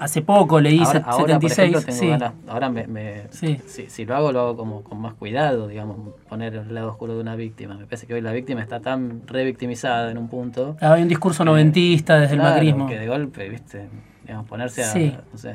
hace 0.00 0.22
poco 0.22 0.60
leí 0.60 0.78
ahora, 0.78 0.90
set- 0.90 1.02
ahora, 1.06 1.38
por 1.38 1.50
76. 1.50 1.58
ejemplo, 1.70 1.80
tengo 1.86 1.98
sí. 2.00 2.08
ganas- 2.08 2.32
ahora 2.48 2.68
me, 2.70 2.86
me- 2.88 3.22
Sí. 3.30 3.60
si, 3.66 3.86
si 3.88 4.04
lo 4.04 4.16
hago, 4.16 4.32
lo 4.32 4.40
hago 4.40 4.56
como 4.56 4.82
con 4.82 5.00
más 5.00 5.14
cuidado, 5.14 5.68
digamos, 5.68 5.96
poner 6.28 6.54
el 6.56 6.74
lado 6.74 6.88
oscuro 6.90 7.14
de 7.14 7.20
una 7.20 7.36
víctima. 7.36 7.74
Me 7.76 7.84
parece 7.84 8.06
que 8.06 8.14
hoy 8.14 8.20
la 8.20 8.32
víctima 8.32 8.60
está 8.62 8.80
tan 8.80 9.22
revictimizada 9.26 10.10
en 10.10 10.18
un 10.18 10.28
punto. 10.28 10.76
Ah, 10.80 10.94
Hay 10.94 11.02
un 11.02 11.08
discurso 11.08 11.44
noventista 11.44 12.18
desde 12.18 12.34
Claro, 12.34 12.48
el 12.48 12.54
macrismo. 12.54 12.86
Que 12.88 12.98
de 12.98 13.06
golpe, 13.06 13.48
viste, 13.48 13.88
digamos, 14.24 14.46
ponerse 14.48 14.82
a, 14.82 14.86
Sí. 14.92 15.14
no 15.32 15.38
sé, 15.38 15.54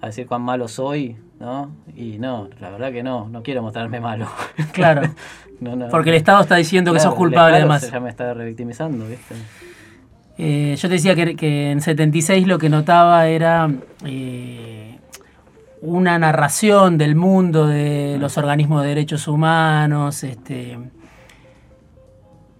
a 0.00 0.06
decir 0.06 0.26
cuán 0.26 0.42
malo 0.42 0.68
soy, 0.68 1.16
¿no? 1.40 1.70
Y 1.96 2.18
no, 2.18 2.48
la 2.60 2.70
verdad 2.70 2.92
que 2.92 3.02
no, 3.02 3.28
no 3.28 3.42
quiero 3.42 3.62
mostrarme 3.62 4.00
malo. 4.00 4.26
Claro. 4.72 5.02
No, 5.60 5.76
no. 5.76 5.88
Porque 5.88 6.10
el 6.10 6.16
Estado 6.16 6.42
está 6.42 6.56
diciendo 6.56 6.90
que 6.92 6.96
Claro, 6.98 7.10
sos 7.10 7.16
culpable 7.18 7.56
además. 7.58 7.88
Ya 7.90 8.00
me 8.00 8.10
está 8.10 8.34
revictimizando, 8.34 9.06
¿viste? 9.06 9.36
Eh, 10.36 10.74
yo 10.78 10.88
te 10.88 10.94
decía 10.94 11.14
que, 11.14 11.36
que 11.36 11.70
en 11.70 11.80
76 11.80 12.46
lo 12.46 12.58
que 12.58 12.68
notaba 12.68 13.28
era 13.28 13.70
eh, 14.04 14.98
una 15.80 16.18
narración 16.18 16.98
del 16.98 17.14
mundo 17.14 17.66
de 17.66 18.16
los 18.18 18.36
organismos 18.36 18.82
de 18.82 18.88
derechos 18.88 19.28
humanos, 19.28 20.24
este, 20.24 20.78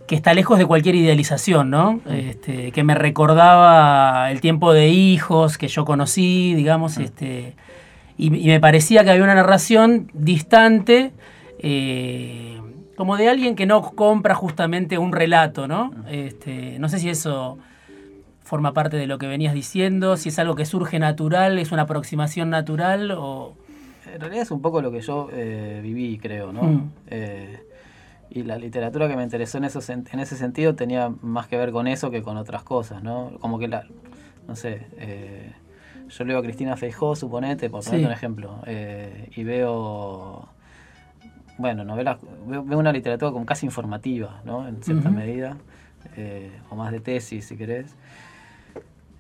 que 0.07 0.15
está 0.15 0.35
lejos 0.35 0.59
de 0.59 0.67
cualquier 0.67 0.95
idealización, 0.95 1.71
¿no? 1.71 2.01
Este, 2.09 2.71
que 2.71 2.85
me 2.85 2.95
recordaba 2.95 4.31
el 4.31 4.41
tiempo 4.41 4.73
de 4.73 4.89
hijos 4.89 5.59
que 5.59 5.69
yo 5.69 5.85
conocí, 5.85 6.55
digamos, 6.55 6.99
este, 6.99 7.57
y, 8.17 8.27
y 8.27 8.47
me 8.47 8.61
parecía 8.61 9.03
que 9.03 9.11
había 9.11 9.25
una 9.25 9.35
narración 9.35 10.11
distante, 10.13 11.13
eh, 11.59 12.61
como 12.97 13.17
de 13.17 13.29
alguien 13.29 13.57
que 13.57 13.67
no 13.67 13.83
compra 13.83 14.35
justamente 14.35 14.99
un 14.99 15.13
relato, 15.13 15.67
¿no? 15.69 15.93
Este, 16.09 16.79
no 16.79 16.89
sé 16.89 16.99
si 16.99 17.09
eso 17.11 17.59
forma 18.43 18.73
parte 18.75 18.97
de 18.97 19.07
lo 19.07 19.19
que 19.19 19.27
venías 19.27 19.55
diciendo, 19.55 20.17
si 20.17 20.29
es 20.29 20.39
algo 20.39 20.55
que 20.55 20.67
surge 20.67 20.99
natural, 20.99 21.59
es 21.59 21.73
una 21.73 21.83
aproximación 21.83 22.51
natural 22.51 23.11
o... 23.13 23.57
En 24.13 24.21
realidad 24.21 24.43
es 24.43 24.51
un 24.51 24.61
poco 24.61 24.83
lo 24.83 24.93
que 24.93 25.01
yo 25.01 25.29
eh, 25.33 25.81
viví, 25.83 26.19
creo, 26.19 26.53
¿no? 26.53 26.63
Mm. 26.63 26.91
Eh, 27.09 27.59
y 28.31 28.43
la 28.43 28.59
literatura 28.59 29.09
que 29.09 29.17
me 29.17 29.23
interesó 29.23 29.59
en, 29.59 29.65
ese 29.65 30.37
sentido 30.37 30.75
tenía 30.75 31.13
más 31.23 31.47
que 31.47 31.57
ver 31.57 31.73
con 31.73 31.87
eso 31.87 32.11
que 32.11 32.23
con 32.23 32.37
otras 32.37 32.63
cosas, 32.63 33.03
¿no? 33.03 33.33
Como 33.41 33.59
que 33.59 33.67
la, 33.67 33.87
no 34.47 34.57
sé, 34.57 34.87
eh, 34.99 35.53
yo 36.09 36.25
leo 36.25 36.39
a 36.39 36.43
Cristina 36.43 36.77
Feijó, 36.77 37.17
suponete, 37.17 37.71
por 37.71 37.83
ponerte 37.83 38.03
Sí. 38.03 38.07
un 38.07 38.13
ejemplo, 38.13 38.61
y 39.35 39.45
veo, 39.45 40.49
bueno, 41.57 41.85
novelas, 41.85 42.19
veo, 42.47 42.63
una 42.79 42.93
literatura 42.93 43.31
como 43.33 43.47
casi 43.47 43.67
informativa, 43.67 44.41
¿no? 44.45 44.67
En 44.67 44.83
cierta 44.83 45.09
Ujú. 45.09 45.19
medida, 45.19 45.57
eh, 46.17 46.51
o 46.71 46.77
más 46.77 46.91
de 46.93 47.01
tesis, 47.01 47.45
si 47.47 47.57
querés. 47.57 47.95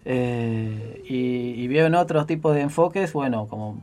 Eh, 0.04 1.02
y, 1.08 1.62
y 1.62 1.68
veo 1.68 1.86
en 1.86 1.94
otros 1.94 2.26
tipos 2.26 2.54
de 2.54 2.62
enfoques, 2.62 3.12
bueno, 3.12 3.46
como 3.48 3.80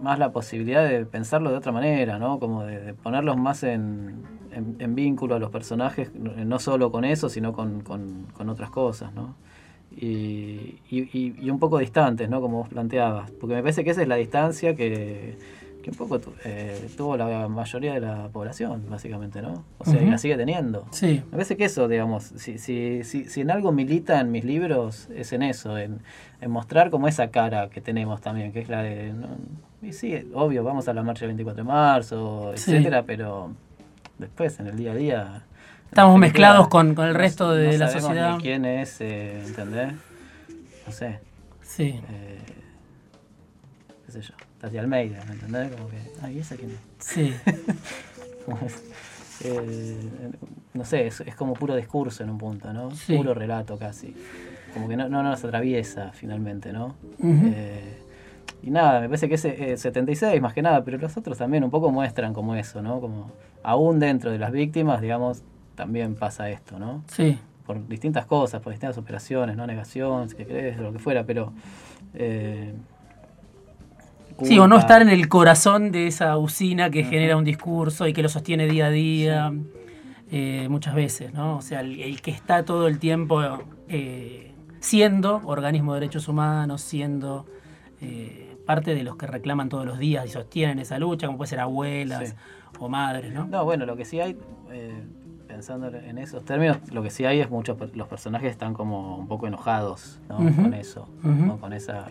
más 0.00 0.18
la 0.18 0.32
posibilidad 0.32 0.88
de 0.88 1.04
pensarlo 1.04 1.50
de 1.50 1.56
otra 1.56 1.72
manera, 1.72 2.18
¿no? 2.18 2.38
Como 2.38 2.64
de, 2.64 2.80
de 2.80 2.94
ponerlos 2.94 3.36
más 3.36 3.62
en, 3.64 4.22
en- 4.52 4.76
en 4.78 4.94
vínculo 4.94 5.34
a 5.34 5.38
los 5.38 5.50
personajes, 5.50 6.14
no 6.14 6.58
solo 6.58 6.90
con 6.92 7.04
eso, 7.04 7.28
sino 7.28 7.52
con, 7.52 7.80
con- 7.82 8.26
con 8.32 8.48
otras 8.48 8.70
cosas, 8.70 9.12
¿no? 9.14 9.34
Y- 9.90 10.78
y 10.90 11.50
un 11.50 11.58
poco 11.58 11.78
distantes, 11.78 12.28
¿no? 12.30 12.40
Como 12.40 12.58
vos 12.58 12.68
planteabas, 12.68 13.30
porque 13.32 13.56
me 13.56 13.62
parece 13.62 13.82
que 13.84 13.90
esa 13.90 14.02
es 14.02 14.08
la 14.08 14.14
distancia 14.16 14.74
que, 14.76 15.36
que 15.82 15.90
un 15.90 15.96
poco 15.96 16.18
tu- 16.18 16.32
eh, 16.44 16.88
tuvo 16.96 17.16
la 17.16 17.48
mayoría 17.48 17.94
de 17.94 18.00
la 18.00 18.28
población, 18.28 18.84
básicamente, 18.88 19.40
¿no? 19.42 19.64
O 19.78 19.84
sea, 19.84 20.02
y 20.02 20.10
la 20.10 20.18
sigue 20.18 20.36
teniendo. 20.36 20.86
Sí, 20.90 21.22
Me 21.26 21.30
parece 21.32 21.56
que 21.56 21.64
eso, 21.64 21.88
digamos, 21.88 22.24
si, 22.36 22.58
si, 22.58 23.02
si, 23.04 23.24
si 23.24 23.40
en 23.40 23.50
algo 23.50 23.72
milita 23.72 24.20
en 24.20 24.30
mis 24.30 24.44
libros, 24.44 25.08
es 25.14 25.32
en 25.32 25.42
eso, 25.42 25.78
en, 25.78 26.00
en 26.40 26.50
mostrar 26.50 26.90
como 26.90 27.08
esa 27.08 27.30
cara 27.30 27.70
que 27.70 27.80
tenemos 27.80 28.20
también, 28.20 28.52
que 28.52 28.60
es 28.60 28.68
la 28.68 28.82
de... 28.82 29.12
¿no? 29.12 29.28
Y 29.82 29.92
sí, 29.94 30.30
obvio, 30.34 30.62
vamos 30.62 30.86
a 30.88 30.92
la 30.92 31.02
marcha 31.02 31.20
del 31.20 31.28
24 31.28 31.64
de 31.64 31.68
marzo, 31.68 32.52
Sí. 32.56 32.72
etcétera, 32.72 33.04
pero 33.04 33.52
después, 34.18 34.60
en 34.60 34.66
el 34.66 34.76
día 34.76 34.92
a 34.92 34.94
día... 34.94 35.42
Estamos 35.88 36.18
mezclados 36.20 36.68
con- 36.68 36.94
con 36.94 37.06
el 37.06 37.14
no- 37.14 37.18
resto 37.18 37.50
de 37.52 37.72
no 37.72 37.78
la 37.78 37.86
sabemos 37.88 38.02
sociedad. 38.08 38.36
ni 38.36 38.42
quién 38.42 38.64
es, 38.66 39.00
eh, 39.00 39.42
¿entendés? 39.46 39.92
No 40.86 40.92
sé, 40.92 41.18
sí. 41.62 42.00
eh, 42.10 42.38
qué 44.10 44.22
sé 44.22 44.28
yo, 44.28 44.34
Tati 44.60 44.76
Almeida, 44.78 45.24
¿me 45.26 45.34
entendés? 45.34 45.70
Como 45.72 45.88
que, 45.88 45.96
ay, 46.22 46.38
¿esa 46.40 46.56
quién 46.56 46.70
es? 46.70 46.78
Sí, 46.98 47.34
Eh, 49.42 49.96
no 50.74 50.84
sé, 50.84 51.06
es, 51.06 51.22
es 51.22 51.34
como 51.34 51.54
puro 51.54 51.74
discurso 51.74 52.22
en 52.22 52.28
un 52.28 52.36
punto, 52.36 52.74
¿no? 52.74 52.90
Sí. 52.90 53.16
Puro 53.16 53.32
relato 53.32 53.78
casi. 53.78 54.14
Como 54.74 54.86
que 54.86 54.98
no, 54.98 55.08
no 55.08 55.22
nos 55.22 55.42
atraviesa 55.42 56.10
finalmente, 56.12 56.74
¿no? 56.74 56.94
Ujú. 57.18 57.46
Eh, 57.54 58.02
y 58.62 58.70
nada, 58.70 59.00
me 59.00 59.06
parece 59.08 59.30
que 59.30 59.36
ese 59.36 59.72
eh, 59.72 59.76
76 59.78 60.42
más 60.42 60.52
que 60.52 60.60
nada, 60.60 60.84
pero 60.84 60.98
los 60.98 61.16
otros 61.16 61.38
también 61.38 61.64
un 61.64 61.70
poco 61.70 61.90
muestran 61.90 62.34
como 62.34 62.54
eso, 62.54 62.82
¿no? 62.82 63.00
Como 63.00 63.30
aún 63.62 63.98
dentro 63.98 64.30
de 64.30 64.38
las 64.38 64.52
víctimas, 64.52 65.00
digamos, 65.00 65.42
también 65.74 66.16
pasa 66.16 66.50
esto, 66.50 66.78
¿no? 66.78 67.02
sí. 67.08 67.38
Por 67.64 67.86
distintas 67.88 68.26
cosas, 68.26 68.60
por 68.60 68.72
distintas 68.72 68.98
operaciones, 68.98 69.56
no 69.56 69.66
negación, 69.66 70.28
si 70.28 70.36
querés, 70.36 70.76
lo 70.76 70.92
que 70.92 70.98
fuera, 70.98 71.24
pero... 71.24 71.52
eh, 72.12 72.74
Sí, 74.42 74.58
o 74.58 74.66
no 74.68 74.78
estar 74.78 75.02
en 75.02 75.08
el 75.08 75.28
corazón 75.28 75.92
de 75.92 76.06
esa 76.06 76.36
usina 76.38 76.90
que 76.90 77.04
genera 77.04 77.36
un 77.36 77.44
discurso 77.44 78.06
y 78.06 78.12
que 78.12 78.22
lo 78.22 78.28
sostiene 78.28 78.66
día 78.66 78.86
a 78.86 78.90
día, 78.90 79.52
eh, 80.30 80.66
muchas 80.70 80.94
veces, 80.94 81.32
¿no? 81.34 81.56
O 81.56 81.60
sea, 81.62 81.80
el, 81.80 82.00
el 82.00 82.20
que 82.22 82.30
está 82.30 82.64
todo 82.64 82.86
el 82.88 82.98
tiempo 82.98 83.40
eh, 83.88 84.52
siendo 84.80 85.40
organismo 85.44 85.94
de 85.94 86.00
derechos 86.00 86.28
humanos, 86.28 86.80
siendo 86.82 87.46
eh, 88.00 88.56
parte 88.66 88.94
de 88.94 89.02
los 89.02 89.16
que 89.16 89.26
reclaman 89.26 89.68
todos 89.68 89.84
los 89.84 89.98
días 89.98 90.24
y 90.26 90.28
sostienen 90.30 90.78
esa 90.78 90.98
lucha, 90.98 91.26
como 91.26 91.36
puede 91.38 91.48
ser 91.50 91.60
abuelas 91.60 92.28
Sí. 92.30 92.34
o 92.78 92.88
madres, 92.88 93.32
¿no? 93.32 93.46
No, 93.46 93.64
bueno, 93.64 93.84
lo 93.84 93.96
que 93.96 94.04
sí 94.04 94.20
hay, 94.20 94.36
pensando 95.48 95.88
en 95.88 96.18
esos 96.18 96.44
términos, 96.44 96.78
lo 96.92 97.02
que 97.02 97.10
sí 97.10 97.24
hay 97.24 97.40
es 97.40 97.50
muchos, 97.50 97.76
los 97.94 98.06
personajes 98.06 98.50
están 98.52 98.72
como 98.72 99.16
un 99.16 99.26
poco 99.26 99.46
enojados 99.48 100.20
con 100.28 100.72
eso, 100.74 101.08
con 101.60 101.72
esa 101.72 102.06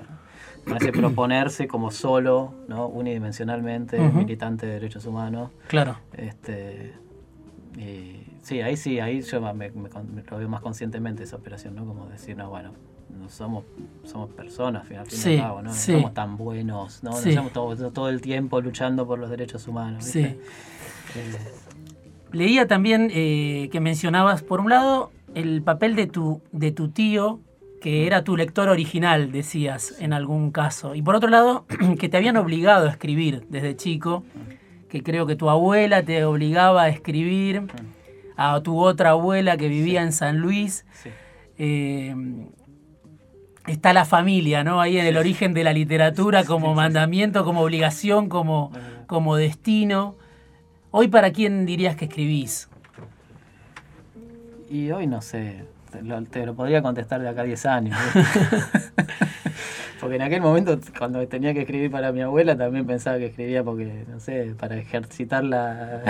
con 0.65 0.77
ese 0.77 0.91
proponerse 0.91 1.67
como 1.67 1.91
solo, 1.91 2.53
¿no? 2.67 2.87
unidimensionalmente, 2.87 3.99
militante 3.99 4.65
de 4.67 4.73
derechos 4.73 5.05
humanos. 5.05 5.51
Claro. 5.67 5.97
Este, 6.13 6.93
y 7.77 8.23
sí, 8.41 8.61
ahí 8.61 8.75
sí, 8.77 8.99
ahí 8.99 9.21
yo 9.21 9.41
me, 9.41 9.53
me 9.53 9.71
me 9.71 10.23
lo 10.29 10.37
veo 10.37 10.49
más 10.49 10.61
conscientemente 10.61 11.23
esa 11.23 11.35
operación, 11.37 11.75
¿no? 11.75 11.85
Como 11.85 12.05
decir, 12.07 12.35
no, 12.37 12.49
bueno, 12.49 12.71
no 13.19 13.29
somos, 13.29 13.63
somos 14.03 14.29
personas, 14.31 14.81
al 14.83 14.87
fin, 14.87 14.97
al 14.97 15.05
fin 15.07 15.17
y 15.17 15.21
Sí, 15.21 15.33
al 15.35 15.41
cabo, 15.41 15.61
¿no? 15.61 15.69
No 15.69 15.73
sí. 15.75 15.93
somos 15.93 16.13
tan 16.13 16.37
buenos, 16.37 17.03
¿no? 17.03 17.11
No 17.11 17.17
Sí. 17.17 17.29
estamos 17.29 17.53
todo, 17.53 17.91
todo 17.91 18.09
el 18.09 18.21
tiempo 18.21 18.61
luchando 18.61 19.07
por 19.07 19.17
los 19.19 19.29
derechos 19.29 19.67
humanos. 19.67 20.03
Sí. 20.05 20.21
Eh, 20.21 20.37
Leía 22.31 22.67
también 22.67 23.09
eh, 23.11 23.69
que 23.71 23.79
mencionabas, 23.79 24.43
por 24.43 24.59
un 24.61 24.69
lado, 24.69 25.11
el 25.33 25.63
papel 25.63 25.95
de 25.95 26.05
tu, 26.05 26.41
de 26.51 26.71
tu 26.71 26.89
tío, 26.89 27.39
que 27.81 28.05
era 28.07 28.23
tu 28.23 28.35
lector 28.35 28.69
original, 28.69 29.31
decías 29.31 29.95
en 29.99 30.13
algún 30.13 30.51
caso. 30.51 30.95
Y 30.95 31.01
por 31.01 31.15
otro 31.15 31.29
lado, 31.29 31.65
que 31.99 32.09
te 32.09 32.17
habían 32.17 32.37
obligado 32.37 32.87
a 32.87 32.91
escribir 32.91 33.45
desde 33.49 33.75
chico, 33.75 34.23
que 34.89 35.03
creo 35.03 35.25
que 35.25 35.35
tu 35.35 35.49
abuela 35.49 36.03
te 36.03 36.23
obligaba 36.25 36.83
a 36.83 36.89
escribir, 36.89 37.63
a 38.35 38.61
tu 38.61 38.79
otra 38.79 39.11
abuela 39.11 39.57
que 39.57 39.67
vivía 39.67 40.01
en 40.01 40.11
San 40.11 40.39
Luis. 40.39 40.85
sí. 40.93 41.09
Eh, 41.61 42.15
está 43.67 43.93
la 43.93 44.05
familia, 44.05 44.63
¿no? 44.63 44.81
Ahí 44.81 44.97
en 44.97 45.05
el 45.05 45.17
origen 45.17 45.53
de 45.53 45.63
la 45.63 45.73
literatura 45.73 46.43
como 46.43 46.73
mandamiento, 46.73 47.45
como 47.45 47.61
obligación, 47.61 48.29
como, 48.29 48.71
como 49.07 49.35
destino. 49.35 50.15
Hoy, 50.91 51.07
¿para 51.07 51.31
quién 51.31 51.65
dirías 51.65 51.95
que 51.95 52.05
escribís? 52.05 52.68
Y 54.69 54.91
hoy 54.91 55.08
no 55.08 55.21
sé, 55.21 55.63
te 55.91 56.01
lo, 56.03 56.21
te 56.23 56.45
lo 56.45 56.53
podría 56.55 56.82
contestar 56.82 57.21
de 57.21 57.29
acá 57.29 57.41
a 57.41 57.45
10 57.45 57.65
años. 57.65 57.97
porque 59.99 60.15
en 60.15 60.21
aquel 60.21 60.41
momento, 60.41 60.79
cuando 60.97 61.25
tenía 61.27 61.53
que 61.53 61.62
escribir 61.62 61.91
para 61.91 62.12
mi 62.12 62.21
abuela, 62.21 62.55
también 62.58 62.86
pensaba 62.86 63.17
que 63.17 63.27
escribía 63.27 63.63
porque, 63.63 64.06
no 64.08 64.19
sé, 64.19 64.56
para 64.58 64.77
ejercitar 64.77 65.43
la, 65.43 66.02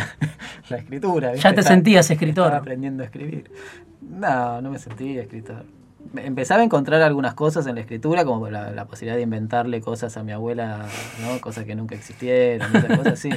la 0.70 0.78
escritura. 0.78 1.32
¿viste? 1.32 1.44
Ya 1.44 1.54
te 1.54 1.62
Estaba- 1.62 1.76
sentías 1.76 2.12
escritor. 2.12 2.46
Estaba 2.46 2.58
aprendiendo 2.62 3.04
a 3.04 3.06
escribir. 3.06 3.52
No, 4.02 4.62
no 4.62 4.72
me 4.72 4.80
sentía 4.80 5.22
escritor. 5.22 5.66
Empezaba 6.16 6.62
a 6.62 6.66
encontrar 6.66 7.02
algunas 7.02 7.34
cosas 7.34 7.68
en 7.68 7.76
la 7.76 7.82
escritura, 7.82 8.26
como 8.26 8.50
la, 8.50 8.72
la 8.72 8.86
posibilidad 8.86 9.16
de 9.16 9.24
inventarle 9.24 9.82
cosas 9.82 10.16
a 10.18 10.24
mi 10.24 10.32
abuela, 10.32 10.86
¿no? 11.22 11.40
Cosas 11.42 11.66
que 11.66 11.76
nunca 11.76 11.96
existieron, 11.96 12.76
esas 12.76 12.98
cosas 12.98 13.14
así. 13.14 13.30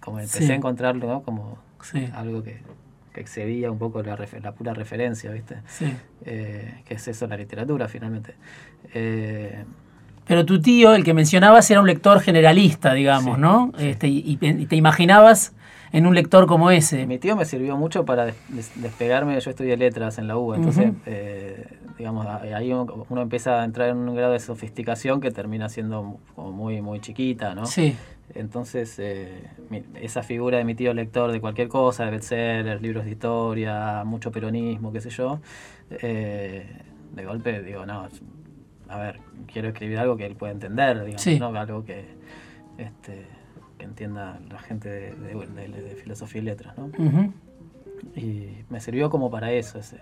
Como 0.00 0.18
empecé 0.18 0.46
Sí. 0.46 0.52
a 0.52 0.54
encontrarlo, 0.54 1.06
¿no? 1.06 1.22
Como 1.22 1.58
Sí, 1.82 2.08
algo 2.14 2.42
que, 2.42 2.60
que 3.12 3.20
excedía 3.20 3.70
un 3.70 3.78
poco 3.78 4.02
la, 4.02 4.18
la 4.42 4.52
pura 4.52 4.74
referencia, 4.74 5.30
¿viste? 5.30 5.56
sí. 5.66 5.92
Eh, 6.24 6.82
que 6.86 6.94
es 6.94 7.08
eso 7.08 7.26
la 7.26 7.36
literatura, 7.36 7.88
finalmente. 7.88 8.34
Eh, 8.94 9.64
Pero 10.26 10.44
tu 10.46 10.60
tío, 10.60 10.94
el 10.94 11.04
que 11.04 11.14
mencionabas, 11.14 11.70
era 11.70 11.80
un 11.80 11.86
lector 11.86 12.20
generalista, 12.20 12.94
digamos, 12.94 13.36
Sí, 13.36 13.40
¿no? 13.40 13.72
sí. 13.76 13.86
Este, 13.88 14.08
y, 14.08 14.36
te 14.36 14.76
imaginabas 14.76 15.54
en 15.92 16.06
un 16.06 16.14
lector 16.14 16.46
como 16.46 16.70
ese. 16.70 17.06
Mi 17.06 17.18
tío 17.18 17.36
me 17.36 17.44
sirvió 17.44 17.76
mucho 17.76 18.04
para 18.06 18.24
des- 18.26 18.36
des- 18.48 18.72
despegarme. 18.80 19.38
Yo 19.38 19.50
estudié 19.50 19.76
letras 19.76 20.16
en 20.18 20.26
la 20.28 20.36
UBA, 20.38 20.56
entonces, 20.56 20.92
eh, 21.06 21.66
digamos, 21.98 22.26
ahí 22.26 22.72
uno, 22.72 23.04
uno 23.10 23.20
empieza 23.20 23.60
a 23.60 23.64
entrar 23.64 23.90
en 23.90 23.96
un 23.98 24.14
grado 24.14 24.32
de 24.32 24.40
sofisticación 24.40 25.20
que 25.20 25.30
termina 25.30 25.68
siendo 25.68 26.18
como 26.34 26.52
muy, 26.52 26.80
muy 26.80 27.00
chiquita, 27.00 27.54
¿no? 27.54 27.66
Sí, 27.66 27.94
Entonces, 28.34 28.98
eh, 28.98 29.42
esa 30.00 30.22
figura 30.22 30.58
de 30.58 30.64
mi 30.64 30.74
tío 30.74 30.94
lector 30.94 31.30
de 31.32 31.40
cualquier 31.40 31.68
cosa, 31.68 32.04
de 32.06 32.12
bestsellers, 32.12 32.80
libros 32.80 33.04
de 33.04 33.10
historia, 33.10 34.04
mucho 34.04 34.30
peronismo, 34.32 34.90
qué 34.92 35.00
sé 35.00 35.10
yo, 35.10 35.40
eh, 35.90 36.66
de 37.14 37.24
golpe 37.26 37.62
digo, 37.62 37.84
no, 37.84 38.08
a 38.88 38.98
ver, 38.98 39.20
quiero 39.52 39.68
escribir 39.68 39.98
algo 39.98 40.16
que 40.16 40.24
él 40.26 40.34
pueda 40.36 40.52
entender, 40.52 40.98
digamos, 41.04 41.22
Sí. 41.22 41.38
¿no? 41.38 41.46
algo 41.48 41.84
que, 41.84 42.04
este, 42.78 43.26
que 43.78 43.84
entienda 43.84 44.40
la 44.50 44.58
gente 44.60 44.88
de, 44.88 45.10
de- 45.14 45.46
de- 45.68 45.82
de 45.82 45.94
filosofía 45.96 46.40
y 46.40 46.44
letras. 46.44 46.76
¿no? 46.78 46.90
Y 48.16 48.64
me 48.70 48.80
sirvió 48.80 49.10
como 49.10 49.30
para 49.30 49.52
eso, 49.52 49.78
ese, 49.78 49.98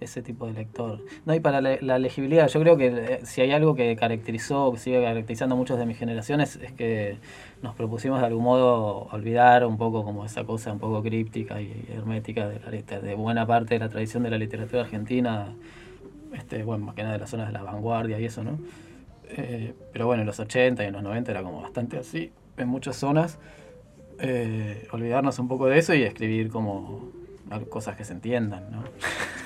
ese 0.00 0.22
tipo 0.22 0.46
de 0.46 0.52
lector. 0.52 1.00
No, 1.24 1.34
y 1.34 1.40
para 1.40 1.60
la, 1.60 1.78
la 1.80 1.98
legibilidad, 1.98 2.48
yo 2.48 2.60
creo 2.60 2.76
que 2.76 2.86
eh, 2.86 3.20
si 3.24 3.40
hay 3.40 3.52
algo 3.52 3.74
que 3.74 3.96
caracterizó, 3.96 4.72
que 4.72 4.78
sigue 4.78 5.02
caracterizando 5.02 5.54
a 5.54 5.58
muchos 5.58 5.78
de 5.78 5.86
mis 5.86 5.98
generaciones, 5.98 6.56
es 6.56 6.72
que 6.72 7.18
nos 7.62 7.74
propusimos 7.74 8.20
de 8.20 8.26
algún 8.26 8.44
modo 8.44 9.08
olvidar 9.10 9.64
un 9.64 9.78
poco 9.78 10.04
como 10.04 10.24
esa 10.24 10.44
cosa 10.44 10.72
un 10.72 10.78
poco 10.78 11.02
críptica 11.02 11.60
y 11.60 11.86
hermética 11.94 12.48
de, 12.48 12.60
la, 12.60 13.00
de 13.00 13.14
buena 13.14 13.46
parte 13.46 13.74
de 13.74 13.80
la 13.80 13.88
tradición 13.88 14.22
de 14.22 14.30
la 14.30 14.38
literatura 14.38 14.82
argentina, 14.82 15.54
este, 16.34 16.62
bueno, 16.62 16.86
más 16.86 16.94
que 16.94 17.02
nada 17.02 17.14
de 17.14 17.20
las 17.20 17.30
zonas 17.30 17.46
de 17.46 17.52
la 17.52 17.62
vanguardia 17.62 18.20
y 18.20 18.24
eso, 18.24 18.42
¿no? 18.42 18.58
Eh, 19.28 19.74
pero 19.92 20.06
bueno, 20.06 20.22
en 20.22 20.26
los 20.26 20.38
80 20.38 20.84
y 20.84 20.86
en 20.86 20.92
los 20.92 21.02
90 21.02 21.30
era 21.30 21.42
como 21.42 21.62
bastante 21.62 21.98
así, 21.98 22.32
en 22.56 22.68
muchas 22.68 22.96
zonas. 22.96 23.38
Eh, 24.20 24.86
olvidarnos 24.92 25.38
un 25.38 25.48
poco 25.48 25.66
de 25.66 25.78
eso 25.78 25.92
y 25.94 26.02
escribir 26.02 26.48
como 26.48 27.10
cosas 27.68 27.96
que 27.96 28.04
se 28.04 28.12
entiendan, 28.12 28.70
¿no? 28.70 28.84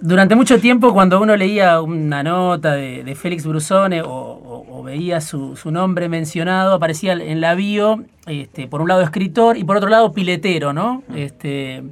Durante 0.00 0.34
mucho 0.34 0.58
tiempo, 0.58 0.92
cuando 0.92 1.20
uno 1.20 1.36
leía 1.36 1.80
una 1.80 2.22
nota 2.24 2.72
de, 2.74 3.04
de 3.04 3.14
Félix 3.14 3.46
Brusone 3.46 4.02
o, 4.02 4.08
o- 4.08 4.78
o 4.78 4.82
veía 4.82 5.20
su, 5.20 5.54
su 5.54 5.70
nombre 5.70 6.08
mencionado, 6.08 6.74
aparecía 6.74 7.12
en 7.12 7.40
la 7.40 7.54
bio, 7.54 8.02
este, 8.26 8.66
por 8.66 8.80
un 8.80 8.88
lado 8.88 9.02
escritor 9.02 9.56
y 9.56 9.62
por 9.64 9.76
otro 9.76 9.88
lado 9.88 10.12
piletero, 10.12 10.72
¿no? 10.72 11.04
Este, 11.14 11.84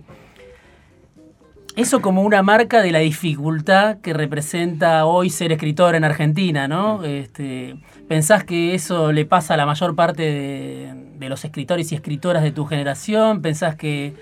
eso 1.76 2.02
como 2.02 2.22
una 2.22 2.42
marca 2.42 2.82
de 2.82 2.90
la 2.90 2.98
dificultad 2.98 3.98
que 4.00 4.12
representa 4.12 5.06
hoy 5.06 5.30
ser 5.30 5.52
escritor 5.52 5.94
en 5.94 6.02
Argentina, 6.02 6.66
¿no? 6.66 7.04
Este, 7.04 7.76
¿Pensás 8.08 8.42
que 8.42 8.74
eso 8.74 9.12
le 9.12 9.24
pasa 9.24 9.54
a 9.54 9.56
la 9.56 9.66
mayor 9.66 9.94
parte 9.94 10.22
de, 10.22 10.94
de 11.16 11.28
los 11.28 11.44
escritores 11.44 11.92
y 11.92 11.94
escritoras 11.94 12.42
de 12.42 12.50
tu 12.50 12.64
generación? 12.66 13.40
¿Pensás 13.40 13.76
que 13.76 14.14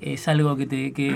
es 0.00 0.26
algo 0.26 0.56
que 0.56 0.66
te 0.66 0.92
que 0.92 1.14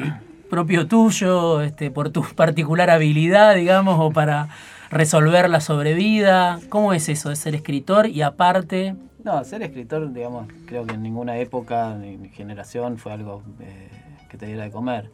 propio 0.54 0.86
tuyo, 0.86 1.62
este, 1.62 1.90
por 1.90 2.10
tu 2.10 2.22
particular 2.36 2.88
habilidad, 2.90 3.56
digamos, 3.56 3.98
o 3.98 4.12
para 4.12 4.48
resolver 4.90 5.50
la 5.50 5.58
sobrevida? 5.60 6.60
¿Cómo 6.68 6.92
es 6.92 7.08
eso 7.08 7.28
de 7.30 7.34
ser 7.36 7.56
escritor 7.56 8.06
y 8.06 8.22
aparte? 8.22 8.94
No, 9.24 9.42
ser 9.42 9.62
escritor, 9.62 10.12
digamos, 10.12 10.46
creo 10.66 10.86
que 10.86 10.92
en 10.94 11.02
ninguna 11.02 11.38
época 11.38 11.94
ni 11.96 12.28
generación 12.28 12.98
fue 12.98 13.12
algo 13.12 13.42
eh, 13.58 13.88
que 14.28 14.36
te 14.38 14.46
diera 14.46 14.62
de 14.62 14.70
comer. 14.70 15.10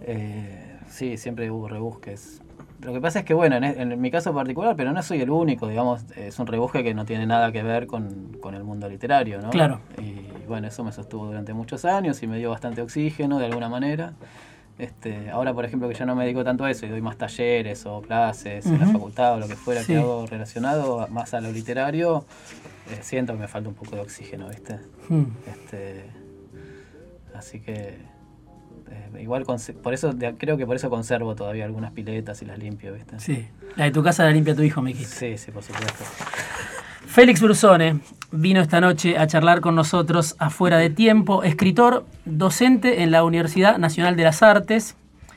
Eh, 0.00 0.76
sí, 0.88 1.16
siempre 1.18 1.48
hubo 1.52 1.68
rebusques. 1.68 2.40
Lo 2.80 2.92
que 2.92 3.00
pasa 3.00 3.20
es 3.20 3.24
que, 3.24 3.32
bueno, 3.34 3.54
en, 3.56 3.62
e- 3.64 3.80
en 3.80 4.00
mi 4.00 4.10
caso 4.10 4.34
particular, 4.34 4.74
pero 4.76 4.92
no 4.92 5.02
soy 5.04 5.20
el 5.20 5.30
único, 5.30 5.68
digamos, 5.68 6.02
es 6.16 6.36
un 6.40 6.48
rebusque 6.48 6.82
que 6.82 6.94
no 6.94 7.04
tiene 7.04 7.26
nada 7.26 7.52
que 7.52 7.62
ver 7.62 7.86
con, 7.86 8.36
con 8.40 8.54
el 8.56 8.64
mundo 8.64 8.88
literario, 8.88 9.40
¿no? 9.40 9.50
Claro. 9.50 9.78
Y 9.98 10.46
bueno, 10.48 10.66
eso 10.66 10.82
me 10.84 10.90
sostuvo 10.92 11.26
durante 11.26 11.54
muchos 11.54 11.84
años 11.84 12.22
y 12.22 12.26
me 12.26 12.38
dio 12.38 12.50
bastante 12.50 12.82
oxígeno 12.82 13.38
de 13.38 13.46
alguna 13.46 13.68
manera. 13.68 14.12
Este, 14.76 15.30
ahora, 15.30 15.54
por 15.54 15.64
ejemplo, 15.64 15.88
que 15.88 15.94
ya 15.94 16.04
no 16.04 16.16
me 16.16 16.24
dedico 16.24 16.42
tanto 16.42 16.64
a 16.64 16.70
eso 16.70 16.84
y 16.84 16.88
doy 16.88 17.00
más 17.00 17.16
talleres 17.16 17.86
o 17.86 18.02
clases 18.02 18.66
en 18.66 18.80
la 18.80 18.86
facultad 18.86 19.34
o 19.34 19.38
lo 19.38 19.46
que 19.46 19.54
fuera 19.54 19.80
Sí. 19.82 19.88
que 19.92 19.98
hago 19.98 20.26
relacionado 20.26 21.06
más 21.08 21.32
a 21.32 21.40
lo 21.40 21.52
literario, 21.52 22.24
eh, 22.90 22.98
siento 23.02 23.34
que 23.34 23.38
me 23.38 23.48
falta 23.48 23.68
un 23.68 23.76
poco 23.76 23.94
de 23.94 24.02
oxígeno, 24.02 24.48
¿viste? 24.48 24.80
hmm, 25.08 25.24
Este, 25.46 26.06
así 27.34 27.60
que 27.60 27.98
eh, 28.90 29.20
igual 29.20 29.44
por 29.82 29.94
eso 29.94 30.12
de- 30.12 30.34
creo 30.36 30.56
que 30.56 30.66
por 30.66 30.74
eso 30.74 30.90
conservo 30.90 31.36
todavía 31.36 31.64
algunas 31.66 31.92
piletas 31.92 32.42
y 32.42 32.44
las 32.44 32.58
limpio, 32.58 32.92
¿viste? 32.94 33.20
sí, 33.20 33.46
la 33.76 33.84
de 33.84 33.90
tu 33.92 34.02
casa 34.02 34.24
la 34.24 34.32
limpia 34.32 34.56
tu 34.56 34.62
hijo, 34.62 34.82
me 34.82 34.90
dijiste. 34.90 35.36
sí, 35.36 35.38
sí, 35.38 35.50
por 35.52 35.62
supuesto. 35.62 36.04
Félix 37.14 37.40
Brusone 37.40 38.00
vino 38.32 38.60
esta 38.60 38.80
noche 38.80 39.16
a 39.16 39.28
charlar 39.28 39.60
con 39.60 39.76
nosotros 39.76 40.34
afuera 40.40 40.78
de 40.78 40.90
tiempo, 40.90 41.44
escritor, 41.44 42.04
docente 42.24 43.04
en 43.04 43.12
la 43.12 43.22
Universidad 43.22 43.78
Nacional 43.78 44.16
de 44.16 44.24
las 44.24 44.42
Artes 44.42 44.96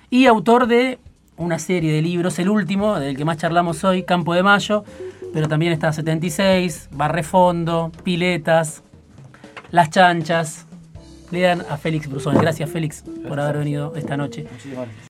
y 0.09 0.25
autor 0.25 0.65
de 0.65 0.97
una 1.35 1.59
serie 1.59 1.93
de 1.93 2.01
libros, 2.01 2.39
el 2.39 2.49
último, 2.49 2.99
del 2.99 3.15
que 3.15 3.25
más 3.25 3.37
charlamos 3.37 3.83
hoy, 3.83 4.01
Campo 4.01 4.33
de 4.33 4.41
Mayo, 4.41 4.85
pero 5.35 5.47
también 5.47 5.71
está 5.71 5.93
76, 5.93 6.89
Barrefondo, 6.93 7.91
Piletas, 8.03 8.81
Las 9.69 9.91
Chanchas. 9.91 10.65
Lean 11.29 11.61
a 11.69 11.77
Félix 11.77 12.09
Brusone. 12.09 12.39
Gracias, 12.39 12.71
Félix, 12.71 13.03
por 13.27 13.39
haber 13.39 13.59
venido 13.59 13.93
esta 13.95 14.17
noche. 14.17 14.47